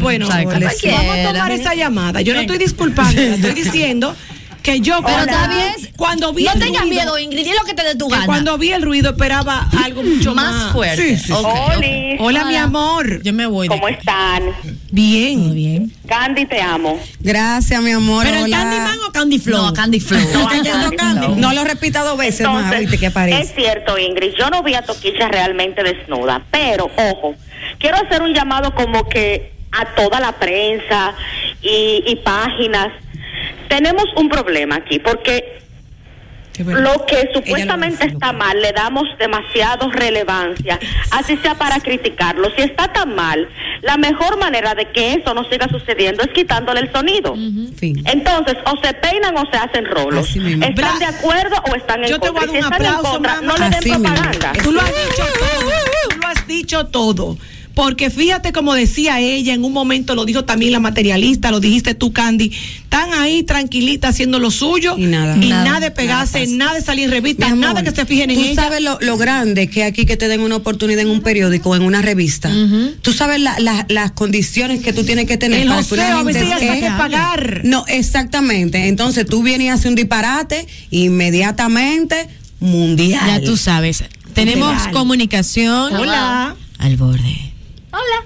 Bueno, 0.00 0.26
exacto. 0.26 0.88
vamos 0.90 1.16
a 1.18 1.32
tomar 1.32 1.52
esa 1.52 1.74
llamada. 1.74 2.20
Yo 2.20 2.34
no 2.34 2.40
estoy 2.40 2.58
disculpando, 2.58 3.20
estoy 3.20 3.54
diciendo 3.54 4.14
que 4.62 4.80
yo 4.80 5.00
Pero 5.02 5.14
cuando, 5.14 5.32
está 5.32 5.48
bien. 5.48 5.92
cuando 5.96 6.32
vi 6.32 6.44
no 6.44 6.52
el 6.52 6.60
tengas 6.60 6.82
ruido- 6.82 6.94
miedo, 6.94 7.18
Ingrid, 7.18 7.46
lo 7.58 7.64
que 7.66 7.74
te 7.74 7.82
dé 7.84 7.94
tu 7.94 8.08
gana. 8.08 8.26
cuando 8.26 8.58
vi 8.58 8.72
el 8.72 8.82
ruido 8.82 9.10
esperaba 9.10 9.68
algo 9.84 10.02
mucho 10.02 10.34
más, 10.34 10.54
Más 10.54 10.72
fuerte. 10.72 10.96
Sí, 11.02 11.16
sí, 11.16 11.24
sí. 11.26 11.32
Ok, 11.32 11.46
ok. 11.46 11.84
Hola, 12.20 12.44
mi 12.44 12.56
amor. 12.56 13.22
Yo 13.22 13.32
me 13.32 13.46
voy. 13.46 13.68
¿Cómo 13.68 13.88
están? 13.88 14.44
Bien. 14.90 15.38
Muy 15.48 15.54
bien. 15.54 15.92
Candy, 16.06 16.46
te 16.46 16.60
amo. 16.60 16.98
Gracias, 17.20 17.80
mi 17.82 17.92
amor. 17.92 18.24
¿Pero 18.24 18.38
el 18.38 18.44
hola. 18.44 18.56
Candyman 18.58 18.98
o 19.08 19.12
Candy 19.12 19.38
Flow? 19.38 19.66
No, 19.66 19.72
Candy 19.72 20.00
Flow. 20.00 20.20
No, 20.32 20.48
Candy 20.48 20.96
Candy. 20.96 21.26
Flow. 21.26 21.36
No 21.36 21.52
lo 21.52 21.64
repita 21.64 22.02
dos 22.02 22.18
veces 22.18 22.46
más, 22.46 22.78
viste 22.78 22.98
que 22.98 23.06
es 23.06 23.10
aparece. 23.12 23.54
cierto, 23.54 23.98
Ingrid, 23.98 24.32
yo 24.38 24.50
no 24.50 24.62
vi 24.62 24.74
a 24.74 24.82
Toquicha 24.82 25.28
realmente 25.28 25.82
desnuda, 25.82 26.42
pero 26.50 26.90
ojo, 26.96 27.34
quiero 27.78 27.96
hacer 27.96 28.22
un 28.22 28.34
llamado 28.34 28.74
como 28.74 29.08
que 29.08 29.52
a 29.72 29.94
toda 29.94 30.18
la 30.20 30.32
prensa 30.32 31.14
y, 31.62 32.02
y 32.06 32.16
páginas. 32.16 32.88
Tenemos 33.70 34.04
un 34.16 34.28
problema 34.28 34.74
aquí, 34.76 34.98
porque 34.98 35.58
lo 36.58 37.06
que 37.06 37.30
supuestamente 37.32 38.04
está 38.04 38.32
mal 38.32 38.60
le 38.60 38.72
damos 38.72 39.04
demasiado 39.18 39.90
relevancia, 39.90 40.78
así 41.12 41.36
sea 41.38 41.54
para 41.54 41.80
criticarlo. 41.80 42.50
Si 42.54 42.60
está 42.62 42.92
tan 42.92 43.14
mal, 43.14 43.48
la 43.80 43.96
mejor 43.96 44.36
manera 44.38 44.74
de 44.74 44.90
que 44.90 45.14
eso 45.14 45.32
no 45.32 45.48
siga 45.48 45.68
sucediendo 45.68 46.22
es 46.22 46.28
quitándole 46.32 46.80
el 46.80 46.92
sonido. 46.92 47.34
Fin. 47.78 48.02
Entonces, 48.06 48.56
o 48.66 48.76
se 48.84 48.92
peinan 48.92 49.38
o 49.38 49.48
se 49.50 49.56
hacen 49.56 49.86
rolos. 49.86 50.36
¿Están 50.36 50.74
Bra- 50.74 50.98
de 50.98 51.04
acuerdo 51.06 51.56
o 51.70 51.76
están 51.76 52.02
en 52.04 52.10
Yo 52.10 52.18
te 52.20 52.28
voy 52.28 52.40
contra? 52.40 52.58
a 52.66 52.70
dar 52.70 52.82
Y 52.82 52.84
si 52.84 52.84
un 52.84 52.84
están 52.84 52.94
en 52.94 53.02
contra, 53.12 53.34
mamá. 53.36 53.46
no 53.46 53.56
le 53.56 53.64
den 53.64 53.74
Así 53.74 53.88
propaganda. 53.90 54.52
Tú 54.64 54.72
lo 54.72 54.80
has 54.82 54.88
dicho 55.06 55.24
todo. 55.38 55.70
Tú 56.10 56.16
lo 56.20 56.26
has 56.28 56.46
dicho 56.46 56.86
todo. 56.88 57.36
Porque 57.82 58.10
fíjate 58.10 58.52
como 58.52 58.74
decía 58.74 59.20
ella, 59.20 59.54
en 59.54 59.64
un 59.64 59.72
momento 59.72 60.14
lo 60.14 60.26
dijo 60.26 60.44
también 60.44 60.70
la 60.72 60.80
materialista, 60.80 61.50
lo 61.50 61.60
dijiste 61.60 61.94
tú, 61.94 62.12
Candy, 62.12 62.52
están 62.82 63.14
ahí 63.14 63.42
tranquilitas 63.42 64.10
haciendo 64.10 64.38
lo 64.38 64.50
suyo 64.50 64.96
y 64.98 65.06
nada, 65.06 65.34
nada, 65.36 65.80
de 65.80 65.90
pegarse, 65.90 66.46
nada, 66.46 66.74
de 66.74 66.82
salir 66.82 67.04
en 67.06 67.10
revistas, 67.10 67.56
nada 67.56 67.82
que 67.82 67.90
se 67.90 68.04
fijen 68.04 68.28
en 68.30 68.36
Tú 68.36 68.42
ella. 68.42 68.62
sabes 68.62 68.82
lo, 68.82 68.98
lo 69.00 69.16
grande 69.16 69.68
que 69.70 69.84
aquí 69.84 70.04
que 70.04 70.18
te 70.18 70.28
den 70.28 70.40
una 70.42 70.56
oportunidad 70.56 71.00
en 71.00 71.08
un 71.08 71.22
periódico 71.22 71.70
o 71.70 71.74
en 71.76 71.80
una 71.82 72.02
revista. 72.02 72.52
Tú 73.00 73.14
sabes 73.14 73.40
la- 73.40 73.58
la- 73.60 73.86
las 73.88 74.10
condiciones 74.12 74.82
que 74.82 74.92
tú 74.92 75.02
tienes 75.04 75.24
que 75.24 75.38
tener 75.38 75.60
El 75.62 75.68
para 75.68 75.82
joseo, 75.82 76.18
a 76.18 76.22
veces 76.22 76.42
hasta 76.52 76.58
esté- 76.66 76.80
que 76.80 76.86
pagar. 76.98 77.62
No, 77.64 77.86
exactamente. 77.88 78.88
Entonces 78.88 79.24
tú 79.24 79.42
vienes 79.42 79.64
y 79.66 79.68
haces 79.70 79.86
un 79.86 79.94
disparate 79.94 80.66
inmediatamente 80.90 82.28
mundial. 82.60 83.22
Ya 83.26 83.40
tú 83.40 83.56
sabes. 83.56 84.04
Tenemos 84.34 84.68
Mundial. 84.74 84.92
comunicación. 84.92 85.94
Hola. 85.96 86.56
Al 86.78 86.96
borde. 86.96 87.49
Hola. 87.92 88.24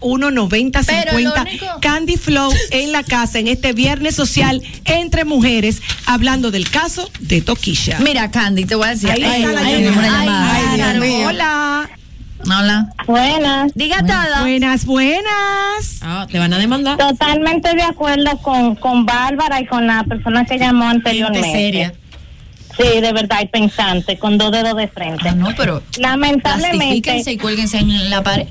809-531-9050. 0.00 1.12
Lo 1.12 1.16
único- 1.18 1.66
Candy 1.80 2.16
Flow 2.16 2.52
en 2.70 2.92
la 2.92 3.02
casa 3.02 3.38
en 3.38 3.48
este 3.48 3.72
viernes 3.72 4.14
social 4.14 4.62
entre 4.84 5.24
mujeres, 5.24 5.82
hablando 6.06 6.50
del 6.50 6.70
caso 6.70 7.10
de 7.20 7.42
Toquilla. 7.42 7.98
Mira, 8.00 8.30
Candy, 8.30 8.64
te 8.64 8.74
voy 8.76 8.86
a 8.88 8.90
decir. 8.90 9.10
Ahí 9.10 9.22
Ay, 9.24 9.42
está 9.42 9.52
la 9.52 9.60
ay, 9.68 9.82
llamada. 9.84 9.98
una 10.08 10.24
llamada. 10.24 10.54
Ay, 10.54 10.62
Dios 10.62 10.76
Claro. 10.76 11.00
mío. 11.00 11.28
Hola. 11.28 11.90
Hola. 12.42 12.88
Buenas. 13.06 13.72
Diga 13.74 13.98
todo. 14.06 14.40
Buenas, 14.42 14.86
buenas. 14.86 15.98
Ah, 16.00 16.26
¿Te 16.30 16.38
van 16.38 16.52
a 16.54 16.58
demandar? 16.58 16.96
Totalmente 16.96 17.74
de 17.74 17.82
acuerdo 17.82 18.38
con, 18.38 18.76
con 18.76 19.04
Bárbara 19.04 19.60
y 19.60 19.66
con 19.66 19.86
la 19.86 20.04
persona 20.04 20.46
que 20.46 20.56
llamó 20.58 20.88
anteriormente. 20.88 21.52
seria. 21.52 21.92
Sí, 22.80 23.00
de 23.00 23.12
verdad, 23.12 23.40
y 23.42 23.46
pensante, 23.46 24.18
con 24.18 24.38
dos 24.38 24.52
dedos 24.52 24.74
de 24.76 24.88
frente. 24.88 25.28
Ah, 25.28 25.34
no, 25.34 25.48
pero 25.56 25.82
Lamentablemente. 25.98 27.22
Y 27.26 27.36
cuélguense 27.36 27.78
en 27.78 28.10
la 28.10 28.22
pared. 28.22 28.46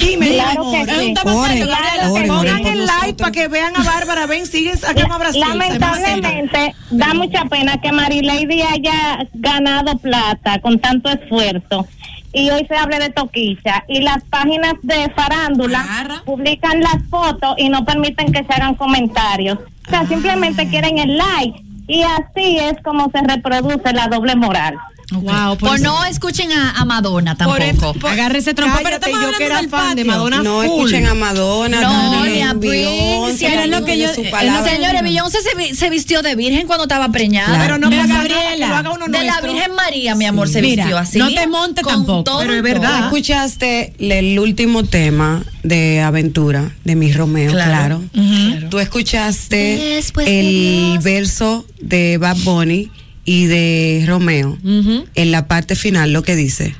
Dime, 0.00 0.30
Claro 0.30 0.70
que 0.70 0.84
sí. 0.84 1.14
Claro 1.14 2.14
que 2.14 2.24
pongan 2.24 2.66
el 2.66 2.86
like 2.86 3.14
para 3.14 3.32
que 3.32 3.48
vean 3.48 3.76
a 3.76 3.82
Bárbara. 3.84 4.26
Ven, 4.26 4.46
sigue, 4.46 4.76
saca 4.76 5.04
un 5.04 5.12
abrazo. 5.12 5.38
Lamentablemente, 5.38 6.74
da 6.90 7.14
mucha 7.14 7.44
pena 7.44 7.80
que 7.80 7.92
Marilady 7.92 8.62
haya 8.62 9.26
ganado 9.34 9.96
plata 9.98 10.58
con 10.60 10.78
tanto 10.78 11.08
esfuerzo. 11.10 11.86
Y 12.32 12.50
hoy 12.50 12.66
se 12.66 12.74
hable 12.74 12.98
de 12.98 13.10
toquilla. 13.10 13.84
Y 13.88 14.00
las 14.00 14.22
páginas 14.24 14.74
de 14.82 15.10
farándula 15.14 16.22
publican 16.24 16.80
las 16.80 16.96
fotos 17.08 17.54
y 17.56 17.68
no 17.68 17.84
permiten 17.84 18.32
que 18.32 18.44
se 18.44 18.52
hagan 18.52 18.74
comentarios. 18.74 19.58
O 19.86 19.90
sea, 19.90 20.06
simplemente 20.06 20.68
quieren 20.68 20.98
el 20.98 21.16
like. 21.16 21.67
Y 21.88 22.02
así 22.02 22.58
es 22.58 22.74
como 22.84 23.10
se 23.10 23.20
reproduce 23.22 23.92
la 23.92 24.06
doble 24.08 24.36
moral. 24.36 24.76
Wow, 25.10 25.56
por 25.56 25.70
Por 25.70 25.74
eso- 25.76 25.84
no 25.84 26.04
escuchen 26.04 26.52
a, 26.52 26.72
a 26.72 26.84
Madonna 26.84 27.34
tampoco. 27.34 28.06
Agarre 28.06 28.38
ese 28.40 28.52
trompo, 28.52 28.76
pero 28.76 28.90
Cállate, 29.00 29.06
estamos 29.10 29.32
yo 29.32 29.38
que 29.38 29.44
hablando 29.44 29.46
era 29.46 29.60
del 29.62 29.70
fan 29.70 29.96
de 29.96 30.04
patio. 30.04 30.12
Madonna 30.12 30.42
No 30.42 30.56
full. 30.62 30.64
escuchen 30.66 31.06
a 31.06 31.14
Madonna, 31.14 31.80
No, 31.80 32.24
ni 32.26 32.32
ni 32.32 32.42
a 32.42 32.52
Beyoncé, 32.52 33.26
Prince. 33.38 33.46
Era 33.46 33.66
lo 33.66 33.84
que 33.86 33.98
yo- 33.98 34.12
que- 34.14 34.30
Señores, 34.70 35.02
Beyoncé 35.02 35.38
se, 35.40 35.74
se 35.74 35.88
vistió 35.88 36.20
de 36.20 36.34
virgen 36.36 36.66
cuando 36.66 36.84
estaba 36.84 37.08
preñada. 37.10 37.58
Pero 37.58 37.78
no 37.78 37.88
Mira, 37.88 38.06
Gabriela. 38.06 38.68
lo 38.68 38.74
haga 38.76 38.90
uno 38.92 39.06
de 39.06 39.24
la. 39.24 39.40
Virgen 39.40 39.72
María, 39.74 40.14
mi 40.14 40.26
amor, 40.26 40.46
se 40.48 40.60
Mira, 40.60 40.84
vistió 40.84 40.98
así. 40.98 41.18
no 41.18 41.28
te 41.30 41.46
monte 41.46 41.80
con 41.80 41.94
tampoco. 41.94 42.24
todo 42.24 42.40
Pero 42.40 42.52
es 42.54 42.62
verdad. 42.62 42.88
todo. 42.90 42.98
¿Tú 42.98 43.04
escuchaste 43.16 43.94
el 43.98 44.38
último 44.38 44.84
tema 44.84 45.42
de 45.62 46.02
Aventura 46.02 46.72
de 46.84 46.96
mi 46.96 47.12
Romeo? 47.12 47.50
Claro. 47.52 48.02
Claro. 48.12 48.68
¿Tú 48.68 48.78
escuchaste 48.78 49.56
Después 49.96 50.26
de 50.26 50.92
el 50.92 50.98
verso 50.98 51.64
de 51.80 52.18
Bad 52.18 52.36
Bunny 52.44 52.90
y 53.30 53.44
de 53.44 54.04
Romeo 54.06 54.56
en 54.64 55.30
la 55.32 55.46
parte 55.48 55.76
final 55.76 56.12
lo 56.14 56.22
que 56.22 56.34
dice? 56.34 56.74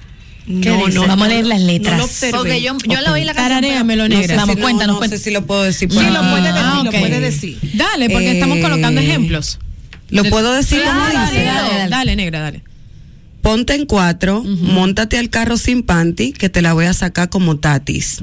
¿Qué 0.46 0.70
No, 0.70 0.86
dice? 0.86 0.92
no, 0.94 1.07
Vamos 1.07 1.26
a 1.26 1.28
no, 1.28 1.34
leer 1.34 1.44
las 1.46 1.61
no 1.61 1.66
letras. 1.66 2.22
lo. 2.32 2.38
Porque 2.38 2.62
yo, 2.62 2.74
yo 2.88 3.01
le 3.03 3.11
oí 3.11 3.24
la 3.24 3.34
canción. 3.34 3.61
Tararéamelo, 3.61 4.09
No 4.09 4.16
negra. 4.18 4.36
Vamos, 4.36 4.57
no, 4.57 4.62
cuéntanos. 4.62 4.94
no 4.94 4.99
cuéntanos. 4.99 5.20
sé 5.20 5.24
si 5.24 5.30
lo 5.30 5.44
puedo 5.46 5.62
decir. 5.62 5.90
Sí, 5.92 5.99
lo 5.99 6.03
aquí. 6.20 6.28
puede 6.30 6.42
decir, 6.44 6.62
Ah, 6.64 6.80
lo 6.84 6.90
ok. 6.90 6.99
puede 7.01 7.20
decir. 7.20 7.59
Dale, 7.74 8.09
porque 8.09 8.30
Eh, 8.30 8.32
estamos 8.32 8.59
colocando 8.61 8.99
ejemplos. 9.03 9.59
¿Lo 10.09 10.24
puedo 10.24 10.55
decir 10.55 10.80
dale, 10.82 11.14
dale, 11.14 11.44
dale, 11.44 11.88
dale, 11.90 12.16
negra, 12.16 12.40
dale. 12.40 12.62
Ponte 13.49 13.74
en 13.74 13.86
cuatro, 13.86 14.44
montate 14.44 15.16
al 15.16 15.30
carro 15.30 15.57
sin 15.57 15.82
panty, 15.82 16.34
que 16.34 16.51
te 16.51 16.61
la 16.61 16.74
voy 16.74 16.84
a 16.84 16.92
sacar 16.92 17.30
como 17.30 17.57
tatis. 17.57 18.18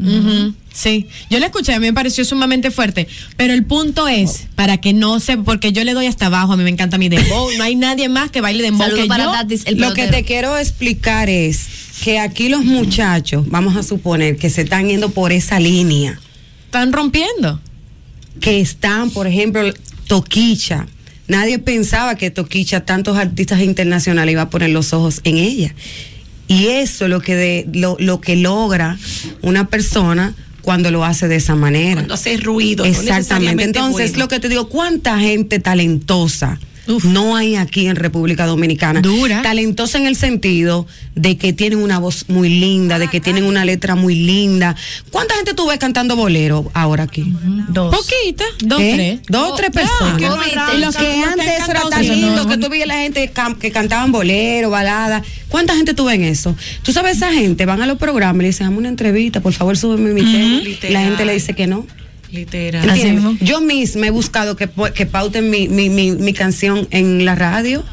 Sí, 0.72 1.08
yo 1.32 1.40
la 1.40 1.48
escuché, 1.48 1.74
a 1.74 1.80
mí 1.80 1.88
me 1.88 1.94
pareció 1.94 2.24
sumamente 2.24 2.70
fuerte, 2.70 3.08
pero 3.36 3.52
el 3.52 3.66
punto 3.66 4.08
es, 4.08 4.46
para 4.54 4.78
que 4.78 4.94
no 4.94 5.20
se, 5.20 5.38
porque 5.38 5.72
yo 5.72 5.84
le 5.84 5.96
doy 5.96 6.06
hasta 6.06 6.28
abajo, 6.28 6.54
a 6.54 6.58
mí 6.58 6.64
me 6.64 6.70
encanta 6.70 7.00
mi 7.00 7.10
dembow, 7.10 7.50
no 7.58 7.64
hay 7.64 7.76
nadie 7.76 8.08
más 8.08 8.30
que 8.30 8.40
baile 8.40 8.62
dembow 8.62 8.86
Saludos 8.86 9.04
que 9.04 9.08
para 9.08 9.24
yo. 9.24 9.32
Tatis, 9.32 9.64
el 9.66 9.80
Lo 9.80 9.96
que 9.96 10.10
te 10.10 10.24
quiero 10.24 10.56
explicar 10.60 11.28
es 11.28 11.62
que 12.04 12.20
aquí 12.20 12.48
los 12.48 12.64
muchachos, 12.64 13.50
vamos 13.50 13.76
a 13.78 13.82
suponer 13.82 14.38
que 14.38 14.52
se 14.52 14.62
están 14.62 14.88
yendo 14.88 15.10
por 15.10 15.32
esa 15.32 15.60
línea, 15.60 16.20
Están 16.66 16.94
rompiendo. 16.94 17.60
que 18.40 18.60
están, 18.60 19.10
por 19.10 19.26
ejemplo, 19.26 19.74
Toquicha. 20.06 20.86
Nadie 21.28 21.60
pensaba 21.60 22.16
que 22.16 22.32
Toquicha, 22.32 22.86
tantos 22.86 23.18
artistas 23.18 23.62
internacionales, 23.62 24.34
iba 24.34 24.44
a 24.44 24.50
poner 24.50 24.70
los 24.70 24.94
ojos 24.94 25.22
en 25.24 25.38
ella. 25.38 25.74
Y 26.48 26.68
eso 26.68 27.06
es 27.06 27.10
lo 27.10 27.22
que, 27.22 27.36
de, 27.36 27.68
lo, 27.74 27.98
lo 28.00 28.22
que 28.22 28.36
logra 28.36 28.98
una 29.42 29.68
persona 29.68 30.36
cuando 30.62 30.92
lo 30.92 31.06
hace 31.06 31.28
de 31.28 31.38
esa 31.38 31.56
manera. 31.56 31.96
Cuando 31.96 32.14
hace 32.16 32.38
ruido. 32.38 32.86
Exactamente. 32.86 33.64
Entonces, 33.64 34.12
bueno. 34.12 34.26
lo 34.26 34.28
que 34.28 34.40
te 34.40 34.50
digo, 34.50 34.70
¿cuánta 34.70 35.20
gente 35.20 35.60
talentosa 35.60 36.60
no 37.04 37.36
hay 37.36 37.56
aquí 37.56 37.88
en 37.88 37.96
República 37.96 38.46
Dominicana? 38.46 39.02
Dura. 39.02 39.42
Talentosa 39.42 39.98
en 39.98 40.08
el 40.08 40.16
sentido 40.16 40.88
de 41.16 41.38
que 41.38 41.54
tienen 41.54 41.80
una 41.80 42.00
voz 42.00 42.26
muy 42.28 42.50
linda, 42.50 43.00
de 43.00 43.08
que 43.08 43.20
tienen 43.22 43.46
una 43.46 43.66
letra 43.66 43.96
muy 43.96 44.16
linda. 44.16 44.76
¿Cuánta 45.12 45.36
gente 45.36 45.54
tú 45.54 45.68
ves 45.68 45.78
cantando 45.78 46.16
bolero 46.16 46.70
ahora 46.74 47.04
aquí? 47.04 47.34
Dos. 47.70 47.96
Poquita, 47.96 48.46
dos, 48.64 48.82
¿Eh? 48.82 48.92
tres. 48.96 49.20
Dos 49.30 49.52
o 49.52 49.56
tres 49.56 49.72
personas. 49.72 50.22
lo 50.22 50.92
que 50.92 51.24
antes 51.24 51.70
era 51.70 51.82
tan 51.90 52.08
lindo, 52.08 52.48
que 52.48 52.58
tú 52.58 52.70
veías 52.70 52.88
la 52.88 52.98
gente 52.98 53.32
que 53.60 53.72
cantaban 53.72 54.12
bolero, 54.12 54.70
balada. 54.70 55.24
¿Cuánta 55.50 55.76
gente 55.76 55.94
tú 55.94 56.06
ves 56.06 56.16
en 56.16 56.24
eso? 56.24 56.56
Tú 56.84 56.92
sabes, 56.92 57.18
esa 57.18 57.32
gente 57.32 57.66
van 57.66 57.82
a 57.82 57.86
los 57.86 57.98
programas 57.98 58.38
y 58.38 58.42
le 58.42 58.48
dicen, 58.48 58.68
dame 58.68 58.78
una 58.78 58.90
entrevista, 58.90 59.42
por 59.42 59.54
favor, 59.54 59.78
súbeme 59.78 60.14
mi 60.14 60.22
tema. 60.22 60.88
Y 60.88 60.94
la 60.94 61.02
gente 61.02 61.26
le 61.26 61.34
dice 61.34 61.54
que 61.54 61.68
no. 61.68 61.86
Literal. 62.32 62.88
¿Entiendes? 62.90 63.40
Yo 63.42 63.62
misma 63.62 64.08
he 64.08 64.12
buscado 64.12 64.56
que, 64.56 64.70
que 64.94 65.06
pauten 65.06 65.50
mi, 65.50 65.68
mi, 65.68 65.90
mi, 65.90 66.12
mi 66.12 66.34
canción 66.34 66.88
en 66.92 67.24
la 67.26 67.36
radio 67.36 67.84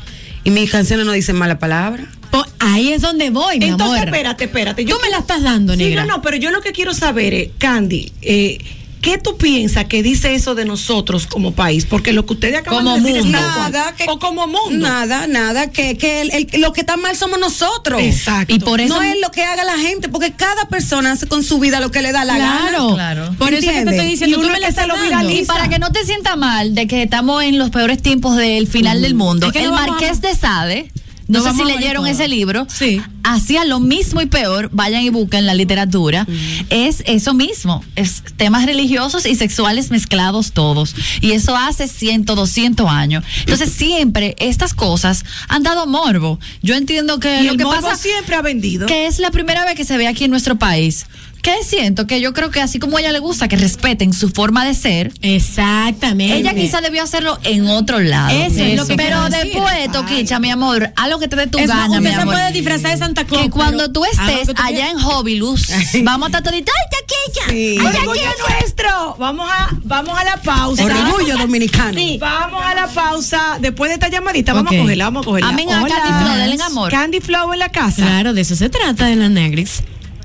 y 0.45 0.51
mis 0.51 0.70
canciones 0.70 1.07
no 1.07 1.12
dicen 1.12 1.37
mala 1.37 1.59
palabra. 1.59 2.11
Po- 2.30 2.47
ahí 2.59 2.93
es 2.93 3.03
donde 3.03 3.30
voy, 3.30 3.59
mi 3.59 3.66
Entonces, 3.66 3.99
amor. 4.03 4.09
espérate, 4.09 4.45
espérate. 4.45 4.85
Tú 4.85 4.97
me 5.03 5.11
la 5.11 5.18
estás 5.18 5.43
dando, 5.43 5.74
Sí, 5.74 5.80
negra. 5.85 6.07
no, 6.07 6.16
no, 6.16 6.22
pero 6.22 6.37
yo 6.39 6.51
lo 6.51 6.61
que 6.62 6.72
quiero 6.72 6.95
saber 6.95 7.35
es, 7.35 7.49
Candy, 7.59 8.11
eh, 8.22 8.59
¿qué 9.03 9.19
tú 9.19 9.37
piensas 9.37 9.85
que 9.85 10.03
dice 10.03 10.35
eso 10.35 10.55
de 10.55 10.65
nosotros 10.65 11.27
como 11.27 11.53
país? 11.53 11.85
Porque 11.85 12.13
lo 12.15 12.25
que 12.25 12.33
ustedes 12.35 12.57
acaban 12.61 12.85
Como 12.85 12.97
de 12.97 13.03
decir 13.03 13.23
mundo. 13.25 13.39
es. 13.39 13.45
Nada, 13.45 13.95
que- 13.95 14.05
o 14.09 14.19
como 14.19 14.47
mundo. 14.47 14.89
Nada, 14.89 15.27
nada, 15.27 15.71
que, 15.71 15.99
que 15.99 16.23
el, 16.23 16.31
el- 16.53 16.61
lo 16.63 16.73
que 16.73 16.81
está 16.81 16.97
mal 16.97 17.15
somos 17.17 17.39
nosotros. 17.39 18.01
Exacto. 18.01 18.55
Y 18.55 18.59
por 18.61 18.81
eso- 18.81 18.95
No 18.95 19.03
es 19.03 19.17
lo 19.21 19.31
que 19.31 19.43
haga 19.45 19.65
la 19.65 19.77
gente, 19.77 20.09
porque 20.09 20.33
cada 20.33 20.69
persona 20.69 21.13
hace 21.13 21.27
con 21.27 21.43
su 21.45 21.59
vida 21.59 21.81
lo 21.81 21.91
que 21.91 22.01
le 22.01 22.13
da 22.13 22.25
la 22.25 22.39
gana. 22.39 22.69
Claro, 22.71 22.95
Claro. 22.95 23.35
Por 23.39 23.53
eso 23.53 23.59
es 23.59 23.65
que 23.67 23.71
te 23.73 23.79
¿Entiendes? 23.81 23.95
estoy 23.95 24.11
diciendo, 24.11 24.39
Y 24.39 24.41
tú 24.43 24.49
me 24.49 24.61
la 24.61 24.69
estás 24.69 24.87
lo. 24.89 24.95
Y 25.31 25.45
para 25.45 25.69
que 25.69 25.79
no 25.79 25.91
te 25.93 26.05
sienta 26.07 26.37
mal 26.37 26.75
de 26.75 26.87
que 26.87 27.03
estamos 27.03 27.43
en 27.43 27.59
los 27.59 27.71
peores 27.71 28.01
tiempos 28.01 28.37
del 28.37 28.67
final 28.69 29.03
del 29.03 29.15
mundo, 29.15 29.49
Es 29.49 29.53
que 29.53 29.59
el 29.65 29.71
no 29.71 29.77
Marqués 29.77 30.19
a- 30.19 30.21
de 30.29 30.35
Sade, 30.37 30.93
no 31.33 31.43
sé 31.43 31.53
si 31.55 31.64
leyeron 31.64 32.07
ese 32.07 32.28
libro, 32.28 32.66
Sí. 32.68 33.01
hacía 33.24 33.64
lo 33.64 33.80
mismo 33.80 34.20
y 34.20 34.26
peor, 34.26 34.68
vayan 34.72 35.03
y 35.03 35.11
busquen 35.11 35.47
la 35.47 35.55
literatura, 35.55 36.26
es 36.70 37.03
eso 37.07 37.35
mismo, 37.35 37.85
es 37.97 38.22
temas 38.37 38.66
religiosos 38.66 39.26
y 39.26 39.35
sexuales 39.35 39.91
mezclados 39.91 40.53
todos. 40.53 40.95
Y 41.20 41.33
eso 41.33 41.57
hace 41.57 41.89
100, 41.89 42.24
200 42.24 42.89
años. 42.89 43.24
Entonces 43.41 43.72
siempre 43.76 44.35
estas 44.39 44.74
cosas 44.74 45.24
han 45.49 45.62
dado 45.62 45.87
morbo. 45.87 46.39
Yo 46.62 46.74
entiendo 46.74 47.18
que 47.18 47.41
Y 47.41 47.45
lo 47.47 47.53
el 47.53 47.59
que 47.59 47.64
morbo 47.64 47.80
pasa 47.83 47.97
siempre 47.97 48.37
ha 48.37 48.43
vendido. 48.43 48.87
que 48.87 49.07
es 49.07 49.18
la 49.18 49.30
primera 49.30 49.64
vez 49.64 49.74
que 49.74 49.85
se 49.85 49.97
ve 49.97 50.07
aquí 50.09 50.24
en 50.24 50.30
nuestro 50.30 50.57
país. 50.57 51.07
Que 51.43 51.64
siento 51.64 52.07
que 52.07 52.20
yo 52.20 52.32
creo 52.32 52.51
que 52.53 52.61
así 52.61 52.78
como 52.78 52.97
a 52.97 53.01
ella 53.01 53.11
le 53.11 53.18
gusta 53.18 53.49
que 53.49 53.57
respeten 53.57 54.12
su 54.12 54.30
forma 54.30 54.64
de 54.64 54.74
ser, 54.74 55.12
Exactamente. 55.22 56.36
ella 56.36 56.55
quizá 56.55 56.80
debió 56.80 57.03
hacerlo 57.03 57.36
en 57.43 57.66
otro 57.66 57.99
lado. 57.99 58.30
Eso 58.30 58.62
es 58.62 58.76
lo 58.76 58.86
que 58.86 58.95
Pero 58.97 59.28
después, 59.28 59.90
Toquicha, 59.93 60.38
mi 60.38 60.51
amor, 60.53 60.93
haz 60.95 61.09
lo 61.11 61.18
que 61.18 61.26
te 61.26 61.34
dé 61.34 61.49
tu 61.49 61.59
Es 61.59 61.66
gana, 61.66 61.88
mi 61.88 61.97
usted 62.07 62.11
se 62.14 62.20
amor. 62.20 62.34
puede 62.34 62.53
disfrazar 62.53 62.93
de 62.93 62.97
Santa 62.99 63.24
Claus. 63.24 63.43
Que 63.43 63.51
cuando 63.51 63.90
tú 63.90 64.05
estés 64.05 64.47
que 64.49 64.55
tú 64.55 64.62
allá 64.62 64.90
en 64.90 64.99
Hobbilus, 65.01 65.66
vamos 66.05 66.26
a 66.26 66.28
estar 66.28 66.43
toditos, 66.45 66.72
¡ay, 66.78 67.01
Toquicha! 67.01 67.88
¡Ay, 67.88 68.05
Toquicha! 68.07 68.30
nuestro. 68.61 69.16
Vamos 69.18 69.51
a, 69.51 69.68
vamos 69.82 70.16
a 70.16 70.22
la 70.24 70.36
pausa. 70.36 70.84
Orgullo 70.84 71.36
dominicano. 71.38 71.95
Sí, 71.99 72.18
vamos 72.20 72.62
a 72.64 72.72
la 72.74 72.86
pausa. 72.86 73.59
Después 73.61 73.88
de 73.90 73.95
esta 73.95 74.09
llamadita, 74.09 74.53
vamos 74.53 74.70
Ok. 74.72 74.78
a 74.78 74.82
cogerla, 74.82 75.05
vamos 75.07 75.22
a 75.22 75.24
cogerla. 75.26 75.49
Amén 75.51 75.68
a. 75.72 75.80
Candy 75.88 76.24
Flow, 76.24 76.36
denle 76.36 76.62
amor. 76.62 76.90
Candy 76.93 77.20
Flow 77.20 77.53
en 77.53 77.59
la 77.59 77.68
casa. 77.70 77.97
Claro, 78.03 78.32
de 78.32 78.40
eso 78.43 78.55
se 78.55 78.68
trata 78.70 79.07
de 79.07 79.16
la 79.16 79.28
Negris. 79.28 79.82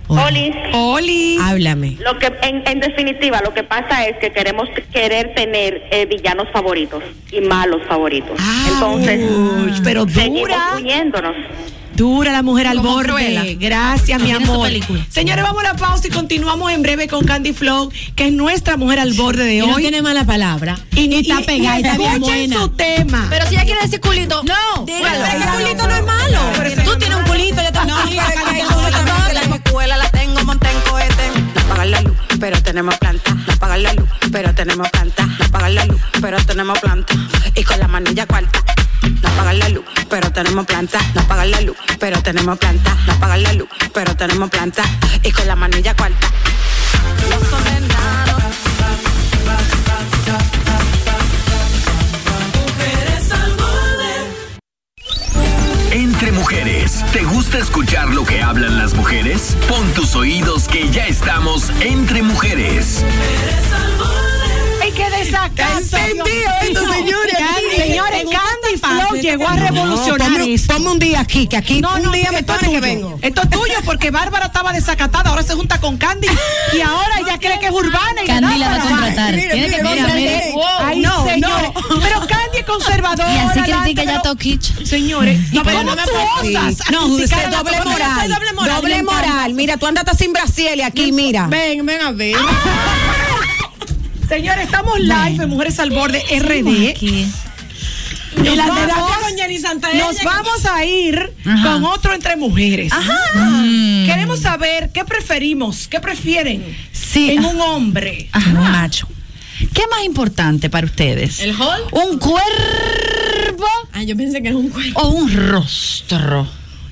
Olis. 0.08 0.56
Oli. 0.74 1.38
Háblame. 1.42 1.98
Lo 2.00 2.18
que, 2.18 2.28
en, 2.42 2.64
en 2.68 2.80
definitiva, 2.80 3.42
lo 3.44 3.54
que 3.54 3.64
pasa 3.64 4.06
es 4.08 4.18
que 4.18 4.32
queremos 4.32 4.70
querer 4.94 5.34
tener 5.36 5.88
eh, 5.92 6.06
villanos 6.06 6.48
favoritos 6.52 7.04
y 7.32 7.42
malos 7.42 7.82
favoritos. 7.88 8.38
Ah, 8.40 8.70
Entonces, 8.74 9.30
uy, 9.30 9.74
pero 9.84 10.08
seguimos 10.08 10.42
dura. 10.42 10.70
uniéndonos. 10.78 11.36
Dura 11.98 12.32
la 12.32 12.44
mujer 12.44 12.68
al 12.68 12.80
borde. 12.80 13.08
Cruella. 13.08 13.44
Gracias, 13.60 14.22
mi 14.22 14.32
amor. 14.32 14.70
Señores, 15.10 15.44
vamos 15.44 15.64
a 15.64 15.74
la 15.74 15.76
pausa 15.76 16.08
y 16.08 16.12
continuamos 16.12 16.72
en 16.72 16.84
breve 16.84 17.08
con 17.08 17.26
Candy 17.26 17.54
Flow, 17.54 17.92
que 18.16 18.28
es 18.28 18.32
nuestra 18.34 18.78
mujer 18.78 19.00
al 19.00 19.14
borde 19.14 19.44
de 19.46 19.56
Y 19.56 19.62
hoy. 19.62 19.68
no 19.68 19.76
tiene 19.78 20.02
mala 20.04 20.24
palabra. 20.24 20.78
Y, 20.96 21.14
está 21.16 21.42
pegada, 21.42 21.80
y 21.80 21.84
está 21.84 21.98
bien 21.98 22.22
buena. 22.22 22.56
su 22.62 22.70
tema. 22.70 23.26
Pero 23.32 23.48
si 23.48 23.56
ella 23.56 23.66
quiere 23.66 23.82
decir 23.82 24.00
culito, 24.00 24.44
No, 24.44 24.86
dígalo. 24.86 25.26
pero 25.40 25.52
culito 25.54 25.88
no 25.88 25.96
es 25.96 26.06
malo. 26.06 26.40
Tú 26.86 26.98
tienes 27.00 27.18
un 27.18 27.24
culito, 27.26 27.62
yo 27.64 27.72
tengo 27.72 27.96
un 27.96 28.02
culito. 28.04 28.22
La 29.34 29.56
escuela 29.56 29.98
la 29.98 30.10
tengo 30.12 30.44
monta 30.44 30.70
en 30.72 30.80
cohete. 30.90 31.32
La 31.78 32.02
luz, 32.02 32.17
pero 32.40 32.62
tenemos 32.62 32.96
planta. 32.98 33.34
No 33.34 33.54
apagar 33.54 33.80
la 33.80 33.94
luz, 33.94 34.10
pero 34.32 34.54
tenemos 34.54 34.90
planta. 34.90 35.26
No 35.26 35.46
apagar 35.46 35.72
la 35.72 35.86
luz, 35.86 36.02
pero 36.22 36.38
tenemos 36.46 36.80
planta. 36.80 37.14
Y 37.56 37.64
con 37.64 37.80
la 37.80 37.88
manilla 37.88 38.26
cuarta. 38.26 38.60
No 39.22 39.30
apagar 39.30 39.56
la 39.56 39.70
luz, 39.70 39.86
pero 40.10 40.32
tenemos 40.32 40.66
planta. 40.66 41.00
No 41.14 41.22
apagar 41.22 41.48
la 41.48 41.62
luz, 41.62 41.78
pero 42.00 42.22
tenemos 42.22 42.58
planta. 42.58 42.98
No 43.06 43.14
apagar 43.14 43.40
la 43.40 43.54
luz, 43.54 43.70
pero 43.94 44.16
tenemos 44.16 44.50
planta. 44.50 44.84
Y 45.24 45.32
con 45.32 45.48
la 45.48 45.56
manilla 45.56 45.96
cuarta. 45.96 46.28
Los 47.30 47.48
condenados. 47.48 47.97
Entre 55.98 56.32
mujeres, 56.32 57.04
¿te 57.12 57.24
gusta 57.24 57.58
escuchar 57.58 58.14
lo 58.14 58.24
que 58.24 58.44
hablan 58.44 58.78
las 58.78 58.94
mujeres? 58.94 59.58
Pon 59.68 59.84
tus 59.94 60.16
oídos 60.16 60.68
que 60.68 60.92
ya 60.92 61.08
estamos 61.08 61.72
entre 61.82 62.22
mujeres. 62.22 63.04
¡Ay, 63.04 64.27
esto, 65.28 65.98
Dios 65.98 66.26
mío. 66.26 66.94
señores. 66.96 67.34
Candy, 67.38 67.76
señores, 67.76 68.20
¿Te 68.20 68.26
gusta 68.26 68.40
Candy 68.42 68.78
Flow 68.78 69.10
fase? 69.10 69.22
llegó 69.22 69.48
a 69.48 69.56
revolucionar 69.56 70.32
ponme 70.68 70.90
un 70.90 71.00
día 71.00 71.20
aquí, 71.22 71.48
que 71.48 71.58
aquí 71.58 71.82
un 71.84 72.12
día 72.12 72.32
me 72.32 72.44
pone 72.44 72.70
que 72.70 72.80
vengo. 72.80 73.20
Esto 73.22 73.42
es 73.44 73.50
tuyo 73.50 73.76
porque 73.86 74.12
Bárbara 74.12 74.48
estaba 74.48 74.72
desacatada, 74.72 75.30
ahora 75.30 75.44
se 75.44 75.54
junta 75.54 75.80
con 75.80 75.98
Candy 75.98 76.28
y 76.74 76.82
ahora 76.82 77.20
ella 77.20 77.38
cree 77.40 77.60
que 77.60 77.68
es 77.68 77.72
urbana 77.72 78.24
y 78.24 78.28
Candy 78.28 78.58
la 78.58 78.70
va 78.70 78.76
a 78.76 78.80
contratar. 78.82 79.36
Tiene 79.36 79.70
que 79.70 79.82
contratar. 79.82 80.18
Ay, 80.86 81.00
No, 81.00 81.26
señores. 81.26 81.70
Pero 82.02 82.20
Candy 82.28 82.58
es 82.60 82.66
conservadora. 82.66 83.34
Y 83.34 83.38
así 83.38 83.60
critica 83.62 84.04
ya. 84.04 84.22
Señores, 84.86 85.40
¿y 85.52 85.56
No, 85.56 85.64
pero 85.64 85.84
no 85.84 85.96
me 85.96 86.04
osas 86.04 86.92
No, 86.92 87.06
usted 87.08 87.50
doble 87.50 87.82
moral. 87.84 88.30
doble 88.66 89.04
moral. 89.04 89.54
Mira, 89.54 89.78
tú 89.78 89.86
andas 89.86 90.06
hasta 90.06 90.18
sin 90.18 90.34
Brasil 90.34 90.70
y 90.76 90.82
aquí, 90.82 91.12
mira. 91.12 91.48
Ven, 91.48 91.86
ven 91.86 92.02
a 92.02 92.12
ver. 92.12 92.36
Señores, 94.28 94.66
estamos 94.66 95.00
live 95.00 95.44
en 95.44 95.50
Mujeres 95.50 95.80
al 95.80 95.90
Borde 95.92 96.20
RD. 96.40 96.90
Aquí. 96.92 97.28
Y 98.38 98.56
la 98.56 98.68
vamos- 98.68 98.94
con. 98.94 99.98
Nos 99.98 100.24
vamos 100.24 100.66
a 100.66 100.86
ir 100.86 101.34
Ajá. 101.46 101.64
con 101.74 101.86
otro 101.86 102.14
entre 102.14 102.36
mujeres. 102.36 102.92
Mm. 103.34 104.06
Queremos 104.06 104.40
saber 104.42 104.92
qué 104.94 105.04
preferimos, 105.06 105.88
qué 105.88 106.00
prefieren 106.00 106.64
Sí. 106.92 107.32
en 107.32 107.46
un 107.46 107.60
hombre. 107.62 108.30
Ajá. 108.32 108.50
Un 108.52 108.58
macho. 108.72 109.08
¿Qué 109.74 109.82
es 109.82 109.88
más 109.90 110.04
importante 110.06 110.70
para 110.70 110.86
ustedes? 110.86 111.40
¿El 111.40 111.52
hall? 111.60 111.82
¿Un 111.92 112.20
cuerpo 112.20 113.66
Ah, 113.94 114.04
yo 114.04 114.16
pensé 114.16 114.42
que 114.42 114.50
era 114.50 114.58
un 114.58 114.70
cuerpo. 114.70 115.00
o 115.02 115.08
un 115.10 115.34
rostro? 115.34 116.48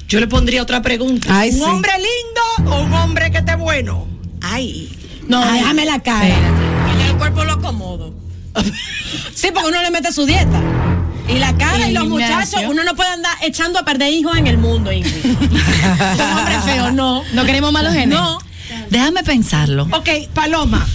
Yo 0.08 0.20
le 0.20 0.28
pondría 0.28 0.62
otra 0.64 0.82
pregunta. 0.82 1.28
Ay, 1.40 1.50
¿Un 1.52 1.56
sí. 1.58 1.62
hombre 1.62 1.92
lindo 1.98 2.72
o 2.76 2.82
un 2.84 2.94
hombre 2.94 3.30
que 3.32 3.38
esté 3.40 3.56
bueno? 3.56 4.08
Ay. 4.42 4.90
No, 5.28 5.46
déjame 5.52 5.86
la 5.86 6.00
cara. 6.02 6.28
Ya 6.30 6.75
el 7.16 7.20
cuerpo 7.20 7.44
lo 7.46 7.54
acomodo. 7.54 8.14
sí, 9.34 9.48
porque 9.54 9.70
uno 9.70 9.82
le 9.82 9.92
mete 9.92 10.12
su 10.12 10.26
dieta. 10.26 10.62
Y 11.28 11.40
la 11.40 11.56
cara 11.58 11.88
y, 11.88 11.92
Y 11.92 11.94
los 11.94 12.04
gimnasio. 12.04 12.36
muchachos, 12.36 12.62
uno 12.70 12.84
no 12.84 12.96
puede 12.96 13.10
andar 13.10 13.36
echando 13.42 13.80
a 13.80 13.84
perder 13.86 14.14
hijos 14.14 14.38
en 14.38 14.48
el 14.48 14.58
mundo, 14.58 14.92
Ingrid. 14.92 15.26
hombre 15.36 16.60
feo, 16.66 16.92
no. 16.92 17.24
No 17.34 17.46
queremos 17.46 17.72
malos 17.72 17.94
genes. 17.94 18.10
No. 18.18 18.38
Déjame 18.90 19.24
pensarlo. 19.24 19.88
Ok, 19.92 20.10
Paloma, 20.34 20.86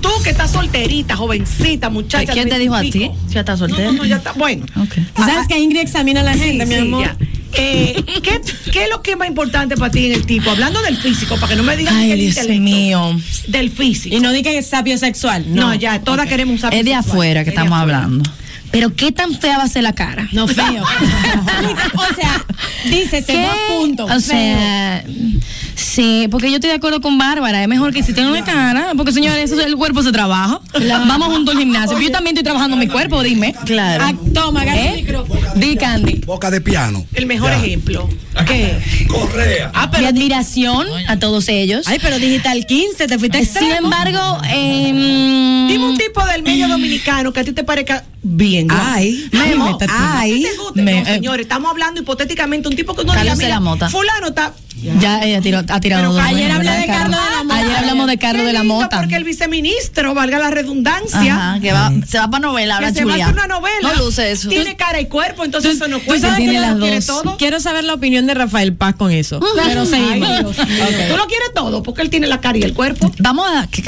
tú 0.00 0.08
que 0.24 0.30
estás 0.30 0.50
solterita, 0.50 1.14
jovencita, 1.16 1.88
muchacha. 1.90 2.32
¿Quién 2.32 2.48
te 2.48 2.58
dijo 2.58 2.74
a 2.74 2.80
ti? 2.80 3.10
ya 3.28 3.40
estás 3.40 3.58
soltera. 3.60 3.92
no, 3.92 3.98
no, 3.98 4.04
ya 4.04 4.16
está. 4.16 4.32
Bueno. 4.32 4.66
Ok. 4.76 4.94
Tú 5.14 5.22
sabes 5.22 5.46
que 5.46 5.58
Ingrid 5.58 5.80
examina 5.80 6.20
a 6.20 6.24
la 6.24 6.32
gente, 6.34 6.64
Sí, 6.66 6.70
mi 6.70 6.74
sí, 6.74 6.80
amor. 6.80 7.04
ya. 7.04 7.16
Eh, 7.52 8.02
¿qué, 8.22 8.40
qué 8.72 8.84
es 8.84 8.90
lo 8.90 9.00
que 9.02 9.12
es 9.12 9.16
más 9.16 9.28
importante 9.28 9.76
para 9.76 9.90
ti 9.90 10.06
en 10.06 10.12
el 10.12 10.26
tipo? 10.26 10.50
Hablando 10.50 10.82
del 10.82 10.96
físico, 10.96 11.36
para 11.36 11.48
que 11.48 11.56
no 11.56 11.62
me 11.62 11.76
digan 11.76 11.94
que 11.94 12.00
Ay, 12.02 12.12
el 12.12 12.18
Dios 12.18 12.36
intelecto. 12.36 12.62
mío. 12.62 13.20
Del 13.48 13.70
físico. 13.70 14.14
Y 14.14 14.20
no 14.20 14.32
diga 14.32 14.50
que 14.50 14.58
es 14.58 14.68
sapio 14.68 14.98
sexual. 14.98 15.44
no, 15.48 15.68
No, 15.68 15.74
ya, 15.74 16.00
todas 16.00 16.26
queremos 16.28 16.54
un 16.54 16.58
sapio 16.58 16.78
Es 16.78 16.84
de 16.84 16.90
sexual. 16.92 17.10
afuera 17.12 17.44
que 17.44 17.50
Es 17.50 17.54
estamos 17.56 17.78
afuera. 17.78 17.98
hablando. 18.04 18.30
Pero 18.72 18.94
qué 18.94 19.12
tan 19.12 19.32
fea 19.38 19.56
va 19.58 19.64
a 19.64 19.68
ser 19.68 19.84
la 19.84 19.94
cara. 19.94 20.28
No, 20.32 20.46
feo. 20.48 20.82
o 21.94 22.14
sea, 22.14 22.44
dice, 22.90 23.22
se 23.22 23.32
¿Qué? 23.32 23.44
va 23.44 23.52
a 23.52 23.78
punto. 23.78 24.04
O 24.06 24.20
sea, 24.20 25.02
sí, 25.76 26.26
porque 26.30 26.48
yo 26.50 26.56
estoy 26.56 26.70
de 26.70 26.76
acuerdo 26.76 27.00
con 27.00 27.16
Bárbara. 27.18 27.62
Es 27.62 27.68
mejor 27.68 27.92
que 27.92 28.02
si 28.02 28.12
tiene 28.12 28.30
una 28.30 28.42
cara, 28.44 28.92
porque 28.96 29.12
señores, 29.12 29.50
eso, 29.52 29.60
el 29.60 29.76
cuerpo 29.76 30.02
se 30.02 30.10
trabaja. 30.12 30.60
Vamos 31.06 31.28
juntos 31.28 31.54
al 31.54 31.60
gimnasio. 31.60 31.98
Yo 32.00 32.10
también 32.10 32.34
estoy 32.36 32.44
trabajando 32.44 32.76
mi 32.76 32.88
cuerpo, 32.88 33.22
dime. 33.22 33.54
Claro. 33.64 34.04
Ah, 34.06 34.12
toma, 34.34 34.62
agarra 34.62 34.80
el 34.80 34.94
¿Eh? 34.94 35.02
micrófono. 35.02 35.40
Di 35.54 35.76
Candy. 35.76 36.22
Boca 36.26 36.50
de 36.50 36.60
piano. 36.60 37.04
El 37.14 37.26
mejor 37.26 37.50
Ya. 37.52 37.58
ejemplo. 37.64 38.08
¿Qué? 38.46 38.78
Correa. 39.08 39.70
Ah, 39.74 39.86
Mi 39.86 39.92
pero 39.92 40.08
admiración 40.08 40.86
a 41.08 41.18
todos 41.18 41.48
ellos. 41.48 41.86
Ay, 41.88 41.98
pero 42.02 42.18
Digital 42.18 42.66
15, 42.66 43.06
te 43.06 43.18
fuiste 43.18 43.38
Sin 43.44 43.46
extremo. 43.46 43.86
embargo, 43.86 44.38
em, 44.50 45.68
dime 45.68 45.84
un 45.84 45.96
tipo 45.98 46.24
del 46.26 46.42
medio 46.42 46.68
dominicano 46.68 47.32
que 47.32 47.40
a 47.40 47.44
ti 47.44 47.52
te 47.52 47.64
parezca 47.64 48.04
bien. 48.22 48.68
guapo. 48.68 48.82
Ay, 48.86 49.28
Memo. 49.32 49.72
métete. 49.72 49.92
¿A 49.92 50.18
ay. 50.20 50.42
te 50.42 50.56
gusta? 50.56 50.82
Me- 50.82 51.00
no, 51.00 51.06
señores, 51.06 51.44
estamos 51.46 51.70
hablando 51.70 52.00
hipotéticamente 52.00 52.68
un 52.68 52.76
tipo 52.76 52.94
que 52.94 53.04
no 53.04 53.12
Carlos 53.12 53.24
diga, 53.24 53.34
de 53.36 53.44
mira, 53.44 53.54
la 53.56 53.60
Mota. 53.60 53.88
fulano 53.90 54.28
está 54.28 54.52
ya 55.00 55.22
ella 55.22 55.40
tiró, 55.40 55.62
ha 55.68 55.80
tirado 55.80 56.12
dos 56.12 56.22
ayer 56.22 56.50
hablé 56.50 56.68
¿verdad, 56.70 56.80
de 56.80 56.86
Carlos 56.86 57.18
de 57.24 57.30
la 57.36 57.42
Mota. 57.44 57.56
Ayer 57.58 57.76
hablamos 57.76 58.06
de 58.06 58.18
Carlos 58.18 58.46
de 58.46 58.52
la 58.52 58.62
Mota. 58.62 58.98
Porque 59.00 59.16
el 59.16 59.24
viceministro, 59.24 60.14
valga 60.14 60.38
la 60.38 60.50
redundancia, 60.50 61.34
Ajá, 61.50 61.60
que 61.60 61.72
va, 61.72 61.92
se 62.06 62.18
va 62.18 62.28
para 62.30 62.46
novela, 62.46 62.74
ahora 62.76 62.88
que 62.92 62.98
se 62.98 63.04
va 63.04 63.10
a 63.10 63.14
Julia. 63.14 63.26
hacer 63.26 63.36
una 63.38 63.46
novela. 63.46 63.92
No 63.94 63.94
luce 64.04 64.30
eso. 64.30 64.48
Tiene 64.48 64.76
cara 64.76 65.00
y 65.00 65.06
cuerpo, 65.06 65.44
entonces 65.44 65.76
eso 65.76 65.88
no 65.88 66.00
cuenta. 66.00 66.28
sabes 66.28 66.44
¿Tú 66.44 66.50
que 66.52 66.58
lo 66.58 66.60
las 66.60 66.78
dos. 66.78 67.06
todo? 67.06 67.36
Quiero 67.36 67.58
saber 67.60 67.84
la 67.84 67.94
opinión 67.94 68.26
de 68.26 68.34
Rafael 68.34 68.74
Paz 68.74 68.94
con 68.96 69.10
eso. 69.10 69.40
Pero 69.66 69.86
seguimos. 69.86 70.56
Tú 70.56 71.16
lo 71.16 71.26
quieres 71.26 71.52
todo 71.54 71.82
porque 71.82 72.02
él 72.02 72.10
tiene 72.10 72.26
la 72.26 72.40
cara 72.40 72.58
y 72.58 72.62
el 72.62 72.74
cuerpo. 72.74 73.10
Vamos 73.18 73.46
a 73.50 73.66
que. 73.68 73.82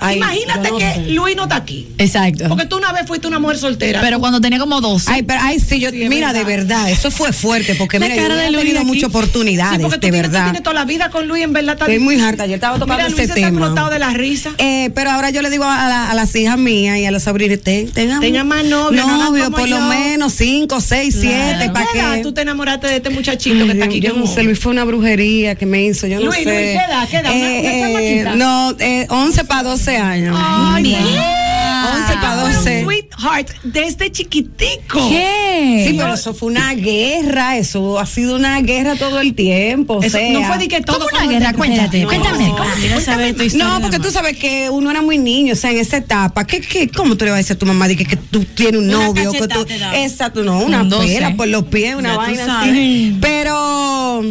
Ay, 0.00 0.16
Imagínate 0.18 0.70
no 0.70 0.78
que 0.78 0.94
sé. 0.94 1.00
Luis 1.10 1.34
no 1.36 1.42
está 1.44 1.56
aquí. 1.56 1.88
Exacto. 1.98 2.48
Porque 2.48 2.66
tú 2.66 2.76
una 2.76 2.92
vez 2.92 3.06
fuiste 3.06 3.26
una 3.26 3.38
mujer 3.38 3.58
soltera. 3.58 4.00
Pero 4.00 4.20
cuando 4.20 4.40
tenía 4.40 4.58
como 4.58 4.80
12. 4.80 5.10
Ay, 5.10 5.22
pero, 5.22 5.40
ay, 5.42 5.58
sí, 5.58 5.80
yo, 5.80 5.90
Sí, 5.90 6.08
mira, 6.08 6.28
verdad. 6.32 6.34
de 6.34 6.44
verdad, 6.56 6.90
eso 6.90 7.10
fue 7.10 7.32
fuerte, 7.32 7.74
porque 7.74 7.98
La 7.98 8.06
mira, 8.06 8.16
yo 8.28 8.34
he 8.40 8.50
Luis 8.52 8.64
tenido 8.64 8.84
muchas 8.84 9.00
Sí, 9.00 9.06
oportunidades, 9.06 9.80
porque 9.80 9.96
tú 9.98 10.06
de 10.06 10.10
tienes, 10.12 10.22
tú 10.22 10.28
verdad. 10.32 10.44
tienes 10.44 10.62
toda 10.62 10.74
la 10.74 10.84
vida 10.84 11.10
con 11.10 11.26
Luis, 11.26 11.42
en 11.44 11.52
verdad. 11.52 11.72
está- 11.74 11.86
Estoy 11.86 11.98
muy 11.98 12.20
harta, 12.20 12.46
yo 12.46 12.54
estaba 12.54 12.74
tocando 12.78 12.94
Mira, 12.96 13.08
Luis 13.08 13.14
ese 13.20 13.22
está 13.24 13.34
tema. 13.34 13.48
explotado 13.48 13.90
de 13.90 13.98
la 13.98 14.10
risa. 14.10 14.52
Eh, 14.58 14.90
pero 14.94 15.10
ahora 15.10 15.30
yo 15.30 15.42
le 15.42 15.50
digo 15.50 15.64
a, 15.64 15.88
la- 15.88 16.10
a 16.10 16.14
las 16.14 16.34
hijas 16.36 16.58
mías 16.58 16.98
y 16.98 17.04
a 17.06 17.10
los 17.10 17.24
sobrinos, 17.24 17.58
ten- 17.60 17.90
tengan, 17.90 18.20
Tengan 18.20 18.46
más 18.46 18.64
novio, 18.64 19.04
novio, 19.06 19.50
por 19.50 19.68
lo 19.68 19.80
menos 19.80 20.32
cinco, 20.34 20.80
seis, 20.80 21.16
siete, 21.20 21.70
¿para 21.72 22.14
¿Qué 22.14 22.22
tú 22.22 22.32
te 22.32 22.42
enamoraste 22.42 22.86
de 22.86 22.96
este 22.96 23.10
muchachito 23.10 23.64
que 23.66 23.72
está 23.72 23.84
aquí? 23.86 24.00
yo 24.00 24.10
no 24.10 24.20
como- 24.22 24.32
sé, 24.34 24.42
Luis 24.44 24.58
fue 24.60 24.70
una 24.72 24.84
brujería 24.84 25.54
que 25.56 25.66
me 25.66 25.84
hizo, 25.84 26.06
yo 26.06 26.20
no 26.20 26.26
Luis, 26.26 26.36
sé. 26.36 26.44
Luis, 26.44 26.56
¿qué 26.56 26.74
edad? 26.74 27.08
¿Qué 27.10 27.16
edad? 27.16 27.30
¿Una- 27.32 27.40
una 27.48 27.58
Eh, 27.58 27.80
chamaquita? 28.22 28.34
no, 28.36 28.76
eh, 28.78 29.06
11 29.10 29.44
para 29.44 29.62
12 29.64 29.87
años. 29.96 30.36
Ay. 30.38 30.82
Dios. 30.84 31.00
11 31.00 32.14
para 32.20 32.42
Pero 32.42 32.48
12. 32.56 32.82
Sweetheart, 32.84 33.48
desde 33.62 34.10
chiquitico. 34.12 35.08
¿Qué? 35.08 35.84
Sí, 35.88 35.94
pero 35.96 36.14
eso 36.14 36.34
fue 36.34 36.48
una 36.48 36.74
guerra, 36.74 37.56
eso 37.56 37.98
ha 37.98 38.04
sido 38.06 38.36
una 38.36 38.60
guerra 38.60 38.96
todo 38.96 39.20
el 39.20 39.34
tiempo. 39.34 39.94
o 39.94 40.02
Eso 40.02 40.18
sea. 40.18 40.32
no 40.32 40.42
fue 40.44 40.58
de 40.58 40.68
que 40.68 40.80
todo 40.80 40.98
¿Cómo 40.98 41.08
una 41.12 41.22
un 41.24 41.30
guerra? 41.30 41.52
Cuéntate, 41.54 42.02
No, 42.02 42.08
cuéntame. 42.08 42.48
¿cómo? 42.48 42.64
Quiero 42.80 43.00
saber 43.00 43.34
tu 43.36 43.44
historia. 43.44 43.66
No, 43.68 43.80
porque 43.80 43.98
tú 44.00 44.10
sabes 44.10 44.36
que 44.36 44.68
uno 44.70 44.90
era 44.90 45.02
muy 45.02 45.18
niño, 45.18 45.52
o 45.52 45.56
sea, 45.56 45.70
en 45.70 45.78
esa 45.78 45.98
etapa, 45.98 46.44
¿qué, 46.46 46.60
qué, 46.60 46.88
¿cómo 46.88 47.16
tú 47.16 47.24
le 47.24 47.30
vas 47.30 47.36
a 47.36 47.38
decir 47.38 47.56
a 47.56 47.58
tu 47.58 47.66
mamá 47.66 47.86
de 47.88 47.96
que, 47.96 48.04
que 48.04 48.16
tú 48.16 48.44
tienes 48.44 48.80
un 48.80 48.88
Una 48.92 49.06
novio? 49.06 49.30
Que 49.32 49.46
tú, 49.48 49.64
exacto, 49.94 50.42
no, 50.42 50.58
una 50.60 50.82
Un 50.82 50.88
12. 50.90 51.14
pela 51.14 51.36
por 51.36 51.48
los 51.48 51.64
pies, 51.64 51.94
una 51.94 52.08
Ya 52.10 52.14
tú 52.16 52.20
vaina 52.22 52.44
sabes. 52.46 52.70
así. 52.72 53.16
Pero 53.20 54.22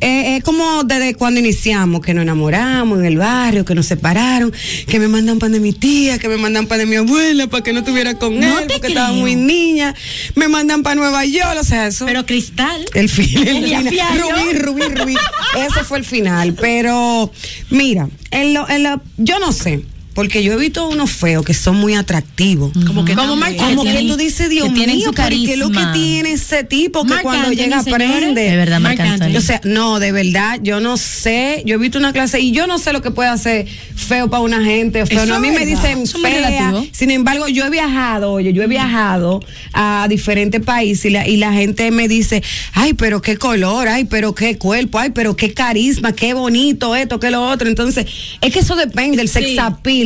eh, 0.00 0.36
es 0.36 0.44
como 0.44 0.84
desde 0.84 1.14
cuando 1.14 1.40
iniciamos, 1.40 2.00
que 2.00 2.14
nos 2.14 2.22
enamoramos 2.22 2.98
en 3.00 3.04
el 3.06 3.18
barrio, 3.18 3.64
que 3.64 3.74
nos 3.74 3.86
separaron, 3.86 4.52
que 4.86 4.98
me 5.00 5.08
mandan 5.08 5.38
pan 5.38 5.52
de 5.52 5.60
mi 5.60 5.72
tía, 5.72 6.18
que 6.18 6.28
me 6.28 6.36
mandan 6.36 6.66
pan 6.66 6.78
de 6.78 6.86
mi 6.86 6.96
abuela 6.96 7.46
para 7.48 7.64
que 7.64 7.72
no 7.72 7.80
estuviera 7.80 8.14
con 8.14 8.38
No 8.38 8.58
él, 8.60 8.66
porque 8.68 8.88
estaba 8.88 9.08
creo. 9.08 9.20
muy 9.20 9.34
niña, 9.34 9.94
me 10.36 10.48
mandan 10.48 10.82
para 10.82 10.94
Nueva 10.94 11.24
York, 11.24 11.56
o 11.60 11.64
sea, 11.64 11.86
eso. 11.88 12.06
Pero 12.06 12.24
Cristal. 12.26 12.84
El 12.94 13.02
el 13.02 13.08
final. 13.08 13.88
fiayo. 13.88 14.22
Rubí, 14.22 14.58
Rubí, 14.58 14.82
Rubí. 14.94 15.16
Ese 15.56 15.84
fue 15.84 15.98
el 15.98 16.04
final. 16.04 16.54
Pero, 16.54 17.30
mira, 17.70 18.08
en 18.30 18.54
lo, 18.54 18.68
en 18.68 18.82
lo- 18.84 19.00
yo 19.16 19.38
no 19.38 19.52
sé. 19.52 19.82
Porque 20.18 20.42
yo 20.42 20.54
he 20.54 20.56
visto 20.56 20.88
unos 20.88 21.12
feos 21.12 21.44
que 21.44 21.54
son 21.54 21.76
muy 21.76 21.94
atractivos. 21.94 22.72
Como 22.88 23.04
que 23.04 23.14
como, 23.14 23.38
también. 23.38 23.56
como 23.56 23.84
Que 23.84 23.98
que 23.98 24.02
tú 24.02 24.16
dices, 24.16 24.50
Dios 24.50 24.68
que 24.72 24.84
mío, 24.88 25.10
su 25.10 25.14
pero 25.14 25.32
¿y 25.32 25.46
¿qué 25.46 25.52
es 25.52 25.58
lo 25.60 25.70
que 25.70 25.78
tiene 25.92 26.32
ese 26.32 26.64
tipo 26.64 27.04
que 27.04 27.22
cuando 27.22 27.46
Anthony, 27.46 27.56
llega 27.56 27.78
aprende? 27.78 28.42
De 28.42 28.56
verdad, 28.56 28.80
Marc 28.80 28.98
Anthony. 28.98 29.36
O 29.36 29.40
sea, 29.40 29.60
no, 29.62 30.00
de 30.00 30.10
verdad, 30.10 30.58
yo 30.60 30.80
no 30.80 30.96
sé. 30.96 31.62
Yo 31.66 31.76
he 31.76 31.78
visto 31.78 31.98
una 31.98 32.12
clase 32.12 32.40
y 32.40 32.50
yo 32.50 32.66
no 32.66 32.78
sé 32.78 32.92
lo 32.92 33.00
que 33.00 33.12
puede 33.12 33.28
hacer 33.28 33.68
feo 33.94 34.28
para 34.28 34.42
una 34.42 34.64
gente. 34.64 35.06
Feo. 35.06 35.24
No, 35.24 35.36
a 35.36 35.38
mí 35.38 35.52
me 35.52 35.64
dicen 35.64 36.02
Eso 36.02 36.18
fea. 36.18 36.74
Sin 36.90 37.12
embargo, 37.12 37.46
yo 37.46 37.64
he 37.64 37.70
viajado, 37.70 38.32
oye, 38.32 38.52
yo 38.52 38.64
he 38.64 38.66
viajado 38.66 39.38
a 39.72 40.08
diferentes 40.08 40.60
países 40.60 41.04
y 41.04 41.10
la, 41.10 41.28
y 41.28 41.36
la 41.36 41.52
gente 41.52 41.92
me 41.92 42.08
dice, 42.08 42.42
ay, 42.72 42.94
pero 42.94 43.22
qué 43.22 43.36
color, 43.36 43.86
ay, 43.86 44.06
pero 44.06 44.34
qué 44.34 44.58
cuerpo, 44.58 44.98
ay, 44.98 45.10
pero 45.14 45.36
qué 45.36 45.54
carisma, 45.54 46.10
qué 46.10 46.34
bonito 46.34 46.96
esto, 46.96 47.20
qué 47.20 47.30
lo 47.30 47.48
otro. 47.48 47.68
Entonces, 47.68 48.04
es 48.40 48.52
que 48.52 48.58
eso 48.58 48.74
depende 48.74 49.18
del 49.18 49.28
sex 49.28 49.54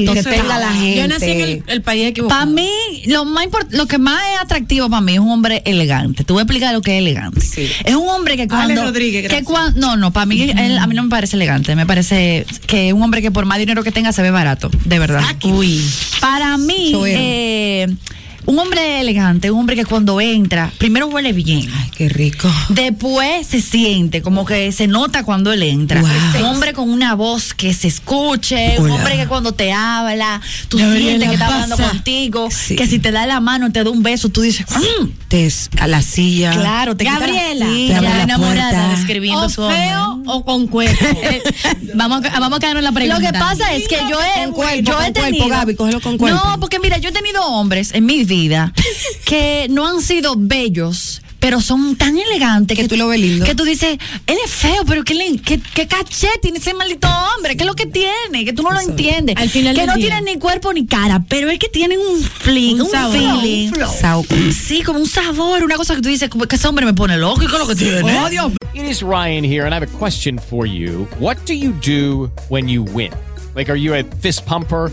Sí. 0.09 0.15
que 0.15 0.23
tenga 0.23 0.59
la 0.59 0.73
gente. 0.73 0.97
Yo 1.01 1.09
nací 1.09 1.31
en 1.31 1.41
el, 1.41 1.63
el 1.67 1.83
país 1.83 2.07
equivocado. 2.09 2.41
Para 2.41 2.51
mí, 2.51 2.69
lo 3.07 3.25
más 3.25 3.47
lo 3.71 3.87
que 3.87 3.99
más 3.99 4.21
es 4.35 4.41
atractivo 4.41 4.89
para 4.91 5.01
mí 5.01 5.15
es 5.15 5.19
un 5.21 5.31
hombre 5.31 5.63
elegante. 5.65 6.25
Te 6.25 6.33
voy 6.33 6.41
a 6.41 6.43
explicar 6.45 6.73
lo 6.75 6.83
que 6.83 6.97
es 6.97 6.99
elegante. 7.01 7.41
Es 7.85 7.95
un 7.95 8.09
hombre 8.09 8.37
que 8.37 8.49
cuando. 8.49 8.83
Rodríguez, 8.85 9.23
que 9.23 9.29
gracias. 9.29 9.47
cuan- 9.49 9.75
no, 9.77 9.97
no, 9.97 10.13
para 10.13 10.27
mí, 10.27 10.43
él- 10.43 10.79
a 10.79 10.87
mí 10.87 10.95
no 10.95 11.03
me 11.05 11.09
parece 11.11 11.37
elegante. 11.37 11.75
Me 11.77 11.87
parece 11.87 12.47
que 12.67 12.89
es 12.89 12.93
un 12.95 13.03
hombre 13.03 13.23
que 13.23 13.31
por 13.31 13.45
más 13.47 13.59
dinero 13.59 13.83
que 13.83 13.93
tenga 13.93 14.13
se 14.13 14.23
ve 14.23 14.31
barato. 14.31 14.71
De 14.85 14.99
verdad. 14.99 15.23
Uy. 15.45 15.81
Para 16.21 16.57
mí, 16.59 16.93
eh, 17.07 17.87
un 18.47 18.59
hombre 18.59 19.01
elegante, 19.01 19.51
un 19.51 19.61
hombre 19.61 19.77
que 19.77 19.85
cuando 19.85 20.21
entra, 20.21 20.73
primero 20.79 21.07
huele 21.07 21.33
bien. 21.33 21.69
Ay, 21.75 21.91
qué 21.97 22.09
rico. 22.09 22.51
Después 22.69 23.47
se 23.47 23.61
siente, 23.61 24.21
como 24.23 24.45
que 24.45 24.73
se 24.73 24.87
nota 24.87 25.25
cuando 25.25 25.53
él 25.53 25.63
entra. 25.63 26.01
Wow. 26.01 26.11
Un 26.41 26.45
hombre 26.47 26.73
con 26.73 26.91
una 26.91 27.15
voz 27.15 27.55
que 27.55 27.73
se 27.75 27.89
escuche, 27.89 28.77
un 28.79 28.91
hombre 28.91 29.17
que 29.17 29.27
cuando 29.27 29.53
te 29.53 29.73
habla, 29.73 30.41
tú 30.69 30.79
sientes 30.79 31.29
que 31.29 31.35
está 31.35 31.47
hablando 31.47 31.77
contigo, 31.77 32.49
Sí. 32.51 32.77
que 32.77 32.87
si 32.87 32.99
te 32.99 33.13
da 33.13 33.27
la 33.27 33.41
mano, 33.41 33.71
te 33.73 33.83
da 33.85 33.91
un 33.91 34.03
beso, 34.03 34.29
tú 34.29 34.41
dices, 34.43 34.67
"Mm". 34.71 35.07
Te 35.29 35.47
es- 35.47 35.71
a 35.81 35.87
la 35.87 36.03
silla. 36.03 36.51
claro, 36.53 36.97
te 36.97 37.05
quita 37.05 37.19
la 37.21 37.27
Gabriela. 37.27 37.67
silla. 37.67 37.89
Te 37.89 37.97
abre 38.07 38.09
la 38.19 38.23
enamorada 38.25 38.71
puerta. 38.71 38.89
describiendo 38.97 39.43
o 39.43 39.49
su 39.49 39.63
hombre. 39.63 39.79
feo 39.79 40.23
o 40.27 40.45
con 40.45 40.67
cuerpo. 40.67 41.05
vamos, 41.95 42.25
a, 42.25 42.41
vamos 42.41 42.57
a 42.57 42.61
quedarnos 42.61 42.81
en 42.81 42.85
la 42.85 42.91
Lo 42.91 42.95
pregunta. 42.95 43.33
que 43.33 43.39
pasa 43.39 43.73
es 43.75 43.89
que 43.89 43.97
yo 44.11 44.19
he, 44.21 44.45
Con 44.45 44.53
cuerpo, 44.55 44.75
yo 44.83 44.93
he 44.93 45.05
con 45.05 45.13
cuerpo, 45.13 45.21
tenido, 45.23 45.49
Gaby, 45.49 45.75
cógelo 45.75 46.01
con 46.01 46.19
cuerpo. 46.19 46.41
No, 46.45 46.61
porque 46.61 46.79
mira, 46.81 46.99
yo 46.99 47.09
he 47.09 47.13
tenido 47.13 47.43
hombres 47.47 47.93
en 47.95 48.05
mi 48.07 48.25
vida 48.25 48.32
que 49.25 49.67
no 49.71 49.87
han 49.87 50.01
sido 50.01 50.35
bellos. 50.37 51.23
Pero 51.39 51.61
son 51.61 51.97
tan 51.97 52.17
elegantes 52.17 52.79
Que 52.79 52.87
tú 52.87 52.97
lo 52.97 53.09
ves 53.09 53.19
lindo. 53.19 53.45
Que 53.45 53.57
tú 53.57 53.65
dices, 53.65 53.99
él 54.29 54.37
es 54.45 54.49
feo, 54.49 54.85
pero 54.87 55.03
qué, 55.03 55.41
qué, 55.45 55.61
qué 55.75 55.89
caché 55.89 56.29
tiene 56.41 56.59
ese 56.59 56.73
maldito 56.73 57.09
hombre. 57.09 57.57
¿Qué 57.57 57.65
es 57.65 57.67
lo 57.67 57.75
que 57.75 57.87
tiene? 57.87 58.45
Que 58.45 58.53
tú 58.53 58.63
no 58.63 58.71
lo 58.71 58.79
entiendes. 58.79 59.35
Al 59.37 59.51
final 59.51 59.75
que 59.75 59.85
no 59.85 59.97
día. 59.97 60.07
tiene 60.11 60.35
ni 60.35 60.39
cuerpo 60.39 60.73
ni 60.73 60.87
cara, 60.87 61.25
pero 61.29 61.51
es 61.51 61.59
que 61.59 61.69
tienen 61.69 61.99
un 61.99 62.23
fling, 62.23 62.77
Un 62.77 62.83
un, 62.83 62.91
sabor. 62.93 63.17
feeling. 63.19 63.71
Un 63.71 63.75
flow. 63.75 64.25
Sí, 64.53 64.83
como 64.83 65.01
un 65.01 65.09
sabor, 65.09 65.65
una 65.65 65.75
cosa 65.75 65.97
que 65.97 66.01
tú 66.03 66.11
dices, 66.11 66.29
como 66.31 66.45
que 66.47 66.55
ese 66.55 66.69
hombre 66.69 66.87
me 66.87 66.95
pone 66.95 67.17
loco. 67.19 67.43
¿Y 67.43 67.49
qué 67.49 67.53
es 67.55 67.59
lo 67.59 67.67
que 67.67 67.75
tiene? 67.75 68.19
Oh, 68.21 68.29
Dios 68.31 68.53
It 68.73 68.85
is 68.85 69.03
Ryan 69.03 69.43
here, 69.45 69.65
and 69.67 69.75
I 69.75 69.79
have 69.79 69.83
a 69.83 69.99
question 69.99 70.39
for 70.39 70.65
you. 70.65 71.09
What 71.19 71.39
do 71.45 71.55
you 71.55 71.73
do 71.85 72.31
when 72.51 72.69
you 72.69 72.85
win? 72.85 73.11
Like, 73.57 73.69
are 73.69 73.77
you 73.77 73.95
a 73.95 74.05
fist 74.21 74.47
pumper? 74.47 74.93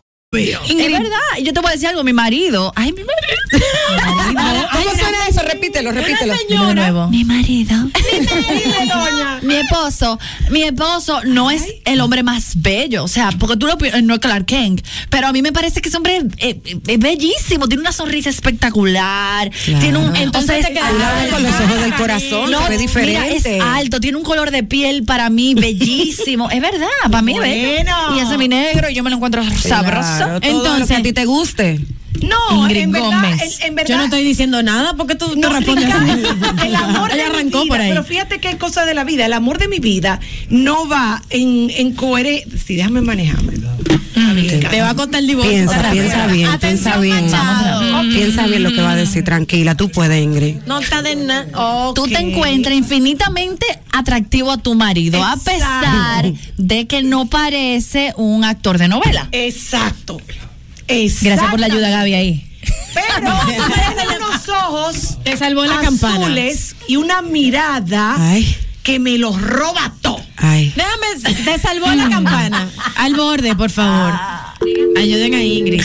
Es 0.41 0.75
verdad, 0.77 1.17
y 1.39 1.43
yo 1.43 1.51
te 1.51 1.59
voy 1.59 1.71
a 1.71 1.73
decir 1.73 1.89
algo, 1.89 2.05
mi 2.05 2.13
marido, 2.13 2.71
ay, 2.77 2.93
mi 2.93 3.01
marido. 3.03 4.65
¿Cómo 4.71 4.91
suena 4.91 5.27
eso? 5.27 5.41
Repítelo, 5.41 5.91
repítelo. 5.91 6.33
De 6.47 6.73
nuevo. 6.73 7.07
Mi 7.09 7.25
marido. 7.25 7.75
mi 9.41 9.55
esposo, 9.55 10.17
mi 10.49 10.63
esposo 10.63 11.19
no 11.25 11.51
es 11.51 11.65
el 11.83 11.99
hombre 11.99 12.23
más 12.23 12.53
bello, 12.61 13.03
o 13.03 13.07
sea, 13.09 13.31
porque 13.37 13.57
tú 13.57 13.67
lo 13.67 13.77
pi- 13.77 13.89
no 14.03 14.13
es 14.13 14.19
Clark 14.21 14.45
Kent, 14.45 14.85
pero 15.09 15.27
a 15.27 15.33
mí 15.33 15.41
me 15.41 15.51
parece 15.51 15.81
que 15.81 15.89
ese 15.89 15.97
hombre 15.97 16.21
es, 16.37 16.55
es- 16.63 16.77
es 16.87 16.99
bellísimo, 16.99 17.67
tiene 17.67 17.81
una 17.81 17.91
sonrisa 17.91 18.29
espectacular, 18.29 19.51
tiene 19.65 19.97
un, 19.97 20.15
Entonces 20.15 20.65
te 20.65 20.79
con 21.29 21.43
los 21.43 21.53
ojos 21.59 21.81
del 21.81 21.93
corazón, 21.95 22.49
se 22.49 22.55
ve 22.69 22.69
mira, 22.69 22.77
diferente. 22.77 23.57
es 23.57 23.61
alto, 23.61 23.99
tiene 23.99 24.17
un 24.17 24.23
color 24.23 24.51
de 24.51 24.63
piel 24.63 25.03
para 25.03 25.29
mí 25.29 25.55
bellísimo, 25.55 26.49
es 26.49 26.61
verdad, 26.61 26.87
para 27.11 27.21
mí 27.21 27.33
es 27.33 27.39
bello. 27.41 27.69
Bueno. 27.83 28.15
Y 28.15 28.19
ese 28.21 28.31
es 28.31 28.37
mi 28.37 28.47
negro 28.47 28.89
y 28.89 28.93
yo 28.93 29.03
me 29.03 29.09
lo 29.09 29.17
encuentro 29.17 29.43
sabroso. 29.43 29.67
Claro, 29.67 30.20
lo 30.27 30.85
que 30.87 30.95
a 30.95 31.01
ti 31.01 31.13
te 31.13 31.25
guste. 31.25 31.79
No, 32.21 32.63
Ingrid 32.63 32.81
en 32.81 32.91
verdad, 32.91 33.07
Gómez. 33.07 33.59
en, 33.61 33.67
en 33.67 33.75
verdad. 33.75 33.89
Yo 33.89 33.97
no 33.97 34.03
estoy 34.05 34.23
diciendo 34.23 34.61
nada 34.63 34.95
porque 34.95 35.15
tú 35.15 35.35
no, 35.37 35.49
respondes 35.49 35.89
el 36.63 36.75
amor 36.75 37.09
de 37.11 37.15
Ella 37.15 37.29
mi 37.29 37.35
arrancó 37.35 37.63
vida, 37.63 37.73
por 37.73 37.81
ahí. 37.81 37.89
Pero 37.89 38.03
fíjate 38.03 38.39
qué 38.39 38.57
cosa 38.57 38.85
de 38.85 38.93
la 38.93 39.03
vida. 39.03 39.25
El 39.25 39.33
amor 39.33 39.57
de 39.57 39.67
mi 39.67 39.79
vida 39.79 40.19
no 40.49 40.87
va 40.87 41.21
en, 41.29 41.69
en 41.69 41.93
coherencia. 41.93 42.51
Sí, 42.65 42.75
déjame 42.75 43.01
manejarme. 43.01 43.53
Te 44.69 44.81
va 44.81 44.91
a 44.91 44.95
costar 44.95 45.21
el 45.21 45.27
divorcio. 45.27 45.51
Piensa, 45.51 45.91
piensa 45.91 46.27
bien, 46.27 46.49
Atención, 46.49 47.01
piensa 47.01 47.79
bien. 47.81 48.13
Piensa 48.13 48.47
bien 48.47 48.63
lo 48.63 48.71
que 48.71 48.81
va 48.81 48.91
a 48.91 48.95
decir. 48.95 49.23
Tranquila, 49.23 49.75
tú 49.75 49.89
puedes, 49.89 50.21
Ingrid. 50.21 50.57
No 50.65 50.79
está 50.79 51.01
de 51.01 51.15
nada. 51.15 51.47
Tú 51.93 52.07
te 52.07 52.19
encuentras 52.19 52.75
infinitamente 52.75 53.65
atractivo 53.91 54.51
a 54.51 54.57
tu 54.57 54.75
marido, 54.75 55.23
a 55.23 55.37
pesar 55.37 56.31
de 56.57 56.87
que 56.87 57.03
no 57.03 57.25
parece 57.25 58.13
un 58.17 58.43
actor 58.43 58.77
de 58.77 58.87
novela. 58.87 59.27
Exacto. 59.31 60.19
Gracias 61.21 61.49
por 61.49 61.59
la 61.59 61.65
ayuda, 61.67 61.89
Gaby, 61.89 62.13
ahí. 62.13 62.47
Pero 62.93 63.31
tiene 63.47 64.17
unos 64.17 64.49
ojos 64.49 65.17
Te 65.23 65.37
salvó 65.37 65.65
la 65.65 65.79
campana. 65.81 66.25
azules 66.25 66.75
y 66.87 66.97
una 66.97 67.21
mirada 67.21 68.15
Ay, 68.19 68.55
que 68.83 68.99
me 68.99 69.17
los 69.17 69.41
roba 69.41 69.93
todo. 70.01 70.21
ay. 70.37 70.73
Déjame, 70.75 71.33
te 71.45 71.59
salvó 71.59 71.87
la 71.87 72.09
campana. 72.15 72.69
Al 72.97 73.15
borde, 73.15 73.55
por 73.55 73.69
favor. 73.69 74.13
Ayuden 74.97 75.33
a 75.33 75.43
Ingrid. 75.43 75.81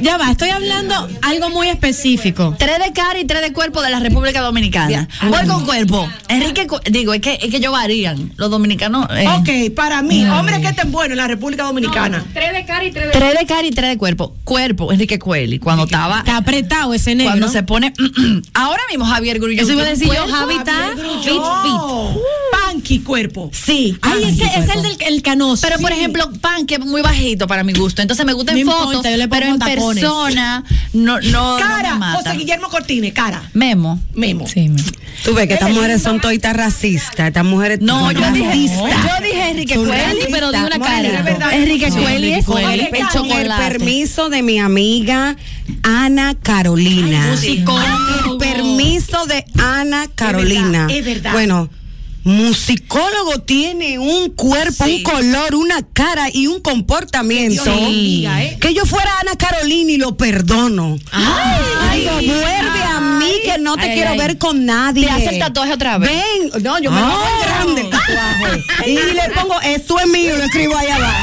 Ya 0.00 0.16
va, 0.16 0.30
estoy 0.30 0.50
hablando 0.50 1.08
algo 1.22 1.50
muy 1.50 1.68
específico. 1.68 2.54
Tres 2.58 2.78
de 2.78 2.92
cara 2.92 3.18
y 3.18 3.24
tres 3.24 3.42
de 3.42 3.52
cuerpo 3.52 3.82
de 3.82 3.90
la 3.90 3.98
República 4.00 4.40
Dominicana. 4.40 5.08
Voy 5.28 5.46
con 5.46 5.64
cuerpo. 5.64 6.08
Enrique, 6.28 6.66
digo, 6.90 7.14
es 7.14 7.20
que, 7.20 7.34
es 7.42 7.50
que 7.50 7.56
ellos 7.56 7.72
varían. 7.72 8.32
Los 8.36 8.50
dominicanos. 8.50 9.06
eh, 9.10 9.26
Ok, 9.38 9.74
para 9.74 10.02
mí, 10.02 10.24
hombre 10.26 10.60
que 10.60 10.68
estén 10.68 10.92
bueno 10.92 11.12
en 11.14 11.18
la 11.18 11.26
República 11.28 11.64
Dominicana. 11.64 12.24
Tres 12.32 12.52
de 13.38 13.46
cara 13.46 13.66
y 13.66 13.70
tres 13.70 13.88
de 13.90 13.98
cuerpo. 13.98 14.34
Cuerpo, 14.44 14.92
Enrique 14.92 15.18
Cueli, 15.18 15.58
cuando 15.58 15.84
estaba. 15.84 16.18
Está 16.20 16.36
apretado 16.36 16.94
ese 16.94 17.14
negro. 17.14 17.32
Cuando 17.32 17.48
se 17.48 17.62
pone. 17.62 17.92
ahora 18.54 18.82
mismo 18.90 19.04
Javier 19.04 19.38
Grullón. 19.38 19.58
Eso 19.64 19.72
iba 19.72 19.82
a 19.82 19.86
decir 19.86 20.06
yo, 20.06 20.14
Cuerpo, 20.14 20.32
Javi 20.32 20.54
está 20.54 20.90
fit, 21.22 21.32
fit. 21.32 22.22
Panky 22.47 22.47
cuerpo. 23.04 23.50
Sí. 23.52 23.96
Ay, 24.02 24.24
ese 24.24 24.44
es 24.44 24.68
el 24.74 24.82
del 24.82 24.96
el 25.06 25.22
canoso. 25.22 25.66
Pero 25.66 25.80
por 25.80 25.92
ejemplo, 25.92 26.30
Pan, 26.40 26.66
que 26.66 26.74
es 26.76 26.80
muy 26.80 27.02
bajito 27.02 27.46
para 27.46 27.64
mi 27.64 27.72
gusto. 27.72 28.02
Entonces 28.02 28.24
me 28.26 28.32
gusta 28.32 28.52
en 28.52 28.64
No 28.66 28.72
fotos, 28.72 28.86
importa, 28.86 29.10
yo 29.10 29.16
le 29.16 29.28
pero 29.28 29.46
en 29.46 29.58
tapones. 29.58 30.02
persona 30.02 30.64
no, 30.92 31.20
no, 31.20 31.56
Cara, 31.58 31.90
no 31.90 31.94
me 31.94 32.00
mata. 32.00 32.18
José 32.30 32.36
Guillermo 32.38 32.68
Cortines, 32.68 33.12
cara. 33.12 33.42
Memo. 33.54 34.00
Memo. 34.14 34.46
Sí, 34.46 34.68
me- 34.68 34.82
Tú 35.24 35.34
ves 35.34 35.48
que 35.48 35.54
estas 35.54 35.70
mujeres 35.70 36.00
son 36.02 36.20
toditas 36.20 36.54
racistas. 36.56 37.28
Estas 37.28 37.44
mujeres 37.44 37.80
No, 37.80 38.12
yo 38.12 38.30
dije, 38.32 38.68
yo 38.68 39.22
dije 39.22 39.50
Enrique 39.50 39.74
Cueli, 39.74 40.26
pero 40.30 40.52
de 40.52 40.58
una 40.58 40.78
cara. 40.78 41.52
Enrique 41.52 41.88
Cueli 41.90 42.32
es 42.34 42.38
el 42.38 42.44
Con 42.44 42.58
el 42.62 42.88
chocolate. 43.12 43.62
permiso 43.68 44.28
de 44.28 44.42
mi 44.42 44.58
amiga 44.60 45.36
Ana 45.82 46.36
Carolina. 46.40 47.34
Ay, 47.40 47.64
el 48.30 48.36
permiso 48.38 49.26
de 49.26 49.44
Ana 49.58 50.06
Carolina. 50.14 50.86
es 50.90 51.04
verdad. 51.04 51.32
Bueno. 51.32 51.68
Musicólogo 52.24 53.40
tiene 53.40 53.98
un 53.98 54.30
cuerpo, 54.30 54.84
Sí. 54.84 54.96
un 54.96 55.02
color, 55.02 55.54
una 55.54 55.82
cara 55.92 56.28
y 56.32 56.46
un 56.46 56.60
comportamiento. 56.60 57.64
Bendiga, 57.64 58.42
¿eh? 58.42 58.58
Que 58.60 58.74
yo 58.74 58.84
fuera 58.84 59.10
Ana 59.20 59.36
Carolina 59.36 59.92
y 59.92 59.96
lo 59.96 60.16
perdono. 60.16 60.96
Digo, 61.94 62.12
vuelve 62.14 62.82
a 62.84 63.00
mí 63.00 63.32
que 63.44 63.58
no 63.58 63.76
te 63.76 63.82
Ay, 63.90 63.94
quiero 63.94 64.10
ay. 64.10 64.18
ver 64.18 64.38
con 64.38 64.66
nadie. 64.66 65.06
Te 65.06 65.10
hace 65.12 65.28
el 65.30 65.38
tatuaje 65.38 65.72
otra 65.72 65.98
vez. 65.98 66.10
Ven, 66.10 66.62
no, 66.62 66.78
yo 66.78 66.90
me 66.90 67.00
lo 67.00 67.06
hago 67.06 67.24
grande 67.42 67.80
el 67.82 67.90
tatuaje. 67.90 68.64
y 68.86 68.94
le 68.94 69.30
pongo, 69.34 69.60
esto 69.62 69.98
es 69.98 70.06
mío, 70.08 70.36
lo 70.36 70.44
escribo 70.44 70.76
ahí 70.76 70.88
abajo. 70.88 71.16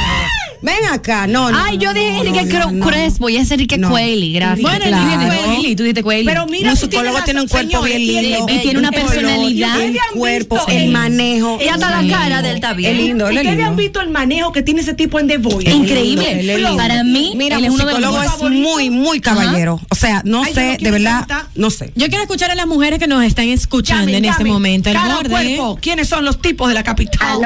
Ven 0.65 0.83
acá, 0.91 1.27
no, 1.27 1.51
no. 1.51 1.57
Ay, 1.63 1.77
yo 1.77 1.93
dije 1.93 2.17
Enrique 2.17 2.43
no, 2.45 2.51
Cro- 2.59 2.71
no. 2.71 2.87
Crespo 2.87 3.29
y 3.29 3.37
es 3.37 3.51
Enrique 3.51 3.77
No. 3.77 3.89
Cueli, 3.91 4.33
gracias. 4.33 4.61
Bueno, 4.61 4.85
Claro. 4.85 5.11
Enrique 5.21 5.37
Cueli, 5.45 5.75
tú 5.75 5.83
dijiste 5.83 6.01
Cueli. 6.03 6.25
Pero 6.25 6.47
mira, 6.47 6.71
Los 6.71 6.79
psicólogos 6.79 7.23
tienen 7.23 7.43
un 7.43 7.47
cuerpo 7.49 7.83
bien 7.83 7.99
lindo. 7.99 8.47
y 8.49 8.57
tiene 8.59 8.79
una 8.79 8.89
el 8.89 8.95
personalidad. 8.95 9.79
El 9.79 9.95
cuerpo, 10.15 10.59
el 10.67 10.89
manejo. 10.89 11.59
Y 11.63 11.67
hasta 11.67 12.01
la 12.01 12.11
cara 12.17 12.41
de 12.41 12.49
él 12.49 12.55
está 12.55 12.73
bien. 12.73 12.91
Es 12.93 12.97
lindo, 12.97 13.27
él 13.27 13.37
es 13.37 13.41
¿Ustedes 13.43 13.57
lindo. 13.57 13.69
han 13.69 13.75
visto 13.77 14.01
el 14.01 14.09
manejo 14.09 14.51
que 14.51 14.63
tiene 14.63 14.81
ese 14.81 14.95
tipo 14.95 15.19
en 15.19 15.27
The 15.27 15.37
Voice? 15.37 15.69
Increíble. 15.69 16.41
Lindo. 16.41 16.75
Para 16.77 17.03
mí, 17.03 17.33
Mira, 17.35 17.57
él 17.57 17.65
es 17.65 17.69
un 17.69 17.75
uno 17.81 17.85
de 17.85 17.99
los 17.99 18.11
psicólogo 18.15 18.45
es 18.47 18.51
muy, 18.51 18.89
muy 18.89 19.19
caballero. 19.21 19.79
O 19.89 19.95
sea, 19.95 20.23
no 20.25 20.43
sé, 20.45 20.77
de 20.79 20.89
verdad, 20.91 21.27
no 21.53 21.69
sé. 21.69 21.91
Yo 21.95 22.07
quiero 22.07 22.23
escuchar 22.23 22.49
a 22.49 22.55
las 22.55 22.65
mujeres 22.65 22.97
que 22.97 23.07
nos 23.07 23.23
están 23.23 23.49
escuchando 23.49 24.11
en 24.11 24.25
este 24.25 24.43
momento. 24.45 24.89
El 24.89 24.97
cuerpo. 25.29 25.77
¿Quiénes 25.79 26.09
son 26.09 26.25
los 26.25 26.41
tipos 26.41 26.67
de 26.69 26.73
la 26.73 26.83
capital? 26.83 27.39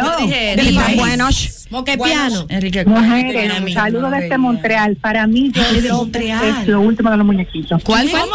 Del 0.56 0.74
país. 0.76 0.96
Buenos. 0.98 1.59
Moque 1.70 1.98
piano. 1.98 2.46
Enrique 2.50 2.84
Mujeres, 2.86 3.74
saludos 3.74 4.12
desde 4.12 4.38
Montreal. 4.38 4.96
Para 4.96 5.28
mí, 5.28 5.52
Joel 5.54 5.76
López 5.76 5.92
Montreal. 5.92 6.58
es 6.62 6.68
lo 6.68 6.82
último 6.82 7.12
de 7.12 7.18
los 7.18 7.26
muñequitos. 7.26 7.84
¿Cuál? 7.84 8.10
¿Cuál? 8.10 8.26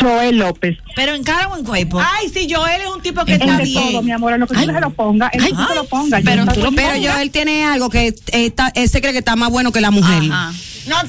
Joel 0.00 0.38
López. 0.38 0.78
Pero 0.96 1.14
en 1.14 1.22
cara 1.24 1.48
o 1.48 1.56
en 1.56 1.64
cuerpo. 1.64 2.00
Ay, 2.00 2.28
sí, 2.28 2.46
Joel 2.52 2.80
es 2.82 2.88
un 2.88 3.02
tipo 3.02 3.24
que 3.24 3.34
está 3.34 3.56
de 3.58 3.64
bien. 3.64 3.82
todo, 3.92 4.02
mi 4.02 4.12
amor, 4.12 4.38
lo 4.38 4.46
que 4.46 4.54
tú 4.54 4.60
se 4.60 4.80
lo 4.80 4.90
ponga, 4.90 5.30
tú 5.30 5.40
se 5.40 5.74
lo 5.74 5.84
ponga. 5.84 6.20
pero 6.24 6.44
Yo 6.44 6.52
tú 6.52 6.60
lo 6.60 6.68
estoy- 6.68 6.76
Pero 6.84 6.96
yo, 6.96 7.16
él 7.20 7.30
tiene 7.30 7.64
algo 7.64 7.90
que 7.90 8.14
está, 8.32 8.72
él 8.74 8.88
se 8.88 9.00
cree 9.00 9.12
que 9.12 9.18
está 9.18 9.36
más 9.36 9.50
bueno 9.50 9.72
que 9.72 9.80
la 9.80 9.90
mujer. 9.90 10.22
Ajá. 10.30 10.52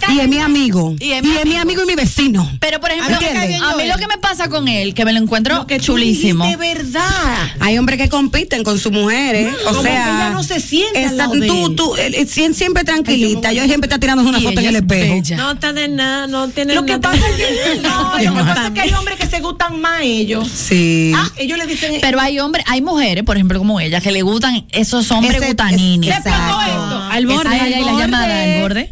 Y 0.10 0.20
es 0.20 0.28
mi 0.30 0.40
amigo. 0.40 0.96
Y 1.00 1.06
Y 1.06 1.12
es 1.14 1.18
es 1.20 1.24
mi 1.24 1.52
mi, 1.52 1.56
amigo 1.58 1.84
y 1.84 1.86
mi 1.86 1.96
vecino. 1.96 2.50
Pero 2.60 2.80
por 2.80 2.92
ejemplo, 2.92 3.16
A 3.16 3.72
a 3.72 3.76
mí 3.76 3.88
lo 3.88 3.98
que 3.98 4.08
me 4.08 4.18
pasa 4.20 4.50
con 4.50 4.68
él, 4.68 4.94
que 4.94 5.06
me 5.06 5.14
lo 5.14 5.20
encuentro 5.20 5.56
Lo 5.56 5.68
que 5.68 5.80
chulísimo. 5.80 6.46
dijiste, 6.46 6.74
verdad. 6.76 7.52
Hay 7.60 7.78
hombres 7.78 8.00
que 8.00 8.10
compiten 8.10 8.64
con 8.64 8.80
sus 8.80 8.92
mujeres. 8.92 9.54
o 9.66 9.70
Como 9.70 9.82
sea, 9.84 9.92
que 10.06 10.10
ella 10.12 10.30
no 10.32 10.44
se 10.44 10.60
siente 10.60 11.06
al 11.06 11.14
esa- 11.16 11.28
de 11.28 11.48
tú, 11.48 11.68
él. 11.68 11.76
tú, 11.76 11.96
él- 11.96 12.16
él 12.16 12.28
siem- 12.28 12.54
siempre 12.54 12.84
tranquilita. 12.84 13.52
Yo 13.54 13.64
siempre 13.66 13.88
está 13.88 14.00
tirando 14.00 14.24
una 14.24 14.40
Y 14.40 14.44
foto 14.44 14.60
en 14.60 14.66
el 14.68 14.76
es 14.76 14.82
espejo. 14.82 15.14
bella. 15.16 15.38
No 15.38 15.52
está 15.52 15.74
de 15.74 15.88
nada, 15.88 16.28
no 16.28 16.48
tiene 16.50 16.74
Lo 16.76 16.86
que 16.86 16.94
nada. 16.98 17.12
pasa 17.12 17.24
es 17.30 17.36
que, 17.36 17.82
no, 17.84 18.12
lo 18.18 18.18
que 18.38 18.44
pasa 18.44 18.68
es 18.68 18.72
que 18.74 18.82
hay 18.82 18.94
hombres 18.94 19.18
que 19.20 19.28
se 19.28 19.40
gustan 19.42 19.80
más 19.82 20.02
ellos. 20.04 20.48
Sí. 20.50 21.12
Ah, 21.16 21.30
ellos 21.38 21.58
le 21.58 21.66
dicen. 21.68 21.96
Pero 22.02 22.20
hay 22.20 22.40
hombres, 22.40 22.66
hay 22.68 22.82
mujeres, 22.82 23.24
por 23.24 23.36
ejemplo, 23.38 23.60
como 23.60 23.80
ella, 23.80 24.00
que 24.02 24.12
le 24.12 24.22
gustan 24.22 24.66
esos 24.72 25.10
hombres 25.12 25.36
explotó 25.42 25.64
Exacto. 25.66 26.62
esto. 26.62 27.02
Al 27.12 27.26
borde. 27.28 27.60
Al 27.60 28.62
borde. 28.62 28.90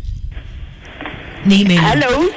Dime. 1.45 1.75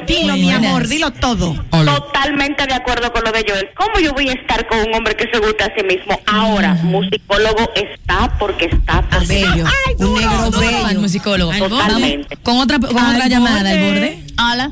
Dilo, 0.07 0.35
mi 0.35 0.45
Buenas. 0.45 0.65
amor, 0.65 0.89
dilo 0.89 1.11
todo. 1.13 1.55
Totalmente 1.71 2.67
de 2.67 2.75
acuerdo 2.75 3.13
con 3.13 3.23
lo 3.25 3.33
de 3.33 3.45
Joel. 3.49 3.69
¿Cómo 3.77 3.99
yo 4.01 4.13
voy 4.13 4.29
a 4.29 4.33
estar 4.33 4.67
con 4.69 4.79
un 4.81 4.95
hombre 4.95 5.15
que 5.17 5.29
se 5.33 5.39
gusta 5.39 5.67
a 5.67 5.73
sí 5.77 5.85
mismo? 5.87 6.19
Ahora, 6.27 6.75
musicólogo 6.83 7.71
está 7.75 8.37
porque 8.39 8.67
está. 8.67 9.03
Porque 9.03 9.27
Bello. 9.27 9.65
un 9.99 10.15
negro 10.15 10.31
Al 10.45 10.87
bello. 10.87 11.01
musicólogo. 11.01 11.53
Al 11.53 11.61
borde. 11.61 11.77
Totalmente. 11.77 12.37
Con 12.39 12.59
otra, 12.59 12.79
con 12.79 12.97
otra 12.97 13.29
llamada 13.29 13.71
al 13.71 13.79
borde. 13.79 13.89
borde. 13.91 14.27
Hola. 14.39 14.71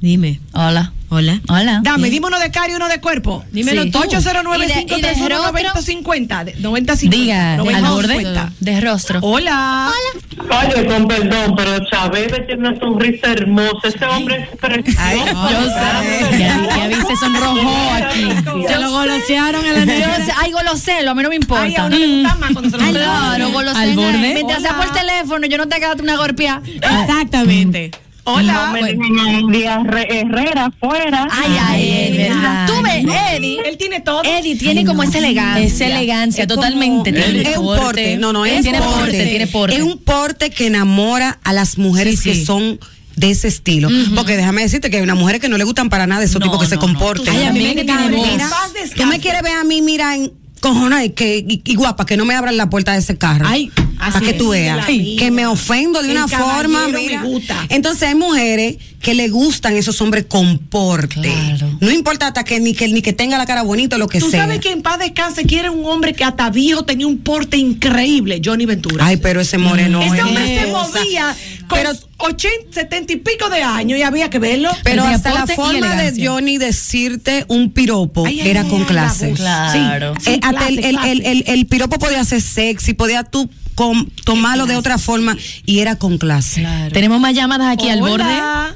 Dime. 0.00 0.40
Hola. 0.52 0.92
Hola. 1.14 1.40
Hola. 1.48 1.80
Dame, 1.84 2.10
dime 2.10 2.26
uno 2.26 2.38
de 2.40 2.50
cara 2.50 2.72
y 2.72 2.74
uno 2.74 2.88
de 2.88 3.00
cuerpo. 3.00 3.44
Dímelo 3.52 3.84
Sí. 3.84 3.90
tú. 3.92 3.98
809 4.00 4.64
Y 4.64 4.68
de- 4.68 4.74
y 4.74 4.76
de 4.76 4.84
531 4.86 5.28
rostro. 5.28 5.52
9050 5.52 6.44
9050 6.58 7.16
Diga, 7.16 7.54
al 7.54 7.84
borde. 7.86 8.50
De 8.60 8.80
rostro. 8.80 9.20
Hola. 9.22 9.90
Oye, 10.38 10.86
con 10.86 11.06
perdón, 11.06 11.54
pero 11.56 11.78
Chávez 11.90 12.32
tiene 12.46 12.68
una 12.68 12.78
sonrisa 12.80 13.28
hermosa. 13.32 13.78
Ese 13.88 14.04
hombre 14.06 14.48
es 14.52 14.58
precioso. 14.58 15.48
Yo 15.50 15.62
sé. 15.68 16.38
Ya, 16.38 16.66
ya 16.76 16.88
vi, 16.88 16.94
se 17.06 17.16
sonrojó 17.16 17.90
aquí. 17.94 18.66
Se 18.66 18.78
lo 18.80 18.90
golosearon 18.90 19.64
a 19.64 19.72
la 19.72 19.84
sé, 19.84 20.32
ay, 20.36 20.50
goloselo, 20.52 21.10
a 21.12 21.14
mí 21.14 21.22
no 21.22 21.28
me 21.28 21.36
Ay, 21.36 21.38
a 21.38 21.42
importa. 21.42 21.84
uno 21.86 21.96
le 21.98 22.06
gusta 22.22 22.34
más 22.36 22.52
cuando 22.52 22.70
se 22.70 22.84
lo 22.84 22.90
Claro, 22.92 23.50
goloselo. 23.50 23.78
Al 23.78 23.94
borde. 23.96 24.18
Mientras 24.34 24.62
sea 24.62 24.76
por 24.76 24.86
Hola. 24.86 25.00
teléfono, 25.00 25.46
yo 25.46 25.58
no 25.58 25.68
te 25.68 25.76
hago 25.76 26.02
una 26.02 26.16
golpeada. 26.16 26.60
Exactamente. 26.66 27.90
Hola. 28.24 28.52
No 28.66 28.72
me 28.72 28.82
dejen 28.82 29.44
un 29.44 29.52
día 29.52 29.82
Herrera 30.08 30.66
afuera. 30.66 31.28
Ay, 31.30 31.56
ay, 31.60 32.16
verdad. 32.16 32.66
Tú 32.66 32.74
ves, 32.82 33.04
Eddie. 33.34 33.60
Él 33.68 33.76
tiene 33.76 34.00
todo. 34.00 34.22
Eddie 34.24 34.56
tiene 34.56 34.84
como 34.84 35.02
esa 35.02 35.18
elegancia. 35.18 35.64
Es 35.66 35.80
elegancia, 35.80 36.44
Es 36.44 36.48
como- 36.48 36.60
totalmente. 36.62 37.12
Tiene 37.12 37.42
es 37.42 37.58
un 37.58 37.76
porte. 37.76 38.16
No, 38.16 38.32
no, 38.32 38.46
es 38.46 38.62
tiene 38.62 38.78
porte. 38.78 38.98
porte, 39.00 39.26
tiene 39.26 39.46
porte. 39.46 39.76
Es 39.76 39.82
un 39.82 39.98
porte 39.98 40.50
que 40.50 40.66
enamora 40.66 41.38
a 41.44 41.52
las 41.52 41.76
mujeres 41.78 42.20
Sí, 42.20 42.30
que 42.30 42.44
son 42.44 42.80
de 43.16 43.30
ese 43.30 43.46
estilo. 43.48 43.88
Porque 44.14 44.36
déjame 44.36 44.62
decirte 44.62 44.90
que 44.90 44.96
hay 44.96 45.02
unas 45.02 45.16
mujeres 45.18 45.40
que 45.40 45.48
no 45.48 45.58
le 45.58 45.64
gustan 45.64 45.90
para 45.90 46.06
nada 46.06 46.24
esos 46.24 46.40
No, 46.40 46.46
tipos 46.46 46.60
que 46.62 46.66
se 46.66 46.76
no, 46.76 46.80
no. 46.80 46.86
comporten. 46.88 47.28
Ay, 47.36 47.44
a 47.44 47.52
mí 47.52 47.60
me. 47.60 47.84
Mira, 47.84 48.48
tú 48.96 49.04
me 49.06 49.20
quieres 49.20 49.42
ver 49.42 49.52
a 49.52 49.64
mí, 49.64 49.82
mira, 49.82 50.14
en 50.16 50.32
cojona 50.60 51.04
y, 51.04 51.10
que, 51.10 51.44
y, 51.46 51.60
y 51.62 51.74
guapa, 51.74 52.06
que 52.06 52.16
no 52.16 52.24
me 52.24 52.34
abran 52.34 52.56
la 52.56 52.70
puerta 52.70 52.92
de 52.92 52.98
ese 53.00 53.18
carro. 53.18 53.44
Ay, 53.46 53.70
para 54.12 54.24
que 54.24 54.32
tú 54.34 54.50
veas. 54.50 54.84
Que 54.86 55.30
me 55.30 55.46
ofendo 55.46 56.02
de 56.02 56.10
El 56.10 56.16
una 56.16 56.28
forma. 56.28 56.88
me 56.88 57.18
gusta. 57.22 57.66
Entonces 57.68 58.08
hay 58.08 58.14
mujeres 58.14 58.76
que 59.00 59.14
le 59.14 59.28
gustan 59.28 59.76
esos 59.76 60.00
hombres 60.00 60.24
con 60.26 60.58
porte. 60.58 61.20
Claro. 61.20 61.76
No 61.80 61.90
importa 61.90 62.28
hasta 62.28 62.42
que 62.42 62.58
ni 62.58 62.72
que 62.74 62.88
ni 62.88 63.02
que 63.02 63.12
tenga 63.12 63.36
la 63.36 63.44
cara 63.44 63.62
bonita 63.62 63.96
o 63.96 63.98
lo 63.98 64.08
que 64.08 64.18
Tú 64.18 64.30
sea. 64.30 64.42
sabes 64.42 64.60
que 64.60 64.70
en 64.72 64.80
paz 64.80 64.98
descanse 64.98 65.44
quiere 65.44 65.68
un 65.68 65.84
hombre 65.84 66.14
que 66.14 66.24
hasta 66.24 66.48
viejo 66.48 66.84
tenía 66.84 67.06
un 67.06 67.18
porte 67.18 67.58
increíble, 67.58 68.40
Johnny 68.42 68.64
Ventura. 68.64 69.04
Ay, 69.06 69.18
pero 69.18 69.40
ese 69.42 69.58
moreno. 69.58 70.00
Ese 70.02 70.16
es 70.16 70.22
hombre 70.24 70.60
se 70.60 70.66
movía 70.68 71.36
con 71.68 71.78
Pero- 71.78 71.92
80, 72.16 72.72
70 72.72 73.12
y 73.12 73.16
pico 73.16 73.50
de 73.50 73.62
años 73.62 73.98
y 73.98 74.02
había 74.02 74.30
que 74.30 74.38
verlo. 74.38 74.70
Pero 74.84 75.04
hasta 75.04 75.34
la 75.34 75.46
forma 75.48 75.94
de. 75.96 76.26
Johnny 76.26 76.56
decirte 76.56 77.44
un 77.48 77.72
piropo 77.72 78.24
Ay, 78.26 78.40
ay, 78.40 78.48
era 78.48 78.62
ay, 78.62 78.68
con 78.68 78.80
ay, 78.80 78.86
clase. 78.86 79.24
la 79.24 79.64
voz. 79.64 79.72
Claro. 79.74 80.14
Sí, 80.20 80.30
Eh, 80.30 80.40
clase, 80.40 80.68
el, 80.68 80.78
el- 80.84 80.90
clase. 80.94 81.12
el- 81.12 81.26
el- 81.26 81.44
el 81.46 81.66
piropo 81.66 81.98
podía 81.98 82.24
ser 82.24 82.40
sexy, 82.40 82.94
podía 82.94 83.24
tú 83.24 83.50
com- 83.74 84.08
tomarlo 84.24 84.66
de 84.66 84.76
otra 84.76 84.98
forma 84.98 85.36
y 85.66 85.80
era 85.80 85.96
con 85.96 86.18
clase. 86.18 86.66
Tenemos 86.92 87.20
más 87.20 87.34
llamadas 87.34 87.68
aquí 87.72 87.88
al 87.88 88.00
borde. 88.00 88.24
Hola. 88.24 88.72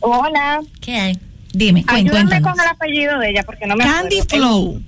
Hola. 0.00 0.60
¿Qué 0.80 0.96
hay? 0.98 1.18
Dime, 1.52 1.84
Ayúdame 1.86 2.10
cuéntanos. 2.28 2.50
con 2.52 2.60
el 2.60 2.66
apellido 2.68 3.18
de 3.20 3.30
ella 3.30 3.42
porque 3.44 3.66
no 3.66 3.76
me 3.76 3.84
Candy 3.84 4.20
acuerdo. 4.20 4.36
Flow. 4.46 4.82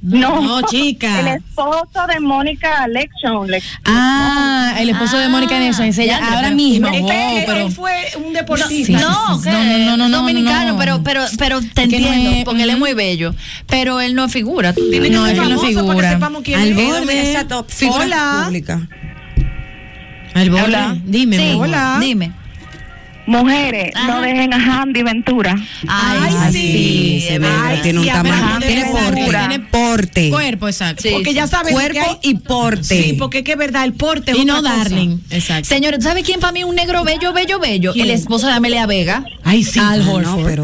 No, 0.00 0.40
No, 0.40 0.62
chica. 0.62 1.18
El 1.20 1.26
esposo 1.26 2.06
de 2.08 2.20
Mónica 2.20 2.86
Lection. 2.86 3.48
Le- 3.50 3.60
Ah, 3.84 4.74
el 4.78 4.90
esposo 4.90 5.18
de 5.18 5.28
Mónica. 5.28 5.58
Es 5.66 5.98
ella 5.98 6.18
ahora 6.18 6.42
pero- 6.44 6.56
mismo. 6.56 6.86
Es 6.86 6.92
que 6.98 7.02
Oh, 7.02 7.36
él- 7.38 7.44
pero 7.46 7.66
él 7.66 7.72
fue 7.72 7.92
un 8.24 8.32
deportista. 8.32 8.92
No, 8.98 9.40
sí, 9.42 9.48
no, 9.50 9.64
no, 9.64 9.78
no, 9.78 9.96
no, 9.96 10.08
no, 10.08 10.16
dominicano, 10.18 10.72
no. 10.74 10.78
pero 10.78 11.02
pero 11.02 11.24
pero 11.36 11.60
te 11.60 11.88
Que 11.88 11.98
no 12.00 12.06
entiendo, 12.06 12.30
es- 12.30 12.44
porque 12.44 12.62
él 12.62 12.70
es 12.70 12.78
muy 12.78 12.94
bello, 12.94 13.34
pero 13.66 14.00
él 14.00 14.14
no 14.14 14.28
figura. 14.28 14.72
Tiene 14.72 15.00
que 15.08 15.10
No, 15.10 15.24
ser 15.26 15.34
es 15.34 15.40
que 15.40 15.48
no 15.48 15.58
famoso 15.58 15.60
para 15.62 15.74
que 15.74 15.88
figura. 15.90 16.10
sepamos 16.12 16.42
quién 16.44 16.60
Al 16.60 16.68
es. 16.68 16.76
borde. 16.76 17.30
Exacto, 17.32 17.66
figura 17.68 18.04
Hola. 18.04 18.42
pública. 18.44 18.88
Al 20.34 20.50
borde. 20.50 20.64
Hola. 20.64 20.96
Dime, 21.04 21.36
Sí. 21.38 21.56
Hola. 21.58 21.98
Dime. 22.00 22.32
Mujeres, 23.28 23.92
Ajá. 23.94 24.06
no 24.06 24.20
dejen 24.22 24.52
a 24.54 24.56
Handy 24.82 25.02
Ventura. 25.02 25.54
Ay, 25.86 26.34
Ay, 26.38 26.52
sí, 26.52 26.58
sí, 27.20 27.24
se 27.28 27.38
ve. 27.38 27.48
Ay, 27.62 27.80
tiene 27.82 27.98
un 28.00 28.04
sí, 28.06 28.10
tamaño, 28.10 28.58
tiene 28.60 28.84
porte, 28.86 29.24
tiene 29.24 29.60
porte, 29.60 30.30
Cuerpo, 30.30 30.66
exacto. 30.68 31.02
Sí, 31.02 31.10
Porque 31.12 31.30
sí. 31.30 31.36
ya 31.36 31.46
sabes 31.46 31.74
que 31.74 31.80
hay- 31.80 31.90
cuerpo 31.92 32.18
y 32.22 32.34
porte. 32.34 32.82
Sí, 33.02 33.12
porque 33.18 33.38
es 33.38 33.44
que 33.44 33.52
es 33.52 33.58
verdad, 33.58 33.84
el 33.84 33.92
porte 33.92 34.32
es 34.32 34.38
Y 34.38 34.44
no 34.44 34.56
cosa. 34.56 34.76
darling. 34.76 35.18
Exacto. 35.30 35.68
Señores, 35.68 36.02
¿sabe 36.02 36.22
quién 36.22 36.40
para 36.40 36.52
mí 36.52 36.64
un 36.64 36.74
negro 36.74 37.04
bello, 37.04 37.32
bello, 37.32 37.58
bello? 37.58 37.92
¿Quién? 37.92 38.06
El 38.06 38.12
esposo 38.12 38.46
de 38.46 38.54
Amelia 38.54 38.86
Vega. 38.86 39.24
Ay, 39.44 39.62
sí. 39.64 39.78
Al 39.78 40.04
no, 40.04 40.12
Horford. 40.14 40.44
pero, 40.46 40.62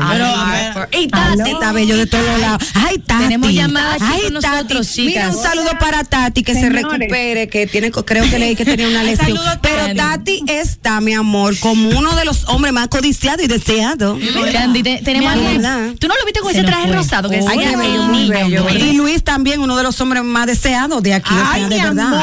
Tati. 1.10 1.50
Está 1.50 1.72
bello 1.72 1.96
de 1.96 2.06
todos 2.06 2.40
lados. 2.40 2.62
Ay, 2.74 2.98
Tati. 2.98 3.24
Tenemos 3.24 3.52
llamada 3.52 3.94
aquí 3.94 4.04
Ay, 4.06 4.20
con 4.32 4.40
Tati. 4.40 4.54
nosotros, 4.54 4.92
Mira, 4.98 5.10
chicas. 5.22 5.36
un 5.36 5.42
saludo 5.42 5.70
para 5.78 6.04
Tati 6.04 6.42
que 6.42 6.54
se 6.54 6.68
recupere, 6.70 7.48
que 7.48 7.66
tiene, 7.66 7.90
creo 7.90 8.28
que 8.28 8.38
leí 8.38 8.56
que 8.56 8.64
tenía 8.64 8.88
una 8.88 9.02
lesión. 9.04 9.38
Pero 9.62 9.86
Tati. 9.94 9.94
Tati 9.96 10.42
está, 10.48 11.00
mi 11.00 11.12
amor, 11.14 11.58
como 11.58 11.88
uno 11.90 12.14
de 12.16 12.24
los 12.24 12.44
hombres 12.54 12.72
más 12.72 12.88
codiciados 12.88 13.44
y 13.44 13.48
deseados. 13.48 14.18
Candy, 14.52 14.82
te- 14.82 15.00
tenemos 15.04 15.32
alguien. 15.32 15.96
¿Tú 15.98 16.08
no 16.08 16.14
lo 16.18 16.24
viste 16.24 16.40
con 16.40 16.52
Se 16.52 16.58
ese 16.58 16.66
traje 16.66 16.86
fue. 16.88 16.96
rosado? 16.96 17.28
Que 17.30 17.36
Ay, 17.36 17.44
Ay, 17.64 17.76
bello, 17.76 18.02
muy 18.04 18.18
mío, 18.24 18.28
bello. 18.30 18.64
¿verdad? 18.64 18.80
Y 18.80 18.92
Luis 18.94 19.22
también, 19.24 19.60
uno 19.60 19.76
de 19.76 19.82
los 19.82 20.00
hombres 20.00 20.22
más 20.24 20.46
deseados 20.46 21.02
de 21.02 21.14
aquí. 21.14 21.32
o 21.32 21.36
sea, 21.36 21.52
Ay, 21.52 21.62
de 21.68 21.76
verdad. 21.82 22.06
amor. 22.06 22.20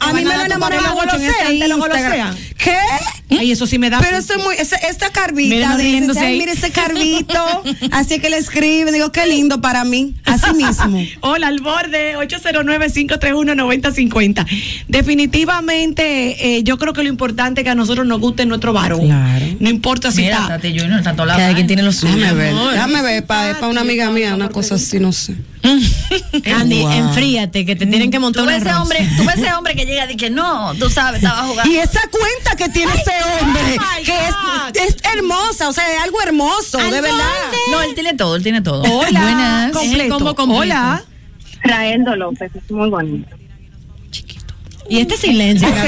A 0.00 0.12
mí 0.12 0.24
me 0.24 0.32
lo 0.32 0.40
tu 0.40 0.46
enamoraron 0.46 0.84
cola. 0.94 1.12
mucho 1.12 1.16
en 1.16 1.22
Te 1.22 1.28
ese 1.56 1.68
lo 1.68 1.76
Instagram. 1.76 1.78
golosean. 1.78 2.38
¿Qué? 2.58 2.76
Ay, 3.30 3.52
eso 3.52 3.66
sí 3.66 3.78
me 3.78 3.90
da. 3.90 4.00
Pero 4.00 4.16
esto 4.16 4.34
es 4.34 4.42
muy, 4.44 4.54
esa- 4.56 4.76
esta 4.76 5.10
carvita, 5.10 5.54
Mira, 5.54 5.76
dice, 5.76 6.18
ay, 6.20 6.38
mira 6.38 6.52
ese 6.52 6.70
carvito, 6.70 7.62
así 7.92 8.18
que 8.18 8.30
le 8.30 8.38
escribe, 8.38 8.90
digo, 8.92 9.12
qué 9.12 9.26
lindo 9.26 9.60
para 9.60 9.84
mí, 9.84 10.14
así 10.24 10.52
mismo. 10.54 11.04
Hola, 11.20 11.48
al 11.48 11.60
borde, 11.60 12.16
809-531-9050. 12.16 14.46
Definitivamente, 14.88 16.56
eh, 16.56 16.62
yo 16.62 16.78
creo 16.78 16.92
que 16.92 17.02
lo 17.02 17.08
importante 17.08 17.60
es 17.60 17.64
que 17.64 17.70
a 17.70 17.74
nosotros 17.74 18.06
nos 18.06 18.20
guste 18.20 18.46
nuestro 18.46 18.72
varón. 18.72 19.06
Claro. 19.06 19.46
No 19.60 19.70
importa 19.70 20.10
si 20.10 20.22
Mira, 20.22 20.36
está. 20.36 20.48
Tati 20.56 20.78
Junior, 20.78 21.02
tanto 21.02 21.24
la 21.24 21.36
Cada 21.36 21.54
quien 21.54 21.66
tiene 21.66 21.82
lo 21.82 21.92
suyo. 21.92 22.14
Déjame 22.16 22.34
ver, 22.34 22.54
déjame 22.54 23.02
ver, 23.02 23.26
para 23.26 23.68
una 23.68 23.80
amiga 23.82 24.10
mía, 24.10 24.34
una 24.34 24.48
cosa 24.48 24.76
así, 24.76 24.98
no 24.98 25.12
sé. 25.12 25.34
Andy, 25.62 26.80
Wow. 26.82 26.90
enfríate, 26.92 27.66
que 27.66 27.76
te 27.76 27.86
tienen 27.86 28.10
que 28.10 28.18
montar 28.18 28.42
Tú 28.42 28.48
ves 28.48 28.62
ese 28.62 28.72
hombre, 28.74 29.08
tú 29.16 29.24
ves 29.24 29.36
ese 29.36 29.52
hombre 29.52 29.74
que 29.76 29.84
llega 29.84 30.10
y 30.10 30.16
que 30.16 30.30
no, 30.30 30.74
tú 30.74 30.88
sabes, 30.90 31.22
estaba 31.22 31.42
jugando. 31.46 31.70
Y 31.72 31.76
esa 31.78 32.00
cuenta 32.08 32.56
que 32.56 32.68
tiene 32.70 32.92
ese 32.92 33.12
hombre, 33.40 33.76
que 34.04 34.12
es, 34.82 34.88
es 34.88 34.96
hermosa, 35.14 35.68
o 35.68 35.72
sea, 35.72 35.84
es 35.96 36.02
algo 36.02 36.20
hermoso, 36.22 36.78
de 36.78 37.00
verdad. 37.00 37.24
No, 37.70 37.82
él 37.82 37.94
tiene 37.94 38.14
todo, 38.14 38.36
él 38.36 38.42
tiene 38.42 38.62
todo. 38.62 38.82
Hola, 38.82 39.20
Buenas. 39.20 39.72
completo. 39.72 40.18
Completo. 40.34 40.52
Hola. 40.60 41.02
Traendo 41.62 42.16
López, 42.16 42.50
es 42.54 42.70
muy 42.70 42.88
bonito. 42.88 43.36
Y 44.90 45.00
este 45.00 45.16
silencio. 45.16 45.68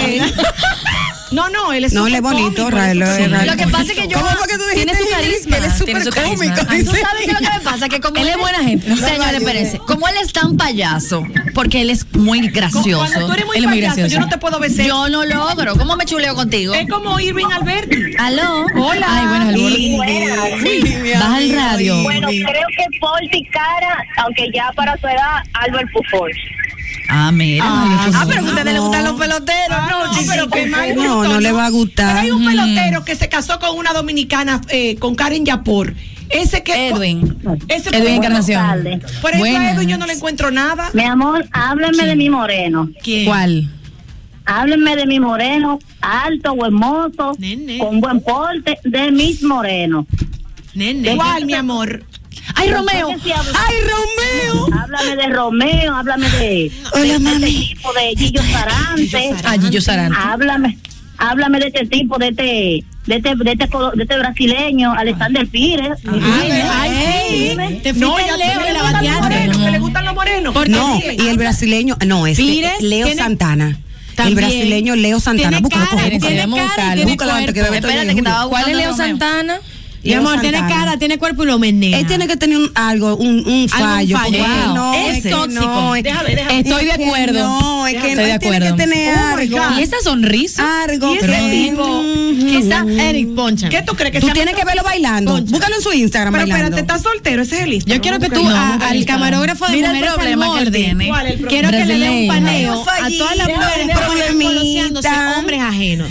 No, 1.33 1.49
no, 1.49 1.73
él 1.73 1.85
es 1.85 1.95
No, 1.95 2.07
él 2.07 2.13
es 2.13 2.19
súper 2.21 2.35
bonito, 2.35 2.63
cómico, 2.65 2.71
Rael, 2.77 2.99
él 2.99 3.03
es 3.05 3.09
es 3.09 3.15
súper 3.17 3.31
Rael. 3.31 3.47
Lo 3.47 3.57
que 3.57 3.67
pasa 3.69 3.85
es 3.85 3.93
que 3.99 4.07
yo. 4.07 4.19
¿Cómo 4.19 4.31
fue 4.33 4.49
que 4.49 4.59
tú 4.59 4.65
dijiste 4.67 4.85
tiene 4.85 4.99
su 4.99 5.09
carisma. 5.11 5.57
él 5.57 5.65
es 5.65 5.85
tiene 5.85 6.01
su 6.01 6.07
súper 6.11 6.25
carisma. 6.25 6.55
cómico? 6.57 6.67
Tú 6.67 6.73
Dice. 6.75 7.01
sabes 7.01 7.23
qué 7.25 7.31
es 7.31 7.33
lo 7.33 7.39
que 7.39 7.59
me 7.59 7.61
pasa, 7.65 7.89
que 7.89 8.01
como 8.01 8.17
Él 8.21 8.29
es 8.29 8.37
buena 8.37 8.59
gente. 8.63 8.97
Señores, 8.97 9.33
espérense. 9.33 9.79
Como 9.79 10.09
él 10.09 10.15
es 10.23 10.31
tan 10.35 10.59
payaso, 10.59 11.27
porque 11.55 11.81
él 11.81 11.89
es 11.89 12.07
muy 12.15 12.47
gracioso. 12.49 12.99
Cuando 12.99 13.29
tú 13.29 13.33
eres 13.33 13.47
muy 13.47 13.57
Él 13.57 13.65
es 13.65 13.71
muy 13.71 13.79
payaso, 13.79 13.97
gracioso. 13.97 14.15
yo 14.15 14.21
no 14.21 14.29
te 14.29 14.37
puedo 14.37 14.61
besar. 14.61 14.85
Yo 14.85 15.09
no 15.09 15.25
logro. 15.25 15.75
¿Cómo 15.77 15.97
me 15.97 16.05
chuleo 16.05 16.35
contigo? 16.35 16.75
Es 16.75 16.87
como 16.87 17.19
Irving 17.19 17.47
Alberti. 17.51 17.97
Aló. 18.19 18.67
Hola. 18.77 19.07
Ay, 19.09 19.27
bueno, 19.27 19.49
el 19.49 19.97
borde. 19.97 20.61
Sí. 20.63 21.13
Baja 21.15 21.39
el 21.39 21.55
radio. 21.55 22.03
Bueno, 22.03 22.27
creo 22.29 22.67
que 22.77 22.99
Paul 23.01 23.23
cara, 23.51 24.05
aunque 24.19 24.51
ya 24.55 24.71
para 24.77 24.99
su 24.99 25.07
edad, 25.07 25.43
Albert 25.55 25.89
Pujol. 25.95 26.31
Ah, 27.15 27.31
mira. 27.31 27.65
Ah, 27.67 28.25
pero 28.27 28.41
a 28.41 28.45
ustedes 28.45 28.65
les 28.65 28.81
gustan 28.81 29.05
los 29.05 29.21
peloteros, 29.21 29.79
Ah, 29.79 30.11
no, 30.13 30.19
pero 30.27 30.49
que 30.49 30.67
más 30.67 30.95
No, 30.97 31.25
no 31.25 31.41
le 31.41 31.53
va 31.53 31.67
a 31.67 31.71
gustar. 31.71 32.09
Pero 32.09 32.21
hay 32.21 32.31
un 32.31 32.45
pelotero 32.45 33.05
que 33.05 33.15
se 33.15 33.29
casó 33.29 33.59
con 33.59 33.77
una 33.77 33.93
dominicana, 33.93 34.61
eh, 34.69 34.97
con 34.97 35.15
Karen 35.15 35.45
Yapor. 35.45 35.95
Ese 36.31 36.63
que. 36.63 36.89
Edwin. 36.89 37.37
Ese 37.69 37.91
Edwin 37.91 38.15
Encarnación. 38.15 38.65
Por 39.21 39.33
eso 39.35 39.45
a. 39.45 39.73
Edwin 39.73 39.89
yo 39.89 39.99
no 39.99 40.07
le 40.07 40.15
encuentro 40.15 40.51
nada. 40.51 40.89
Mi 40.95 41.03
amor, 41.05 41.47
háblenme 41.53 42.07
de 42.07 42.17
mi 42.17 42.31
moreno. 42.31 42.89
¿Cuál? 43.27 43.71
Háblenme 44.45 44.97
de 44.97 45.07
mi 45.07 45.21
moreno, 45.21 45.79
alto, 46.01 46.57
buen 46.57 46.75
mozo, 46.75 47.33
Nene. 47.39 47.79
con 47.79 48.01
buen 48.01 48.21
porte, 48.21 48.77
de 48.83 49.13
mis 49.13 49.43
morenos. 49.43 50.07
Nene. 50.75 51.15
¿Cuál, 51.15 51.47
mi 51.47 51.55
amor? 51.55 52.05
Ay, 52.55 52.71
Romeo. 52.71 53.09
¡Ay, 53.09 53.75
Romeo! 53.83 54.69
Háblame 54.83 55.17
de 55.17 55.27
Romeo, 55.29 55.95
háblame 55.95 56.29
de, 56.31 56.73
Hola, 56.93 57.03
de, 57.05 57.13
de 57.13 57.19
mami. 57.19 57.45
este 57.47 57.75
tipo 57.75 57.93
de 57.93 58.15
Gillo 58.17 58.43
Sarante. 58.43 59.35
Ah, 59.45 59.57
Gillo 59.61 59.81
Sarante. 59.81 60.19
Háblame, 60.21 60.79
háblame 61.19 61.61
de 61.61 61.67
este 61.69 61.87
tipo, 61.87 62.19
de 62.19 62.29
este, 62.29 62.43
de 63.07 63.17
este, 63.17 63.35
de 63.37 63.53
este, 63.53 63.67
de 63.95 64.03
este 64.03 64.19
brasileño, 64.19 64.93
Alexander 64.93 65.47
Pires. 65.47 65.99
Ay, 66.07 66.93
sí. 67.31 67.57
Te 67.83 67.93
No, 67.95 68.17
ya 68.19 68.37
que 68.37 68.43
y 68.43 68.65
le 68.65 68.73
la 68.73 68.83
gustan 68.83 68.83
los 68.83 68.93
bateaste. 68.93 69.23
morenos, 69.23 69.57
que 69.59 69.71
le 69.71 69.79
gustan 69.79 70.05
los 70.05 70.15
morenos. 70.15 70.55
Porque 70.55 70.71
No, 70.71 70.99
sí. 71.01 71.17
y 71.19 71.29
el 71.29 71.37
brasileño, 71.39 71.97
no, 72.07 72.27
este, 72.27 72.43
Pires 72.43 72.81
Leo 72.83 73.07
tiene- 73.07 73.23
Santana. 73.23 73.79
También. 74.15 74.39
El 74.39 74.45
brasileño 74.45 74.95
Leo 74.97 75.21
Santana. 75.21 75.49
Tiene 75.49 75.63
Búscalo, 75.63 75.85
cara, 75.87 75.97
cógelo, 76.03 76.27
tiene 76.27 76.47
búscalo. 76.47 76.71
cara 76.77 76.93
y 76.93 76.97
tiene 76.97 77.11
Búscalo 77.13 77.33
antes 77.33 77.47
que 77.47 77.61
cuerpo. 77.61 77.71
bebe 77.73 77.81
todo 77.81 77.91
Espérate, 77.91 78.03
el 78.03 78.09
que 78.09 78.21
Julio. 78.21 78.31
estaba 78.31 78.51
¿Cuál 78.51 78.63
es 78.71 78.77
Leo 78.77 78.91
Romeo. 78.91 79.61
Mi 80.05 80.11
Leo 80.11 80.19
amor, 80.21 80.41
tiene 80.41 80.59
cara, 80.59 80.97
tiene 80.97 81.17
cuerpo 81.19 81.45
y 81.45 81.47
lo 81.47 81.59
menea. 81.59 81.99
Él 81.99 82.07
tiene 82.07 82.27
que 82.27 82.37
tener 82.37 82.59
un, 82.59 82.71
algo, 82.75 83.17
un, 83.17 83.47
un 83.47 83.69
fallo. 83.69 84.19
Wow. 84.19 84.75
no, 84.75 84.95
Es 84.95 85.23
tóxico. 85.23 85.47
no, 85.65 85.95
es- 85.95 86.03
Déjame, 86.03 86.35
déjame. 86.35 86.59
Estoy 86.61 86.85
de 86.87 86.93
acuerdo. 86.93 87.39
No, 87.39 87.87
es 87.87 87.93
que 87.95 87.99
Estoy 88.11 88.15
no, 88.17 88.23
de 88.23 88.33
él 88.33 88.39
tiene 88.41 88.57
acuerdo. 88.57 88.77
que 88.77 88.83
tener 88.83 89.15
Oh 89.17 89.37
algo. 89.37 89.79
Y 89.79 89.83
esa 89.83 89.97
sonrisa. 90.03 90.83
Algo. 90.85 91.15
Y 91.15 91.19
ese 91.19 91.27
pero- 91.27 91.51
tipo, 91.51 92.03
Quizá 92.49 92.85
Eric 93.09 93.35
Poncha. 93.35 93.69
¿Qué 93.69 93.83
tú 93.83 93.95
crees 93.95 94.13
que 94.13 94.21
Tú 94.21 94.27
sea 94.27 94.35
tienes 94.35 94.55
que 94.55 94.65
verlo 94.65 94.83
bailando. 94.83 95.33
Concha. 95.33 95.51
Búscalo 95.53 95.77
en 95.77 95.83
su 95.83 95.93
Instagram 95.93 96.33
Pero 96.35 96.43
bailando. 96.47 96.65
espérate, 96.77 96.81
¿estás 96.83 97.03
soltero? 97.03 97.43
Ese 97.43 97.57
es 97.57 97.63
el 97.63 97.73
Instagram. 97.75 97.97
Yo 97.97 98.03
quiero 98.03 98.19
que 98.19 98.29
tú 98.29 98.49
a- 98.49 98.75
al 98.89 99.05
camarógrafo 99.07 99.67
de 99.67 99.73
Mira 99.77 99.91
el 99.99 100.05
problema 100.05 100.59
que 100.59 100.71
tiene. 100.71 101.09
¿Cuál 101.09 101.27
es 101.29 101.41
el 101.41 101.47
Quiero 101.47 101.71
que 101.71 101.85
le 101.87 101.99
dé 101.99 102.11
un 102.11 102.29
paneo 102.29 102.83
a 102.83 103.09
todas 103.19 103.37
las 103.37 103.49
mujeres 103.49 103.97
coloseándose 104.43 105.09
hombres 105.39 105.61
ajenos. 105.61 106.09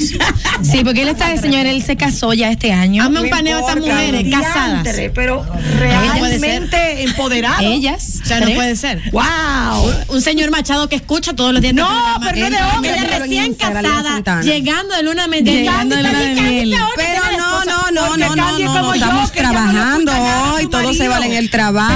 Sí, 0.62 0.84
porque 0.84 1.02
él 1.04 1.10
está, 1.10 1.36
señor, 1.38 1.66
él 1.66 1.82
se 1.84 1.96
casó 1.98 2.34
ya 2.34 2.50
este 2.52 2.72
año. 2.72 3.04
Hazme 3.04 3.22
un 3.22 3.30
paneo 3.30 3.60
importa, 3.60 3.81
mujeres 3.82 4.26
casadas. 4.32 4.88
Pero 5.14 5.46
realmente 5.78 7.04
empoderado. 7.04 7.62
Ellas. 7.62 8.20
O 8.24 8.26
sea, 8.26 8.40
no 8.40 8.52
puede 8.52 8.76
ser. 8.76 9.02
Wow. 9.12 9.92
Un 10.10 10.22
señor 10.22 10.52
Machado 10.52 10.88
que 10.90 10.96
escucha 10.96 11.34
todos 11.34 11.54
los 11.54 11.62
días. 11.62 11.74
No, 11.74 11.88
este 12.16 12.30
pero 12.34 12.50
no 12.50 12.58
de 12.58 12.64
hombre, 12.76 12.92
Ella 12.92 13.20
recién 13.20 13.54
casada, 13.54 14.42
llegando 14.42 14.96
de 14.96 15.04
luna 15.04 15.28
de. 15.28 15.42
Llegando 15.42 15.96
de 15.96 16.04
luna 16.04 16.20
de 16.20 16.34
miel. 16.42 16.76
Pero 16.96 17.22
no, 17.38 17.66
no, 17.66 17.92
no, 17.92 18.18
no, 18.18 18.36
no, 18.36 18.60
no, 18.60 18.94
estamos 18.94 19.32
trabajando 19.32 20.12
hoy, 20.54 20.68
todo 20.68 20.94
se 20.94 21.08
vale 21.08 21.28
en 21.28 21.34
el 21.34 21.50
trabajo. 21.50 21.94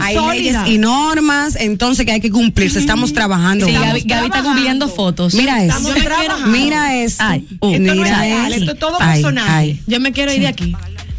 Hay 0.00 0.16
leyes 0.16 0.56
y 0.66 0.78
normas, 0.78 1.56
entonces 1.56 2.06
que 2.06 2.12
hay 2.12 2.20
que 2.20 2.30
cumplirse. 2.30 2.78
Estamos 2.78 3.12
trabajando. 3.12 3.66
Sí. 3.66 3.72
Gaby, 3.72 4.26
está 4.26 4.42
googleando 4.42 4.88
fotos. 4.88 5.34
Mira 5.34 5.62
eso. 5.64 5.76
Estamos 5.76 6.02
trabajando. 6.02 6.46
Mira 6.48 6.96
eso. 6.96 7.22
Uh, 7.60 7.72
Esto 7.72 7.78
no 7.80 7.92
es 7.92 7.96
Mira 7.96 8.26
eso. 8.26 8.54
esto 8.54 8.72
es 8.72 8.78
todo 8.78 8.98
ay. 9.00 9.80
Yo 9.86 10.00
me 10.00 10.12
quiero 10.12 10.32
ir 10.32 10.40
de 10.40 10.48
aquí. 10.48 10.74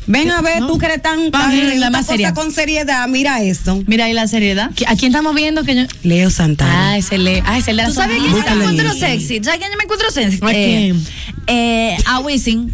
Ven 0.08 0.32
a 0.32 0.42
ver, 0.42 0.60
tú 0.66 0.78
que 0.78 0.86
eres 0.86 1.02
tan, 1.02 1.32
tan 1.32 1.80
la 1.80 1.90
más 1.90 2.02
cosa 2.02 2.14
seria. 2.14 2.34
con 2.34 2.52
seriedad. 2.52 3.08
Mira 3.08 3.44
esto. 3.44 3.84
Mira, 3.88 4.10
¿y 4.10 4.14
la 4.14 4.28
seriedad? 4.28 4.72
¿A 4.88 4.96
quién 4.96 5.12
estamos 5.12 5.36
viendo? 5.36 5.64
Que 5.64 5.76
yo... 5.76 5.82
Leo 6.04 6.30
Santana. 6.30 6.92
Ah, 6.92 6.98
ese 6.98 7.18
le, 7.18 7.44
ah, 7.46 7.58
ese 7.58 7.74
le 7.74 7.84
¿Tú 7.86 7.94
sabes 7.94 8.18
quién 8.20 8.32
yo 8.32 8.38
me 8.56 8.64
encuentro 8.64 8.94
sexy? 8.94 9.40
¿Tú 9.40 9.46
sabes 9.46 9.60
quién 9.60 9.72
yo 9.72 9.78
me 9.78 9.84
encuentro 9.84 10.10
sexy? 10.10 10.40
¿A 10.42 10.52
Eh, 10.54 10.94
quién? 10.94 11.06
eh, 11.48 11.98
a 12.06 12.20
Wisin. 12.22 12.74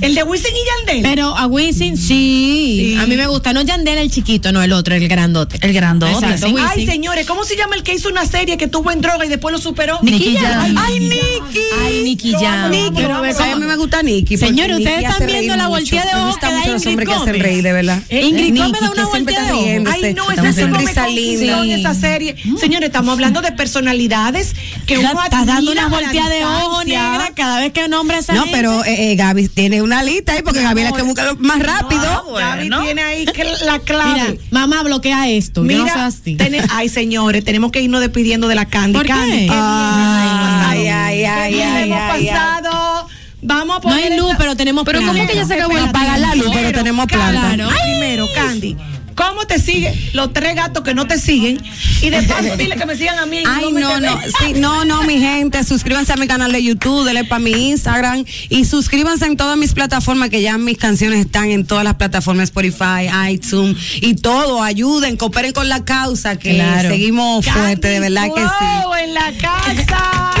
El 0.00 0.14
de 0.14 0.22
Wisin 0.22 0.52
y 0.54 0.86
Yandel. 0.86 1.02
Pero 1.02 1.36
a 1.36 1.46
Wisin 1.46 1.96
sí. 1.96 2.06
Sí. 2.06 2.96
A 3.00 3.06
mí 3.06 3.16
me 3.16 3.26
gusta. 3.26 3.52
No 3.52 3.62
Yandel 3.62 3.98
el 3.98 4.10
chiquito, 4.10 4.52
no 4.52 4.62
el 4.62 4.72
otro, 4.72 4.94
el 4.94 5.08
grandote. 5.08 5.58
El 5.62 5.72
grandote, 5.72 6.12
Exacto. 6.12 6.54
Ay, 6.68 6.86
señores, 6.86 7.26
¿cómo 7.26 7.44
se 7.44 7.56
llama 7.56 7.76
el 7.76 7.82
que 7.82 7.94
hizo 7.94 8.08
una 8.08 8.24
serie 8.26 8.56
que 8.56 8.68
tuvo 8.68 8.90
en 8.90 9.00
droga 9.00 9.24
y 9.24 9.28
después 9.28 9.52
lo 9.52 9.58
superó? 9.58 9.98
Nicky 10.02 10.36
Jam. 10.36 10.76
Ay, 10.78 11.00
Nicky. 11.00 11.60
Ay, 11.84 12.02
Nicky 12.04 12.32
Jam. 12.32 12.70
pero 12.94 13.16
a 13.16 13.56
mí 13.56 13.64
me 13.66 13.76
gusta 13.76 14.02
Nicky. 14.02 14.36
Señores, 14.36 14.78
ustedes 14.78 15.04
están 15.04 15.26
viendo 15.26 15.56
la 15.56 15.68
mucho. 15.68 15.70
voltea 15.80 16.04
de 16.04 16.12
Me 16.12 16.20
ojos 16.20 16.30
gustan 16.32 16.50
da 16.50 16.58
mucho 16.58 16.72
los 16.72 16.86
hombres 16.86 17.08
que 17.08 17.14
hacen 17.14 17.40
reír, 17.40 17.62
de 17.62 17.72
verdad. 17.72 18.02
Eh, 18.08 18.22
Ingrid 18.26 18.56
Gómez 18.56 18.80
da 18.80 18.90
una 18.90 19.02
que 19.04 19.10
siempre 19.10 19.34
voltea 19.34 19.40
está 19.42 19.54
de 19.54 19.78
ojos. 19.80 19.94
Ay, 20.02 20.14
no, 20.14 20.30
esa 20.30 20.52
sonrisa 20.60 21.08
linda. 21.08 21.74
esa 21.74 21.94
serie. 21.94 22.36
Señores, 22.60 22.88
estamos 22.88 23.12
hablando 23.12 23.40
de 23.40 23.52
personalidades 23.52 24.54
que 24.86 24.98
uno 24.98 25.10
Estás 25.24 25.46
dando 25.46 25.72
una 25.72 25.86
a 25.86 25.90
la 25.90 25.96
voltea 26.00 26.28
de 26.28 26.44
ojo 26.44 26.80
distancia. 26.84 27.10
negra 27.10 27.32
cada 27.34 27.60
vez 27.60 27.72
que 27.72 27.84
un 27.84 27.94
hombre 27.94 28.22
se 28.22 28.32
No, 28.34 28.44
pero 28.52 28.84
eh, 28.84 29.12
eh, 29.12 29.16
Gaby 29.16 29.48
tiene 29.48 29.82
una 29.86 30.02
lista 30.02 30.32
ahí 30.32 30.42
porque 30.42 30.62
Gaby 30.62 30.82
es 30.82 30.90
la 30.90 30.96
que 30.96 31.02
busca 31.02 31.24
lo 31.24 31.36
más 31.36 31.58
rápido. 31.60 32.34
Gaby 32.34 32.68
tiene 32.84 33.02
ahí 33.02 33.26
la 33.64 33.78
clave. 33.78 34.20
Mira, 34.32 34.34
mamá, 34.50 34.82
bloquea 34.82 35.28
esto. 35.28 35.62
no 35.62 35.66
Mira, 35.66 36.06
así. 36.06 36.36
ay 36.70 36.88
señores, 36.88 37.44
tenemos 37.44 37.72
que 37.72 37.80
irnos 37.80 38.00
despidiendo 38.00 38.48
de 38.48 38.54
la 38.54 38.66
Candy. 38.66 38.92
¿Por 38.98 39.06
qué? 39.06 39.12
Candy, 39.12 39.48
Ay, 39.50 40.88
ay, 40.88 41.24
ay, 41.24 41.50
Qué 41.52 41.56
bien 41.56 41.68
ay, 41.68 41.82
hemos 41.84 41.98
ay, 42.00 42.28
ay. 42.28 42.34
pasado. 42.34 43.08
Vamos 43.42 43.76
a 43.84 43.88
No 43.88 43.94
hay 43.94 44.16
luz, 44.16 44.26
esta- 44.32 44.38
pero 44.38 44.56
tenemos 44.56 44.84
Pero 44.84 44.98
plata. 44.98 45.12
¿cómo 45.14 45.26
que 45.28 45.34
ya 45.36 45.44
se 45.44 45.54
acabó 45.54 45.76
el 45.78 45.84
apagar 45.84 46.18
la 46.18 46.34
luz, 46.34 46.48
pero 46.52 46.72
tenemos 46.72 47.06
plata. 47.06 47.50
Primero, 47.84 48.26
Candy. 48.34 48.76
¿Cómo 49.16 49.46
te 49.46 49.58
siguen 49.58 49.94
los 50.12 50.32
tres 50.32 50.54
gatos 50.54 50.84
que 50.84 50.94
no 50.94 51.06
te 51.06 51.18
siguen? 51.18 51.58
Y 52.02 52.10
de 52.10 52.22
paso 52.24 52.56
dile 52.56 52.76
que 52.76 52.84
me 52.86 52.94
sigan 52.96 53.18
a 53.18 53.26
mí. 53.26 53.42
Ay, 53.46 53.72
no, 53.72 53.98
no, 53.98 54.16
den. 54.16 54.18
sí, 54.38 54.52
no, 54.54 54.84
no, 54.84 55.02
mi 55.04 55.18
gente, 55.18 55.64
suscríbanse 55.64 56.12
a 56.12 56.16
mi 56.16 56.26
canal 56.28 56.52
de 56.52 56.62
YouTube, 56.62 57.04
denle 57.04 57.24
para 57.24 57.38
mi 57.38 57.70
Instagram 57.70 58.24
y 58.50 58.64
suscríbanse 58.66 59.24
en 59.24 59.36
todas 59.38 59.56
mis 59.56 59.72
plataformas 59.72 60.28
que 60.28 60.42
ya 60.42 60.58
mis 60.58 60.76
canciones 60.76 61.20
están 61.24 61.50
en 61.50 61.66
todas 61.66 61.82
las 61.84 61.94
plataformas 61.94 62.44
Spotify, 62.44 63.08
iTunes 63.30 63.76
y 64.02 64.14
todo, 64.16 64.62
ayuden, 64.62 65.16
cooperen 65.16 65.52
con 65.52 65.68
la 65.68 65.84
causa 65.84 66.38
que 66.38 66.54
Claro. 66.54 66.90
seguimos 66.90 67.46
fuerte, 67.46 67.88
de 67.88 68.00
verdad 68.00 68.26
que 68.34 68.42
sí. 68.42 69.02
En 69.02 69.14
la 69.14 69.32
casa. 69.40 70.35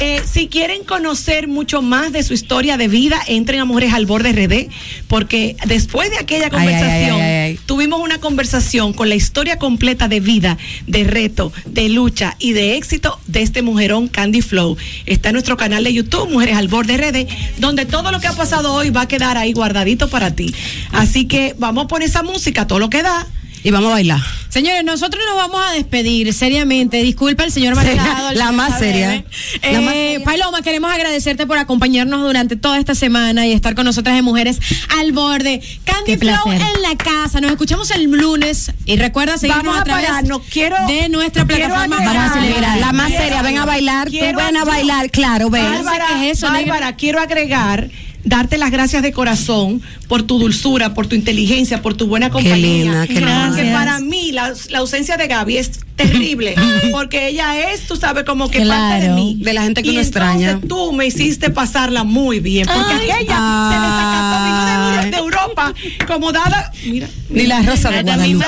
Eh, 0.00 0.22
si 0.24 0.46
quieren 0.46 0.84
conocer 0.84 1.48
mucho 1.48 1.82
más 1.82 2.12
de 2.12 2.22
su 2.22 2.32
historia 2.32 2.76
de 2.76 2.86
vida, 2.86 3.20
entren 3.26 3.58
a 3.58 3.64
Mujeres 3.64 3.94
al 3.94 4.06
Borde 4.06 4.30
RD, 4.32 4.70
porque 5.08 5.56
después 5.66 6.10
de 6.10 6.18
aquella 6.18 6.44
ay, 6.44 6.50
conversación, 6.50 7.20
ay, 7.20 7.32
ay. 7.32 7.60
tuvimos 7.66 8.00
una 8.00 8.18
conversación 8.20 8.92
con 8.92 9.08
la 9.08 9.16
historia 9.16 9.58
completa 9.58 10.06
de 10.06 10.20
vida, 10.20 10.56
de 10.86 11.02
reto, 11.02 11.52
de 11.66 11.88
lucha 11.88 12.36
y 12.38 12.52
de 12.52 12.76
éxito 12.76 13.18
de 13.26 13.42
este 13.42 13.62
mujerón 13.62 14.06
Candy 14.06 14.40
Flow. 14.40 14.76
Está 15.04 15.30
en 15.30 15.32
nuestro 15.32 15.56
canal 15.56 15.82
de 15.82 15.92
YouTube, 15.92 16.30
Mujeres 16.30 16.56
al 16.56 16.68
Borde 16.68 16.96
RD, 16.96 17.26
donde 17.58 17.84
todo 17.84 18.12
lo 18.12 18.20
que 18.20 18.28
ha 18.28 18.34
pasado 18.34 18.74
hoy 18.74 18.90
va 18.90 19.02
a 19.02 19.08
quedar 19.08 19.36
ahí 19.36 19.52
guardadito 19.52 20.08
para 20.08 20.32
ti. 20.32 20.54
Así 20.92 21.26
que 21.26 21.56
vamos 21.58 21.86
a 21.86 21.88
poner 21.88 22.08
esa 22.08 22.22
música, 22.22 22.68
todo 22.68 22.78
lo 22.78 22.88
que 22.88 23.02
da. 23.02 23.26
Y 23.64 23.70
vamos 23.70 23.90
a 23.90 23.94
bailar. 23.94 24.20
Señores, 24.48 24.82
nosotros 24.84 25.22
nos 25.26 25.36
vamos 25.36 25.60
a 25.68 25.72
despedir 25.72 26.32
seriamente. 26.32 27.02
Disculpa 27.02 27.44
el 27.44 27.52
señor 27.52 27.74
Seria- 27.76 27.96
Machado. 28.02 28.30
el 28.30 28.38
la 28.38 28.52
más 28.52 28.78
seria. 28.78 29.24
La 29.62 29.80
más 29.80 29.94
Eh, 29.94 30.20
Paloma, 30.24 30.62
queremos 30.62 30.90
agradecerte 30.90 31.46
por 31.46 31.58
acompañarnos 31.58 32.22
durante 32.22 32.56
toda 32.56 32.78
esta 32.78 32.94
semana 32.94 33.46
y 33.46 33.52
estar 33.52 33.74
con 33.74 33.84
nosotras 33.84 34.16
en 34.18 34.24
Mujeres 34.24 34.58
al 34.98 35.12
Borde. 35.12 35.60
Candy 35.84 36.12
Qué 36.12 36.18
Flow 36.18 36.36
placer. 36.44 36.62
en 36.76 36.82
la 36.82 36.96
casa. 36.96 37.40
Nos 37.40 37.50
escuchamos 37.50 37.90
el 37.90 38.04
lunes 38.04 38.72
y 38.86 38.96
recuerda 38.96 39.36
seguirnos 39.38 39.64
Vamos 39.64 39.78
a 39.78 39.82
a 39.82 39.84
través 39.84 40.06
pararnos. 40.06 40.40
Quiero- 40.50 40.76
de 40.86 41.08
nuestra 41.08 41.44
plataforma. 41.44 41.96
Vamos 41.98 42.30
a 42.30 42.34
celebrar. 42.34 42.78
La 42.78 42.92
más 42.92 43.08
Quiero- 43.08 43.22
seria, 43.24 43.42
ven 43.42 43.58
a 43.58 43.66
bailar, 43.66 44.08
tú 44.08 44.16
ven 44.36 44.56
a 44.56 44.64
bailar, 44.64 45.10
claro, 45.10 45.50
ven. 45.50 45.64
Bárbara, 45.64 46.06
¿qué 46.20 46.30
es 46.30 46.38
eso, 46.38 46.46
Bárbara, 46.50 46.94
quiero 46.96 47.20
agregar 47.20 47.90
darte 48.24 48.58
las 48.58 48.70
gracias 48.70 49.02
de 49.02 49.12
corazón 49.12 49.80
por 50.08 50.22
tu 50.22 50.38
dulzura, 50.38 50.94
por 50.94 51.06
tu 51.06 51.14
inteligencia, 51.14 51.82
por 51.82 51.94
tu 51.94 52.06
buena 52.06 52.30
compañía. 52.30 52.56
linda, 52.56 53.06
qué 53.06 53.14
linda. 53.20 53.52
Que 53.54 53.70
para 53.72 54.00
mí 54.00 54.32
la, 54.32 54.52
la 54.70 54.78
ausencia 54.78 55.16
de 55.18 55.28
Gaby 55.28 55.58
es 55.58 55.80
terrible, 55.96 56.54
porque 56.92 57.28
ella 57.28 57.70
es, 57.72 57.86
tú 57.86 57.96
sabes, 57.96 58.24
como 58.24 58.50
que 58.50 58.64
parte 58.64 59.06
de 59.08 59.10
mí. 59.10 59.36
De 59.40 59.52
la 59.52 59.62
gente 59.62 59.82
que 59.82 59.88
y 59.88 59.92
uno 59.92 60.00
entonces 60.00 60.32
extraña. 60.32 60.60
tú 60.66 60.92
me 60.92 61.06
hiciste 61.06 61.50
pasarla 61.50 62.04
muy 62.04 62.40
bien, 62.40 62.66
porque 62.66 62.94
Ay. 62.94 63.10
aquella 63.10 63.36
se 63.70 63.76
desacató, 63.86 64.44
vino 64.44 65.02
de, 65.02 65.10
de 65.10 65.16
Europa, 65.18 65.74
como 66.06 66.32
dada, 66.32 66.72
mira. 66.86 67.08
Ni 67.28 67.46
la 67.46 67.60
rosa 67.62 67.90
de 67.90 68.02
Guadalupe. 68.02 68.46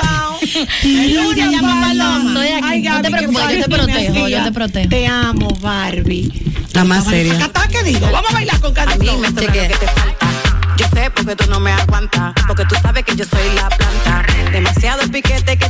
Ay, 2.63 2.81
No 2.81 3.01
te 3.01 3.09
Gaby, 3.09 3.17
qué 3.19 3.27
preocupes, 3.27 3.57
yo 3.57 3.63
te 3.63 3.69
protejo, 3.69 4.27
yo 4.27 4.43
te 4.43 4.51
protejo. 4.51 4.89
Te 4.89 5.07
amo, 5.07 5.47
Barbie. 5.61 6.31
La 6.73 6.83
más 6.85 7.05
seria. 7.05 7.33
¿Desacatá 7.33 7.67
qué 7.67 7.83
digo? 7.83 8.07
Vamos 8.11 8.31
a 8.31 8.33
bailar 8.33 8.59
con 8.59 8.73
Candy 8.73 9.07
Yo 10.81 10.87
sé 10.95 11.11
porque 11.11 11.35
tú 11.35 11.47
no 11.47 11.59
me 11.59 11.71
aguantas, 11.71 12.33
porque 12.47 12.65
tú 12.65 12.73
sabes 12.81 13.03
que 13.03 13.15
yo 13.15 13.23
soy 13.23 13.53
la 13.53 13.69
planta. 13.69 14.25
Demasiado 14.51 15.03
piquete 15.11 15.55
que 15.55 15.69